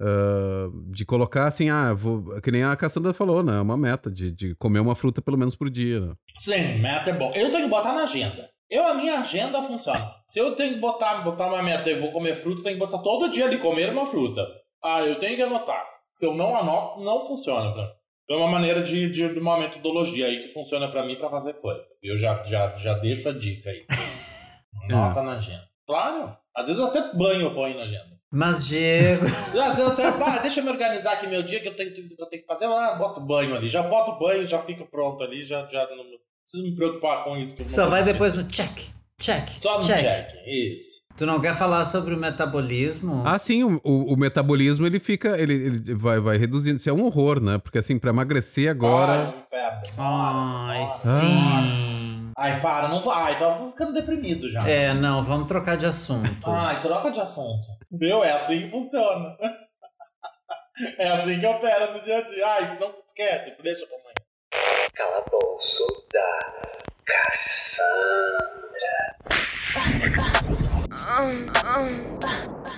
Ah, 0.05 0.69
de 0.91 1.05
colocar 1.05 1.47
assim, 1.47 1.69
ah, 1.69 1.93
vou. 1.93 2.41
Que 2.41 2.51
nem 2.51 2.63
a 2.63 2.75
Cassandra 2.75 3.13
falou, 3.13 3.41
né? 3.41 3.59
Uma 3.61 3.77
meta 3.77 4.11
de, 4.11 4.31
de 4.31 4.55
comer 4.55 4.79
uma 4.79 4.95
fruta 4.95 5.21
pelo 5.21 5.37
menos 5.37 5.55
por 5.55 5.69
dia, 5.69 6.01
né? 6.01 6.13
Sim, 6.37 6.79
meta 6.79 7.09
é 7.09 7.13
bom. 7.13 7.31
Eu 7.33 7.51
tenho 7.51 7.63
que 7.63 7.69
botar 7.69 7.93
na 7.93 8.03
agenda. 8.03 8.49
Eu, 8.69 8.85
a 8.85 8.93
minha 8.93 9.19
agenda 9.19 9.61
funciona. 9.61 10.11
Se 10.27 10.39
eu 10.39 10.55
tenho 10.55 10.73
que 10.73 10.79
botar, 10.79 11.23
botar 11.23 11.47
uma 11.47 11.61
meta 11.63 11.89
e 11.89 11.99
vou 11.99 12.11
comer 12.11 12.35
fruta, 12.35 12.59
eu 12.59 12.63
tenho 12.63 12.79
que 12.79 12.85
botar 12.85 12.97
todo 13.01 13.29
dia 13.29 13.45
ali, 13.45 13.59
comer 13.59 13.91
uma 13.91 14.05
fruta. 14.05 14.45
Ah, 14.83 15.01
eu 15.01 15.19
tenho 15.19 15.35
que 15.35 15.43
anotar. 15.43 15.83
Se 16.13 16.25
eu 16.25 16.33
não 16.33 16.55
anoto, 16.55 17.01
não 17.01 17.25
funciona 17.25 17.71
pra 17.71 17.83
mim. 17.83 17.91
É 18.29 18.35
uma 18.35 18.47
maneira 18.47 18.81
de, 18.81 19.09
de, 19.09 19.33
de 19.33 19.39
uma 19.39 19.59
metodologia 19.59 20.25
aí 20.27 20.39
que 20.39 20.47
funciona 20.53 20.89
pra 20.89 21.05
mim 21.05 21.15
pra 21.15 21.29
fazer 21.29 21.53
coisa. 21.55 21.87
Eu 22.01 22.17
já, 22.17 22.43
já, 22.45 22.75
já 22.77 22.93
deixo 22.95 23.29
a 23.29 23.33
dica 23.33 23.69
aí. 23.69 23.79
Anota 24.89 25.21
na 25.21 25.33
agenda. 25.33 25.67
Claro. 25.85 26.35
Às 26.55 26.67
vezes 26.67 26.81
eu 26.81 26.87
até 26.87 27.13
banho 27.15 27.41
eu 27.41 27.53
ponho 27.53 27.77
na 27.77 27.83
agenda. 27.83 28.12
Mas, 28.35 28.67
Diego, 28.67 29.23
ah, 30.25 30.39
deixa 30.39 30.59
eu 30.59 30.63
me 30.63 30.71
organizar 30.71 31.13
aqui 31.13 31.27
meu 31.27 31.43
dia 31.43 31.59
que 31.59 31.67
eu 31.67 31.75
tenho, 31.75 31.93
que 31.93 32.15
eu 32.17 32.25
tenho 32.25 32.41
que 32.41 32.47
fazer. 32.47 32.65
Ah, 32.65 32.95
boto 32.97 33.21
banho 33.21 33.55
ali. 33.55 33.69
Já 33.69 33.83
boto 33.83 34.17
banho, 34.17 34.47
já 34.47 34.57
fica 34.63 34.83
pronto 34.85 35.23
ali. 35.23 35.43
Já, 35.43 35.67
já 35.67 35.87
não 35.95 36.03
preciso 36.43 36.63
me 36.63 36.75
preocupar 36.75 37.23
com 37.23 37.37
isso. 37.37 37.55
só 37.67 37.87
vai 37.89 38.03
depois 38.03 38.33
no 38.33 38.43
check, 38.45 38.87
check, 39.19 39.49
Só 39.57 39.77
no 39.77 39.83
check. 39.83 39.99
check. 40.01 40.31
Isso. 40.47 41.03
Tu 41.15 41.27
não 41.27 41.39
quer 41.39 41.53
falar 41.53 41.83
sobre 41.83 42.15
o 42.15 42.17
metabolismo? 42.17 43.21
Ah, 43.23 43.37
sim, 43.37 43.63
o, 43.63 43.79
o- 43.83 44.13
o 44.13 44.17
metabolismo 44.17 44.83
ele 44.87 44.99
fica. 44.99 45.37
Ele, 45.39 45.53
ele 45.53 45.93
vai, 45.93 46.19
vai 46.19 46.35
reduzindo. 46.37 46.77
Isso 46.77 46.89
é 46.89 46.93
um 46.93 47.05
horror, 47.05 47.39
né? 47.39 47.59
Porque 47.59 47.77
assim, 47.77 47.99
pra 47.99 48.09
emagrecer 48.09 48.67
agora. 48.67 49.31
Ai, 49.31 49.45
febre. 49.47 49.89
Ai, 49.99 50.79
Nossa. 50.79 51.19
sim. 51.19 51.37
Ai, 51.37 51.92
para, 52.61 52.87
não 52.87 53.01
vai. 53.01 53.33
Ai, 53.33 53.39
tava 53.39 53.69
ficando 53.69 53.93
deprimido 53.93 54.49
já. 54.49 54.59
É, 54.67 54.93
não, 54.93 55.23
vamos 55.23 55.47
trocar 55.47 55.77
de 55.77 55.85
assunto. 55.85 56.49
Ai, 56.49 56.81
troca 56.81 57.11
de 57.11 57.19
assunto. 57.19 57.67
Meu, 57.91 58.23
é 58.23 58.31
assim 58.31 58.61
que 58.61 58.71
funciona. 58.71 59.37
É 60.97 61.07
assim 61.07 61.39
que 61.39 61.45
opera 61.45 61.93
no 61.93 62.01
dia 62.01 62.17
a 62.17 62.21
dia. 62.21 62.47
Ai, 62.47 62.79
não 62.79 62.91
esquece, 63.05 63.55
deixa 63.61 63.85
pra 63.85 63.95
amanhã. 63.97 64.13
Calabouço 64.93 66.07
da 66.11 66.39
Cassandra. 67.05 68.43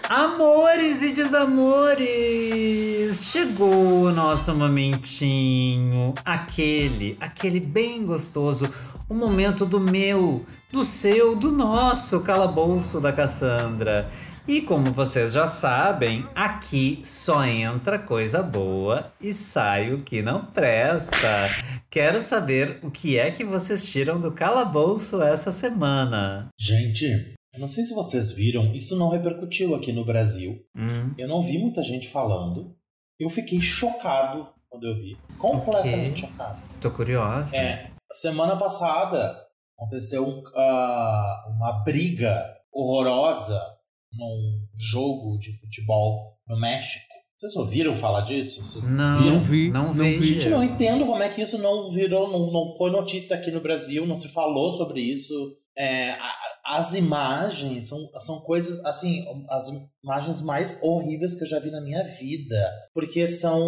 Amores 0.09 1.03
e 1.03 1.11
desamores! 1.11 2.05
Chegou 3.25 4.03
o 4.03 4.11
nosso 4.11 4.55
momentinho. 4.55 6.13
Aquele, 6.23 7.17
aquele 7.19 7.59
bem 7.59 8.05
gostoso. 8.05 8.73
O 9.09 9.13
momento 9.13 9.65
do 9.65 9.81
meu, 9.81 10.45
do 10.71 10.83
seu, 10.85 11.35
do 11.35 11.51
nosso 11.51 12.21
calabouço 12.21 13.01
da 13.01 13.11
Cassandra. 13.11 14.07
E 14.47 14.61
como 14.61 14.93
vocês 14.93 15.33
já 15.33 15.45
sabem, 15.45 16.25
aqui 16.33 16.99
só 17.03 17.43
entra 17.43 17.99
coisa 17.99 18.41
boa 18.41 19.11
e 19.19 19.33
sai 19.33 19.93
o 19.93 19.97
que 19.97 20.21
não 20.21 20.45
presta. 20.45 21.49
Quero 21.89 22.21
saber 22.21 22.79
o 22.81 22.89
que 22.89 23.17
é 23.17 23.29
que 23.29 23.43
vocês 23.43 23.85
tiram 23.85 24.19
do 24.19 24.31
calabouço 24.31 25.21
essa 25.21 25.51
semana. 25.51 26.47
Gente, 26.57 27.35
eu 27.55 27.59
não 27.59 27.67
sei 27.67 27.83
se 27.83 27.93
vocês 27.93 28.31
viram, 28.31 28.73
isso 28.75 28.95
não 28.97 29.09
repercutiu 29.09 29.73
aqui 29.75 29.91
no 29.91 30.05
Brasil. 30.05 30.63
Hum, 30.75 31.13
Eu 31.17 31.27
não 31.27 31.41
vi 31.41 31.57
muita 31.57 31.81
gente 31.81 32.07
falando. 32.09 32.75
Eu 33.19 33.29
fiquei 33.29 33.59
chocado 33.61 34.47
quando 34.69 34.85
eu 34.87 34.95
vi. 34.95 35.17
Completamente 35.37 36.21
chocado. 36.21 36.61
tô 36.81 36.91
curiosa. 36.91 37.55
É, 37.57 37.91
semana 38.11 38.57
passada 38.57 39.41
aconteceu 39.77 40.43
ah, 40.55 41.45
uma 41.49 41.83
briga 41.83 42.45
horrorosa 42.73 43.59
num 44.13 44.61
jogo 44.77 45.37
de 45.39 45.53
futebol 45.59 46.37
no 46.47 46.59
México. 46.59 47.03
Vocês 47.37 47.55
ouviram 47.57 47.95
falar 47.97 48.21
disso? 48.21 48.63
Vocês 48.63 48.89
Não, 48.89 49.19
viram? 49.21 49.35
Não 49.35 49.43
vi, 49.43 49.69
não 49.69 49.85
não 49.87 49.93
vejo. 49.93 50.21
vi. 50.21 50.33
Gente, 50.35 50.49
não 50.49 50.63
entendo 50.63 51.05
como 51.05 51.21
é 51.21 51.27
que 51.29 51.41
isso 51.41 51.57
não 51.57 51.89
virou, 51.89 52.31
não, 52.31 52.49
não 52.51 52.75
foi 52.77 52.89
notícia 52.91 53.35
aqui 53.35 53.51
no 53.51 53.59
Brasil, 53.59 54.05
não 54.07 54.15
se 54.15 54.29
falou 54.29 54.71
sobre 54.71 55.01
isso. 55.01 55.33
É, 55.77 56.15
as 56.65 56.93
imagens 56.95 57.87
são, 57.89 57.99
são 58.19 58.39
coisas, 58.41 58.83
assim, 58.85 59.23
as 59.49 59.67
imagens 60.03 60.41
mais 60.41 60.81
horríveis 60.81 61.37
que 61.37 61.43
eu 61.43 61.47
já 61.47 61.59
vi 61.59 61.69
na 61.69 61.79
minha 61.79 62.03
vida. 62.03 62.71
Porque 62.93 63.27
são, 63.27 63.61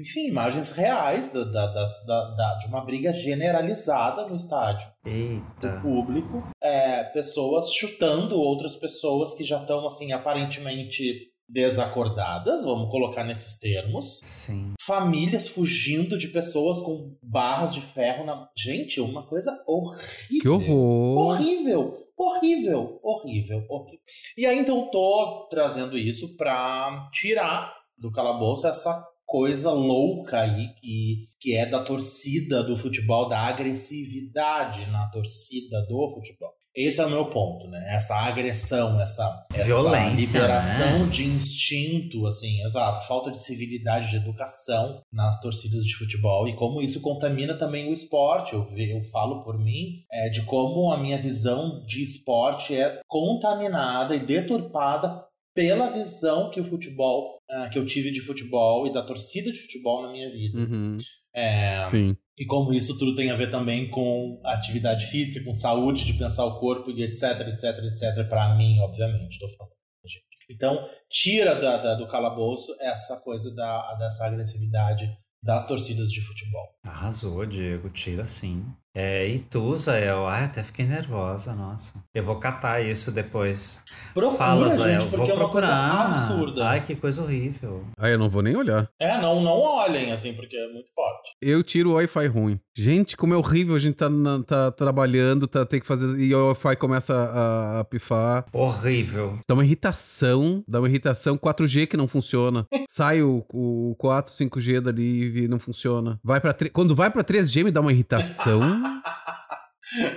enfim, 0.00 0.28
imagens 0.28 0.72
reais 0.72 1.30
da, 1.32 1.44
da, 1.44 1.66
da- 1.66 2.30
da- 2.36 2.54
de 2.60 2.66
uma 2.68 2.82
briga 2.84 3.12
generalizada 3.12 4.26
no 4.26 4.34
estádio 4.34 4.86
do 5.04 5.10
Eita. 5.10 5.80
público. 5.82 6.42
É, 6.62 7.04
pessoas 7.04 7.72
chutando 7.72 8.38
outras 8.40 8.74
pessoas 8.76 9.34
que 9.34 9.44
já 9.44 9.60
estão, 9.60 9.86
assim, 9.86 10.12
aparentemente 10.12 11.31
desacordadas, 11.52 12.64
vamos 12.64 12.90
colocar 12.90 13.24
nesses 13.24 13.58
termos 13.58 14.20
Sim. 14.22 14.72
famílias 14.80 15.48
fugindo 15.48 16.16
de 16.16 16.28
pessoas 16.28 16.80
com 16.80 17.14
barras 17.22 17.74
de 17.74 17.82
ferro 17.82 18.24
na. 18.24 18.48
Gente, 18.56 19.00
uma 19.00 19.26
coisa 19.26 19.62
horrível. 19.66 20.40
Que 20.40 20.48
horror! 20.48 21.18
Horrível, 21.18 21.98
horrível, 22.16 23.00
horrível, 23.02 23.66
horrível. 23.68 24.00
E 24.36 24.46
aí, 24.46 24.58
então, 24.58 24.80
eu 24.80 24.86
tô 24.86 25.48
trazendo 25.50 25.98
isso 25.98 26.36
pra 26.36 27.10
tirar 27.12 27.72
do 27.98 28.10
calabouço 28.10 28.66
essa 28.66 29.06
coisa 29.26 29.70
louca 29.70 30.40
aí 30.40 30.68
que, 30.80 31.26
que 31.38 31.56
é 31.56 31.66
da 31.66 31.82
torcida 31.84 32.62
do 32.62 32.76
futebol, 32.76 33.28
da 33.28 33.40
agressividade 33.40 34.86
na 34.90 35.08
torcida 35.10 35.82
do 35.86 36.10
futebol. 36.14 36.52
Esse 36.74 37.00
é 37.00 37.06
o 37.06 37.10
meu 37.10 37.26
ponto, 37.26 37.68
né? 37.68 37.84
Essa 37.94 38.16
agressão, 38.16 38.98
essa, 39.00 39.46
essa 39.52 39.66
Violência, 39.66 40.40
liberação 40.40 41.06
né? 41.06 41.10
de 41.12 41.24
instinto, 41.24 42.26
assim, 42.26 42.64
exato, 42.64 43.06
falta 43.06 43.30
de 43.30 43.38
civilidade, 43.38 44.10
de 44.10 44.16
educação 44.16 45.02
nas 45.12 45.40
torcidas 45.40 45.84
de 45.84 45.94
futebol 45.94 46.48
e 46.48 46.56
como 46.56 46.80
isso 46.80 47.00
contamina 47.02 47.58
também 47.58 47.90
o 47.90 47.92
esporte. 47.92 48.54
Eu, 48.54 48.66
eu 48.76 49.04
falo 49.04 49.44
por 49.44 49.58
mim 49.58 50.04
é, 50.10 50.30
de 50.30 50.42
como 50.46 50.90
a 50.90 50.98
minha 50.98 51.20
visão 51.20 51.84
de 51.84 52.02
esporte 52.02 52.74
é 52.74 53.00
contaminada 53.06 54.16
e 54.16 54.24
deturpada 54.24 55.22
pela 55.54 55.90
visão 55.90 56.50
que 56.50 56.60
o 56.60 56.64
futebol, 56.64 57.38
ah, 57.50 57.68
que 57.68 57.78
eu 57.78 57.84
tive 57.84 58.10
de 58.10 58.20
futebol 58.20 58.86
e 58.86 58.92
da 58.92 59.02
torcida 59.02 59.52
de 59.52 59.60
futebol 59.60 60.02
na 60.02 60.12
minha 60.12 60.30
vida. 60.30 60.58
Uhum, 60.58 60.96
É, 61.34 61.82
Sim. 61.84 62.16
E 62.38 62.44
como 62.46 62.72
isso 62.72 62.98
tudo 62.98 63.14
tem 63.14 63.30
a 63.30 63.36
ver 63.36 63.50
também 63.50 63.90
com 63.90 64.40
atividade 64.44 65.06
física, 65.06 65.44
com 65.44 65.52
saúde, 65.52 66.04
de 66.04 66.14
pensar 66.14 66.44
o 66.46 66.58
corpo 66.58 66.90
e 66.90 67.02
etc, 67.02 67.22
etc, 67.48 67.78
etc. 67.84 68.28
Pra 68.28 68.54
mim, 68.56 68.78
obviamente, 68.80 69.38
tô 69.38 69.48
falando. 69.56 69.72
gente. 70.06 70.24
Então, 70.50 70.78
tira 71.10 71.54
da, 71.54 71.76
da- 71.78 71.94
do 71.94 72.08
calabouço 72.08 72.74
essa 72.80 73.20
coisa 73.22 73.54
da, 73.54 73.94
dessa 73.94 74.26
agressividade 74.26 75.08
das 75.42 75.66
torcidas 75.66 76.10
de 76.10 76.20
futebol. 76.20 76.68
Arrasou, 76.84 77.44
Diego. 77.46 77.90
Tira 77.90 78.26
sim. 78.26 78.64
É, 78.94 79.26
e 79.26 79.38
tu, 79.38 79.74
Zael? 79.74 80.26
Ai, 80.26 80.44
até 80.44 80.62
fiquei 80.62 80.84
nervosa, 80.84 81.54
nossa. 81.54 81.94
Eu 82.14 82.22
vou 82.22 82.36
catar 82.36 82.80
isso 82.82 83.10
depois. 83.10 83.82
Procura, 84.12 84.36
Fala, 84.36 84.68
gente, 84.68 84.76
Zael. 84.78 85.00
porque 85.00 85.16
Vou 85.16 85.26
é 85.30 85.34
procurar. 85.34 86.06
absurda. 86.10 86.68
Ai, 86.68 86.82
que 86.82 86.94
coisa 86.94 87.22
horrível. 87.22 87.86
Ah, 87.96 88.10
eu 88.10 88.18
não 88.18 88.28
vou 88.28 88.42
nem 88.42 88.54
olhar. 88.54 88.88
É, 89.00 89.18
não, 89.20 89.40
não 89.42 89.58
olhem, 89.58 90.12
assim, 90.12 90.34
porque 90.34 90.54
é 90.56 90.68
muito 90.72 90.90
forte. 90.94 91.30
Eu 91.40 91.62
tiro 91.62 91.90
o 91.90 91.94
Wi-Fi 91.94 92.26
ruim. 92.26 92.60
Gente, 92.76 93.16
como 93.16 93.34
é 93.34 93.36
horrível 93.36 93.74
a 93.74 93.78
gente 93.78 93.96
tá, 93.96 94.08
na- 94.08 94.42
tá 94.42 94.70
trabalhando, 94.70 95.46
tá, 95.46 95.64
tem 95.64 95.80
que 95.80 95.86
fazer. 95.86 96.18
E 96.18 96.34
o 96.34 96.48
Wi-Fi 96.48 96.76
começa 96.76 97.14
a, 97.14 97.80
a 97.80 97.84
pifar. 97.84 98.44
Horrível. 98.52 99.38
Dá 99.48 99.54
uma 99.54 99.64
irritação. 99.64 100.62
Dá 100.68 100.78
uma 100.80 100.88
irritação. 100.88 101.36
4G 101.38 101.86
que 101.86 101.96
não 101.96 102.06
funciona. 102.08 102.66
Sai 102.88 103.22
o, 103.22 103.44
o 103.52 103.94
4, 103.98 104.32
5G 104.34 104.80
dali 104.80 105.44
e 105.44 105.48
não 105.48 105.58
funciona. 105.58 106.18
Vai 106.22 106.40
pra 106.42 106.52
tre- 106.52 106.68
Quando 106.70 106.94
vai 106.94 107.10
pra 107.10 107.24
3G 107.24 107.64
me 107.64 107.70
dá 107.70 107.80
uma 107.80 107.92
irritação. 107.92 108.60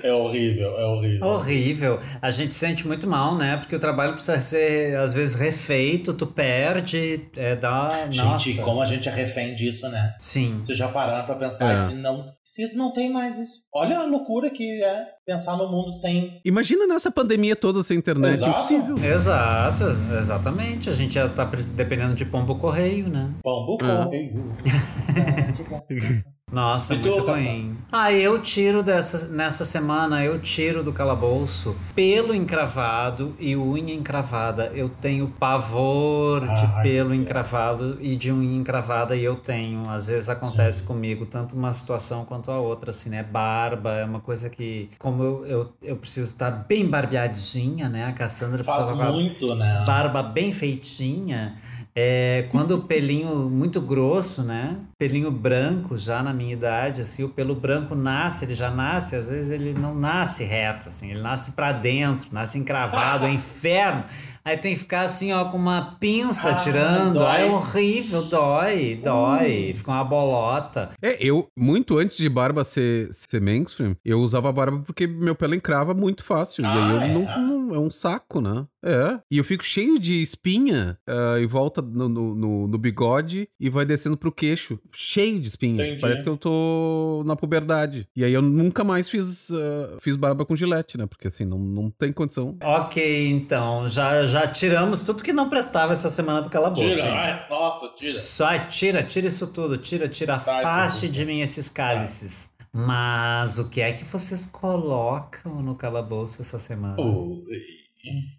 É 0.04 0.14
horrível, 0.14 0.70
é 0.78 0.86
horrível. 0.86 1.28
Horrível. 1.28 2.00
A 2.22 2.30
gente 2.30 2.54
sente 2.54 2.88
muito 2.88 3.06
mal, 3.08 3.36
né? 3.36 3.58
Porque 3.58 3.76
o 3.76 3.80
trabalho 3.80 4.14
precisa 4.14 4.40
ser, 4.40 4.96
às 4.96 5.14
vezes, 5.14 5.36
refeito, 5.36 6.14
tu 6.14 6.26
perde, 6.26 7.28
é, 7.36 7.58
dá. 7.58 7.90
Gente, 8.10 8.24
nossa. 8.24 8.62
como 8.62 8.82
a 8.82 8.86
gente 8.86 9.10
é 9.10 9.12
refém 9.12 9.54
disso, 9.54 9.90
né? 9.90 10.14
Sim. 10.18 10.62
Vocês 10.66 10.78
já 10.78 10.88
pararam 10.88 11.26
pra 11.26 11.36
pensar 11.36 11.74
É. 11.74 11.78
se 11.80 11.96
não, 11.96 12.26
se 12.42 12.74
não 12.74 12.94
tem 12.94 13.12
mais 13.12 13.38
isso? 13.38 13.64
Olha 13.74 14.00
a 14.00 14.06
loucura 14.06 14.50
que 14.50 14.82
é 14.82 15.04
pensar 15.26 15.58
no 15.58 15.70
mundo 15.70 15.92
sem. 15.92 16.40
Imagina 16.46 16.88
nessa 16.88 17.12
pandemia 17.12 17.56
toda 17.56 17.84
sem 17.84 17.98
internet, 17.98 18.34
Exato. 18.34 18.52
impossível. 18.74 18.96
Exato, 19.04 19.84
ex- 19.84 20.12
exatamente. 20.18 20.90
A 20.90 20.94
gente 20.94 21.16
já 21.16 21.28
tá 21.28 21.44
dependendo 21.76 22.16
de 22.16 22.24
pombo 22.24 22.56
correio, 22.56 23.10
né? 23.10 23.30
Bambu 23.44 23.78
Ah. 23.82 24.06
correio. 24.06 24.56
Nossa, 26.52 26.94
E 26.94 27.00
muito 27.00 27.22
ruim. 27.22 27.76
Ah, 27.92 28.14
eu 28.14 28.40
tiro 28.40 28.84
dessa, 28.84 29.30
nessa 29.30 29.66
semana, 29.66 30.24
eu 30.24 30.40
tiro 30.40 30.84
do 30.84 30.94
calabouço 30.94 31.76
pelo 31.96 32.36
encravado 32.36 33.36
e 33.40 33.56
unha 33.58 33.94
encravada. 33.94 34.72
Eu 34.74 34.88
tenho 34.88 35.28
pavor 35.28 36.42
de 36.42 36.66
Ai, 36.76 36.84
pelo 36.84 37.16
encravado 37.16 37.98
e 38.00 38.16
de 38.16 38.32
unha 38.32 38.58
encravada 38.60 39.16
e 39.16 39.24
eu 39.24 39.36
tenho. 39.36 39.90
Às 39.90 40.06
vezes 40.06 40.30
acontece 40.30 40.84
comigo, 40.84 41.26
tanto 41.26 41.56
uma 41.56 41.74
situação 41.74 42.24
quanto 42.26 42.52
a 42.52 42.60
outra, 42.60 42.92
assim, 42.92 43.10
né? 43.10 43.24
Barba 43.24 43.94
é 43.96 44.06
uma 44.06 44.20
coisa 44.20 44.48
que, 44.48 44.90
como 45.00 45.24
eu, 45.24 45.46
eu, 45.48 45.74
eu 45.82 45.96
preciso 45.98 46.28
estar 46.28 46.52
bem 46.52 46.86
barbeadinha, 46.86 47.90
né? 47.90 48.06
A 48.06 48.14
Cassandra 48.14 48.64
Faz 48.64 48.78
precisava 48.86 49.12
muito, 49.12 49.56
né? 49.56 49.84
barba 49.86 50.22
bem 50.22 50.52
feitinha. 50.52 51.56
É, 51.98 52.48
quando 52.52 52.72
o 52.72 52.82
pelinho 52.82 53.50
muito 53.50 53.80
grosso, 53.80 54.44
né? 54.44 54.76
Pelinho 55.00 55.32
branco 55.32 55.96
já 55.96 56.22
na 56.22 56.34
minha 56.34 56.52
idade, 56.52 57.02
assim, 57.02 57.24
o 57.24 57.30
pelo 57.30 57.56
branco 57.56 57.96
nasce, 57.96 58.44
ele 58.44 58.54
já 58.54 58.70
nasce, 58.70 59.16
às 59.16 59.30
vezes 59.30 59.50
ele 59.50 59.74
não 59.74 59.96
nasce 59.96 60.44
reto, 60.44 60.90
assim, 60.90 61.12
ele 61.12 61.22
nasce 61.22 61.54
pra 61.54 61.72
dentro, 61.72 62.28
nasce 62.34 62.58
encravado, 62.58 63.26
é 63.26 63.32
inferno. 63.34 64.04
Aí 64.44 64.58
tem 64.58 64.74
que 64.76 64.80
ficar 64.82 65.02
assim, 65.02 65.34
ó, 65.34 65.46
com 65.46 65.58
uma 65.58 65.96
pinça 66.00 66.52
Ah, 66.52 66.56
tirando. 66.56 67.18
dói. 67.18 67.28
Aí 67.28 67.48
é 67.48 67.52
horrível, 67.52 68.22
dói, 68.26 69.00
dói. 69.04 69.74
Fica 69.74 69.90
uma 69.92 70.04
bolota. 70.04 70.90
É, 71.02 71.18
eu, 71.20 71.48
muito 71.58 71.98
antes 71.98 72.16
de 72.18 72.30
barba 72.30 72.64
ser, 72.64 73.10
ser 73.12 73.42
mainstream, 73.42 73.96
eu 74.06 74.20
usava 74.20 74.52
barba 74.52 74.84
porque 74.86 75.08
meu 75.08 75.34
pelo 75.34 75.56
encrava 75.56 75.96
muito 75.96 76.24
fácil. 76.24 76.62
e 76.64 76.68
Ah, 76.68 76.74
aí 76.76 76.92
eu 76.92 77.02
é? 77.02 77.08
não, 77.08 77.55
É 77.74 77.80
um 77.80 77.90
saco, 77.90 78.40
né? 78.42 78.66
É. 78.84 79.20
E 79.32 79.38
eu 79.40 79.44
fico 79.44 79.64
cheio 79.64 79.98
de 79.98 80.22
espinha 80.22 80.98
ah, 81.08 81.40
e 81.40 81.46
volta 81.46 81.82
no, 81.82 82.08
no, 82.08 82.36
no- 82.36 82.68
no 82.68 82.78
bigode 82.78 83.48
e 83.60 83.70
vai 83.70 83.86
descendo 83.86 84.16
pro 84.18 84.32
queixo. 84.32 84.80
Cheio 84.94 85.40
de 85.40 85.48
espinha. 85.48 85.84
Entendi. 85.86 86.02
Parece 86.02 86.22
que 86.24 86.30
eu 86.30 86.38
tô 86.38 87.24
na 87.26 87.36
puberdade. 87.36 88.08
E 88.16 88.24
aí 88.24 88.32
eu 88.34 88.42
nunca 88.42 88.84
mais 88.84 89.10
fiz, 89.10 89.50
ah, 89.52 89.98
fiz 90.02 90.16
barba 90.16 90.46
com 90.46 90.56
gilete, 90.56 90.98
né? 90.98 91.06
Porque 91.08 91.28
assim, 91.28 91.46
não, 91.46 91.58
não 91.58 91.90
tem 91.90 92.14
condição. 92.14 92.58
Ok, 92.64 93.28
então, 93.30 93.88
já, 93.90 94.26
já 94.26 94.48
tiramos 94.48 95.04
tudo 95.04 95.24
que 95.24 95.34
não 95.34 95.50
prestava 95.50 95.94
essa 95.94 96.10
semana 96.10 96.42
do 96.42 96.50
calabouço, 96.50 96.82
Tira, 96.88 96.96
gente. 97.02 97.08
ai, 97.18 97.46
nossa, 97.50 97.88
tira. 97.98 98.12
Só 98.14 98.60
tira, 98.68 99.04
tira 99.04 99.28
isso 99.28 99.48
tudo, 99.52 99.78
tira, 99.78 100.08
tira, 100.08 100.36
afaste 100.36 101.08
de 101.10 101.26
mim 101.26 101.42
esses 101.42 101.70
cálices. 101.70 102.52
Mas 102.78 103.58
o 103.58 103.70
que 103.70 103.80
é 103.80 103.94
que 103.94 104.04
vocês 104.04 104.46
colocam 104.48 105.62
no 105.62 105.76
calabouço 105.76 106.42
essa 106.42 106.60
semana? 106.60 107.00
Ui. 107.00 107.46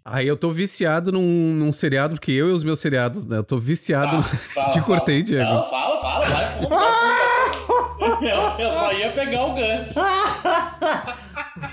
Aí 0.05 0.27
eu 0.27 0.37
tô 0.37 0.51
viciado 0.51 1.11
num, 1.11 1.53
num 1.55 1.71
seriado, 1.71 2.13
porque 2.13 2.31
eu 2.31 2.49
e 2.49 2.51
os 2.53 2.63
meus 2.63 2.79
seriados, 2.79 3.25
né? 3.25 3.37
Eu 3.37 3.43
tô 3.43 3.57
viciado. 3.57 4.17
No- 4.17 4.23
fala, 4.23 4.67
Te 4.67 4.79
cortei, 4.81 5.15
fala. 5.21 5.25
Diego. 5.25 5.49
Não, 5.51 5.69
fala, 5.69 5.99
fala, 5.99 6.25
vai. 6.25 6.65
Eu, 8.21 8.65
eu 8.65 8.73
só 8.79 8.93
ia 8.93 9.11
pegar 9.11 9.43
o 9.45 9.55
gancho. 9.55 9.93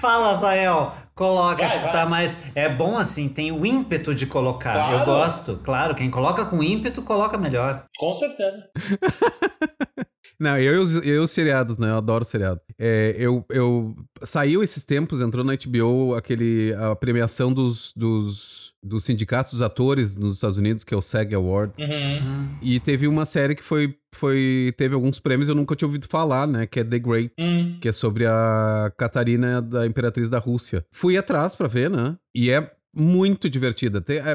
Fala, 0.01 0.33
Zael, 0.35 0.93
coloca 1.15 1.57
Vai, 1.67 1.71
que 1.73 1.77
tu 1.79 1.83
vai. 1.85 1.93
tá 1.93 2.07
mais. 2.07 2.39
É 2.55 2.69
bom 2.71 2.97
assim, 2.97 3.29
tem 3.29 3.53
o 3.53 3.65
ímpeto 3.67 4.15
de 4.15 4.27
colocar. 4.27 4.75
Eu 4.93 5.05
Claro. 5.05 5.05
gosto, 5.05 5.61
claro, 5.63 5.95
quem 5.95 6.11
coloca 6.11 6.45
com 6.47 6.63
ímpeto, 6.63 7.03
coloca 7.03 7.37
melhor. 7.37 7.85
Com 7.99 8.15
certeza. 8.15 8.65
Não, 10.39 10.59
eu 10.59 10.75
e 10.75 10.79
os, 10.79 10.97
eu 10.97 11.23
os 11.23 11.31
seriados, 11.31 11.79
né? 11.79 11.91
Eu 11.91 11.97
adoro 11.97 12.25
seriado. 12.25 12.61
É, 12.79 13.15
eu, 13.19 13.45
eu 13.51 13.95
saiu 14.23 14.63
esses 14.63 14.85
tempos, 14.85 15.21
entrou 15.21 15.45
na 15.45 15.55
HBO 15.55 16.15
aquele 16.15 16.75
a 16.75 16.95
premiação 16.97 17.53
dos, 17.53 17.93
dos, 17.97 18.73
dos 18.83 19.05
sindicatos 19.05 19.53
dos 19.55 19.63
atores 19.63 20.17
nos 20.17 20.37
Estados 20.37 20.59
Unidos, 20.59 20.85
que 20.85 20.93
é 20.93 20.97
o 20.97 21.03
SAG 21.03 21.35
Awards. 21.35 21.79
Uhum. 21.79 22.49
E 22.63 22.81
teve 22.81 23.07
uma 23.07 23.25
série 23.25 23.55
que 23.55 23.63
foi, 23.63 23.97
foi 24.15 24.73
teve 24.77 24.95
alguns 24.95 25.19
prêmios 25.21 25.49
eu 25.49 25.55
nunca 25.55 25.77
tinha 25.77 25.87
ouvido 25.89 26.07
falar, 26.09 26.47
né? 26.47 26.67
Que 26.67 26.81
é 26.81 26.85
The 26.85 26.99
Great, 26.99 27.33
Hum. 27.39 27.79
que 27.81 27.89
é 27.89 27.93
sobre 27.93 28.27
a 28.27 28.93
Catarina 28.99 29.63
da 29.63 29.87
Imperatriz 29.87 30.29
da 30.31 30.39
Rússia. 30.39 30.85
Fui 30.93 31.17
atrás 31.17 31.55
pra 31.55 31.69
ver, 31.69 31.89
né? 31.91 32.17
E 32.35 32.51
é 32.51 32.71
muito 32.97 33.49
divertida. 33.51 34.01
Tem- 34.01 34.19
é, 34.19 34.33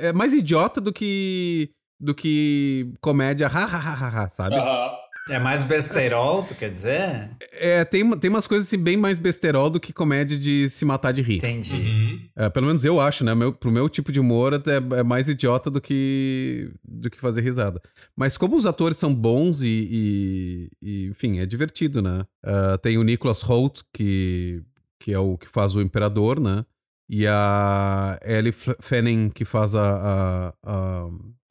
é, 0.00 0.08
é 0.08 0.12
mais 0.12 0.32
idiota 0.32 0.80
do 0.80 0.92
que 0.92 1.70
do 1.98 2.14
que 2.14 2.92
comédia, 3.00 3.46
ha, 3.46 3.64
ha, 3.64 3.78
ha, 3.78 3.94
ha, 3.94 4.24
ha, 4.24 4.30
sabe? 4.30 4.54
Aham. 4.54 4.90
É 5.28 5.40
mais 5.40 5.64
besteirol, 5.64 6.44
tu 6.44 6.54
quer 6.54 6.70
dizer? 6.70 7.30
É, 7.52 7.84
tem, 7.84 8.08
tem 8.18 8.30
umas 8.30 8.46
coisas 8.46 8.68
assim, 8.68 8.78
bem 8.78 8.96
mais 8.96 9.18
besterol 9.18 9.68
do 9.68 9.80
que 9.80 9.92
comédia 9.92 10.38
de 10.38 10.70
se 10.70 10.84
matar 10.84 11.12
de 11.12 11.20
rir. 11.20 11.36
Entendi. 11.38 11.76
Uhum. 11.76 12.20
É, 12.36 12.48
pelo 12.48 12.66
menos 12.66 12.84
eu 12.84 13.00
acho, 13.00 13.24
né? 13.24 13.34
Meu, 13.34 13.52
pro 13.52 13.72
meu 13.72 13.88
tipo 13.88 14.12
de 14.12 14.20
humor 14.20 14.52
é, 14.54 14.98
é 14.98 15.02
mais 15.02 15.28
idiota 15.28 15.68
do 15.68 15.80
que, 15.80 16.70
do 16.84 17.10
que 17.10 17.18
fazer 17.18 17.40
risada. 17.40 17.80
Mas 18.14 18.36
como 18.36 18.54
os 18.56 18.66
atores 18.66 18.98
são 18.98 19.12
bons 19.12 19.62
e, 19.62 19.66
e- 19.90 20.68
e, 20.80 21.06
enfim, 21.08 21.40
é 21.40 21.46
divertido, 21.46 22.00
né? 22.00 22.24
Ah, 22.44 22.78
tem 22.78 22.96
o 22.96 23.02
Nicholas 23.02 23.42
Holt, 23.42 23.80
que, 23.92 24.62
que 25.00 25.12
é 25.12 25.18
o 25.18 25.36
que 25.36 25.48
faz 25.48 25.74
o 25.74 25.80
Imperador, 25.82 26.38
né? 26.38 26.64
E 27.08 27.26
a 27.26 28.18
Ellie 28.24 28.52
Fanning, 28.52 29.30
que 29.30 29.44
faz 29.44 29.74
a, 29.76 29.82
a, 29.82 30.54
a, 30.64 31.08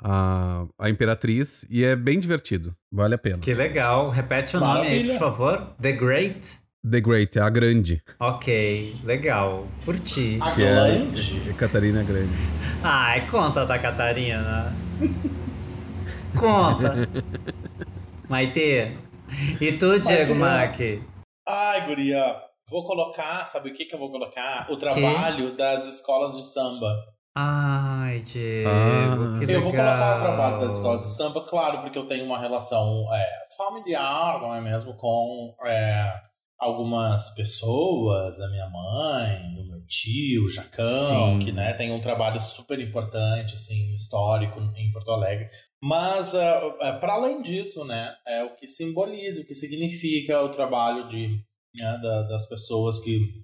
a, 0.07 0.65
a 0.79 0.89
Imperatriz. 0.89 1.65
E 1.69 1.83
é 1.83 1.95
bem 1.95 2.19
divertido. 2.19 2.75
Vale 2.91 3.15
a 3.15 3.17
pena. 3.17 3.39
Que 3.39 3.53
legal. 3.53 4.09
Repete 4.09 4.55
o 4.55 4.59
nome 4.59 4.81
aí, 4.81 4.83
Maravilha. 4.83 5.13
por 5.13 5.19
favor. 5.19 5.75
The 5.81 5.91
Great? 5.93 6.59
The 6.89 7.01
Great, 7.01 7.35
é 7.39 7.41
a 7.41 7.49
grande. 7.49 8.03
Ok, 8.19 8.93
legal. 9.03 9.65
Curti. 9.83 10.37
A 10.39 10.51
Que 10.51 10.63
é, 10.63 10.73
Glande. 10.73 11.49
é 11.49 11.53
Catarina 11.53 12.03
Grande. 12.03 12.33
Ai, 12.83 13.27
conta 13.27 13.65
da 13.65 13.79
Catarina. 13.79 14.71
conta. 16.39 17.09
Maite. 18.29 18.95
E 19.59 19.71
tu, 19.73 19.99
Diego 19.99 20.35
Mac? 20.35 20.75
Ai, 21.47 21.87
guria. 21.87 22.35
Vou 22.69 22.85
colocar, 22.85 23.45
sabe 23.47 23.69
o 23.69 23.73
que 23.73 23.85
que 23.85 23.93
eu 23.95 23.99
vou 23.99 24.11
colocar? 24.11 24.67
O 24.71 24.77
trabalho 24.77 25.55
das 25.55 25.87
escolas 25.87 26.35
de 26.35 26.43
samba. 26.45 26.87
Ai, 27.37 28.21
Diego, 28.21 28.69
Ah. 28.69 29.33
que 29.37 29.43
eu 29.43 29.47
legal. 29.47 29.61
vou 29.63 29.71
colocar 29.71 30.15
o 30.17 30.19
trabalho 30.21 30.59
das 30.61 30.75
escolas 30.75 31.01
de 31.01 31.15
samba, 31.17 31.41
claro, 31.41 31.81
porque 31.81 31.97
eu 31.97 32.07
tenho 32.07 32.23
uma 32.25 32.39
relação 32.39 33.13
é, 33.13 33.27
familiar, 33.57 34.39
não 34.41 34.55
é 34.55 34.61
mesmo, 34.61 34.93
com 34.95 35.53
é, 35.65 36.13
algumas 36.57 37.35
pessoas, 37.35 38.39
a 38.39 38.47
minha 38.49 38.69
mãe, 38.69 39.53
o 39.59 39.67
meu 39.67 39.85
tio, 39.85 40.45
o 40.45 40.49
Jacão, 40.49 40.87
Sim. 40.87 41.39
que 41.39 41.51
né, 41.51 41.73
tem 41.73 41.91
um 41.91 41.99
trabalho 41.99 42.41
super 42.41 42.79
importante, 42.79 43.55
assim, 43.55 43.91
histórico 43.93 44.61
em 44.77 44.89
Porto 44.93 45.11
Alegre. 45.11 45.49
Mas, 45.83 46.31
para 47.01 47.13
além 47.15 47.41
disso, 47.41 47.83
né, 47.83 48.13
é 48.25 48.43
o 48.45 48.55
que 48.55 48.65
simboliza, 48.65 49.41
o 49.41 49.45
que 49.45 49.53
significa 49.53 50.41
o 50.41 50.49
trabalho 50.49 51.09
de, 51.09 51.27
né, 51.77 51.99
da- 52.01 52.21
das 52.23 52.47
pessoas 52.47 52.97
que 53.03 53.43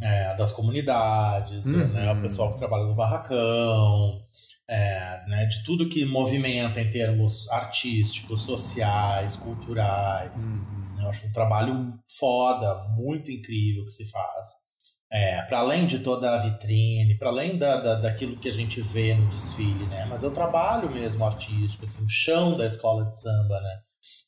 é, 0.00 0.36
das 0.36 0.52
comunidades, 0.52 1.66
Uhum. 1.66 1.86
né, 1.88 2.12
o 2.12 2.20
pessoal 2.22 2.52
que 2.52 2.58
trabalha 2.58 2.84
no 2.84 2.94
barracão, 2.94 4.22
é, 4.68 5.22
né, 5.28 5.46
de 5.46 5.62
tudo 5.64 5.88
que 5.88 6.04
movimenta 6.04 6.80
em 6.80 6.90
termos 6.90 7.50
artísticos, 7.50 8.42
sociais, 8.42 9.36
culturais. 9.36 10.46
Uhum. 10.46 11.00
Eu 11.00 11.08
acho 11.10 11.26
um 11.26 11.32
trabalho 11.32 11.98
foda, 12.18 12.84
muito 12.96 13.30
incrível 13.30 13.84
que 13.84 13.90
se 13.92 14.10
faz. 14.10 14.64
É, 15.12 15.42
para 15.42 15.60
além 15.60 15.86
de 15.86 16.00
toda 16.00 16.34
a 16.34 16.38
vitrine, 16.38 17.16
para 17.16 17.28
além 17.28 17.56
da, 17.56 17.78
da, 17.80 17.94
daquilo 17.96 18.36
que 18.36 18.48
a 18.48 18.52
gente 18.52 18.80
vê 18.80 19.14
no 19.14 19.28
desfile, 19.28 19.84
né? 19.86 20.04
Mas 20.06 20.24
é 20.24 20.26
o 20.26 20.30
trabalho 20.30 20.90
mesmo 20.90 21.24
artístico, 21.24 21.84
assim, 21.84 22.04
o 22.04 22.08
chão 22.08 22.56
da 22.56 22.66
escola 22.66 23.04
de 23.04 23.20
samba, 23.20 23.60
né? 23.60 23.78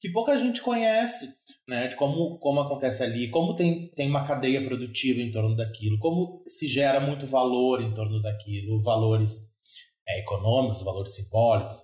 Que 0.00 0.10
pouca 0.10 0.38
gente 0.38 0.60
conhece, 0.60 1.34
né? 1.66 1.88
De 1.88 1.96
como, 1.96 2.38
como 2.38 2.60
acontece 2.60 3.02
ali, 3.02 3.30
como 3.30 3.56
tem, 3.56 3.88
tem 3.94 4.08
uma 4.08 4.26
cadeia 4.26 4.64
produtiva 4.64 5.20
em 5.20 5.30
torno 5.30 5.56
daquilo, 5.56 5.98
como 5.98 6.42
se 6.46 6.68
gera 6.68 7.00
muito 7.00 7.26
valor 7.26 7.82
em 7.82 7.94
torno 7.94 8.20
daquilo, 8.20 8.82
valores 8.82 9.52
é, 10.08 10.20
econômicos, 10.20 10.82
valores 10.82 11.14
simbólicos. 11.14 11.76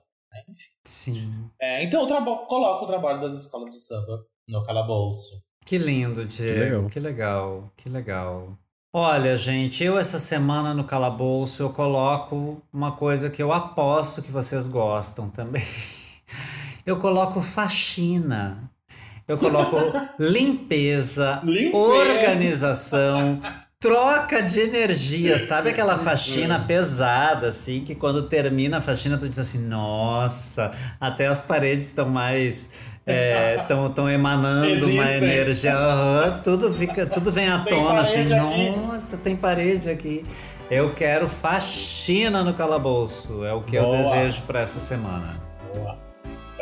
Sim. 0.85 1.51
É, 1.61 1.83
então 1.83 2.07
eu 2.09 2.37
coloco 2.47 2.85
o 2.85 2.89
trabalho 2.89 3.21
das 3.21 3.41
escolas 3.41 3.73
de 3.73 3.81
samba 3.81 4.25
no 4.49 4.65
calabouço. 4.65 5.43
Que 5.65 5.79
lindo, 5.79 6.27
Diego. 6.27 6.59
legal. 6.59 6.89
Que 6.89 7.01
legal, 7.01 7.73
que 7.77 7.89
legal. 7.89 8.59
Olha, 8.95 9.37
gente, 9.37 9.83
eu 9.83 9.99
essa 9.99 10.19
semana 10.19 10.75
no 10.75 10.85
calabouço 10.85 11.63
eu 11.63 11.73
coloco 11.73 12.63
uma 12.71 12.93
coisa 12.93 13.31
que 13.31 13.43
eu 13.43 13.51
aposto 13.51 14.23
que 14.23 14.31
vocês 14.31 14.69
gostam 14.69 15.31
também. 15.31 15.63
Eu 16.85 16.97
coloco 16.97 17.41
faxina. 17.41 18.70
Eu 19.28 19.39
coloco 19.39 19.76
limpeza, 20.18 21.41
Limpeza. 21.45 21.76
organização, 21.78 23.39
troca 23.78 24.43
de 24.43 24.61
energia. 24.61 25.39
Sabe 25.39 25.70
aquela 25.70 25.97
faxina 25.97 26.59
pesada, 26.59 27.47
assim, 27.47 27.80
que 27.85 27.95
quando 27.95 28.22
termina 28.24 28.78
a 28.78 28.80
faxina 28.80 29.16
tu 29.16 29.28
diz 29.28 29.39
assim, 29.39 29.66
nossa, 29.66 30.72
até 31.01 31.26
as 31.28 31.43
paredes 31.43 31.89
estão 31.89 32.09
mais. 32.09 32.93
Estão 33.61 33.91
tão 33.91 34.09
emanando 34.09 34.66
uma 34.87 35.03
Existem. 35.03 35.16
energia. 35.16 35.74
aham, 35.76 36.41
tudo, 36.45 36.72
fica, 36.72 37.05
tudo 37.07 37.33
vem 37.33 37.49
à 37.49 37.59
tona, 37.61 38.01
assim, 38.01 38.33
aqui. 38.33 38.70
nossa, 38.78 39.16
tem 39.16 39.35
parede 39.37 39.89
aqui. 39.91 40.24
Eu 40.70 40.95
quero 40.95 41.28
faxina 41.28 42.45
no 42.45 42.55
calabouço. 42.55 43.45
É 43.45 43.53
o 43.53 43.62
que 43.62 43.74
eu 43.76 43.83
Boa. 43.85 43.97
desejo 43.99 44.43
para 44.43 44.61
essa 44.61 44.78
semana. 44.78 45.35
Boa. 45.74 45.99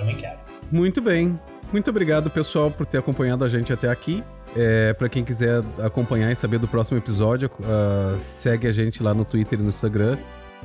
Também 0.01 0.17
quero. 0.17 0.39
Muito 0.73 1.01
bem. 1.01 1.39
Muito 1.73 1.89
obrigado, 1.91 2.29
pessoal, 2.31 2.71
por 2.71 2.85
ter 2.87 2.99
acompanhado 2.99 3.45
a 3.45 3.49
gente 3.49 3.73
até 3.73 3.89
aqui. 3.89 4.25
É, 4.57 4.93
para 4.95 5.09
quem 5.09 5.23
quiser 5.25 5.63
acompanhar 5.81 6.33
e 6.33 6.35
saber 6.35 6.59
do 6.59 6.67
próximo 6.67 6.99
episódio, 6.99 7.49
ah, 7.63 8.17
segue 8.19 8.67
a 8.67 8.73
gente 8.73 9.01
lá 9.03 9.15
no 9.15 9.25
Twitter 9.25 9.59
e 9.59 9.63
no 9.63 9.69
Instagram, 9.69 10.17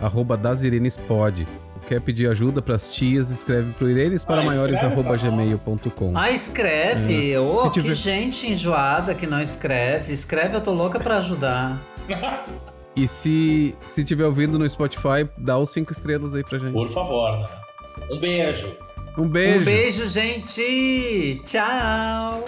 arroba 0.01 0.35
dasirenespod. 0.35 1.45
Quer 1.87 2.01
pedir 2.01 2.27
ajuda 2.27 2.63
pras 2.63 2.89
tias, 2.89 3.29
escreve 3.29 3.71
pro 3.73 3.87
irenes 3.87 4.23
para 4.23 4.41
Ah, 4.41 4.45
maiores, 4.45 4.83
arroba 4.83 5.15
gmail.com. 5.15 6.13
Ah, 6.17 6.31
escreve! 6.31 7.37
Ô, 7.37 7.59
Se 7.59 7.69
que 7.69 7.81
tiver- 7.81 7.93
gente 7.93 8.49
enjoada 8.49 9.13
que 9.13 9.27
não 9.27 9.39
escreve. 9.39 10.11
Escreve, 10.11 10.55
eu 10.55 10.61
tô 10.61 10.71
louca 10.73 10.99
pra 10.99 11.17
ajudar. 11.17 11.79
E 12.97 13.09
se 13.09 13.75
se 13.87 14.05
tiver 14.05 14.23
ouvindo 14.25 14.57
no 14.57 14.67
Spotify, 14.69 15.27
dá 15.37 15.57
os 15.57 15.69
cinco 15.73 15.91
estrelas 15.91 16.33
aí 16.33 16.45
pra 16.45 16.57
gente. 16.57 16.71
Por 16.71 16.89
favor, 16.89 17.39
né? 17.39 17.47
Um 18.09 18.17
beijo. 18.17 18.71
Um 19.17 19.27
beijo. 19.27 19.59
Um 19.61 19.63
beijo, 19.63 20.05
gente! 20.07 21.41
Tchau! 21.45 22.43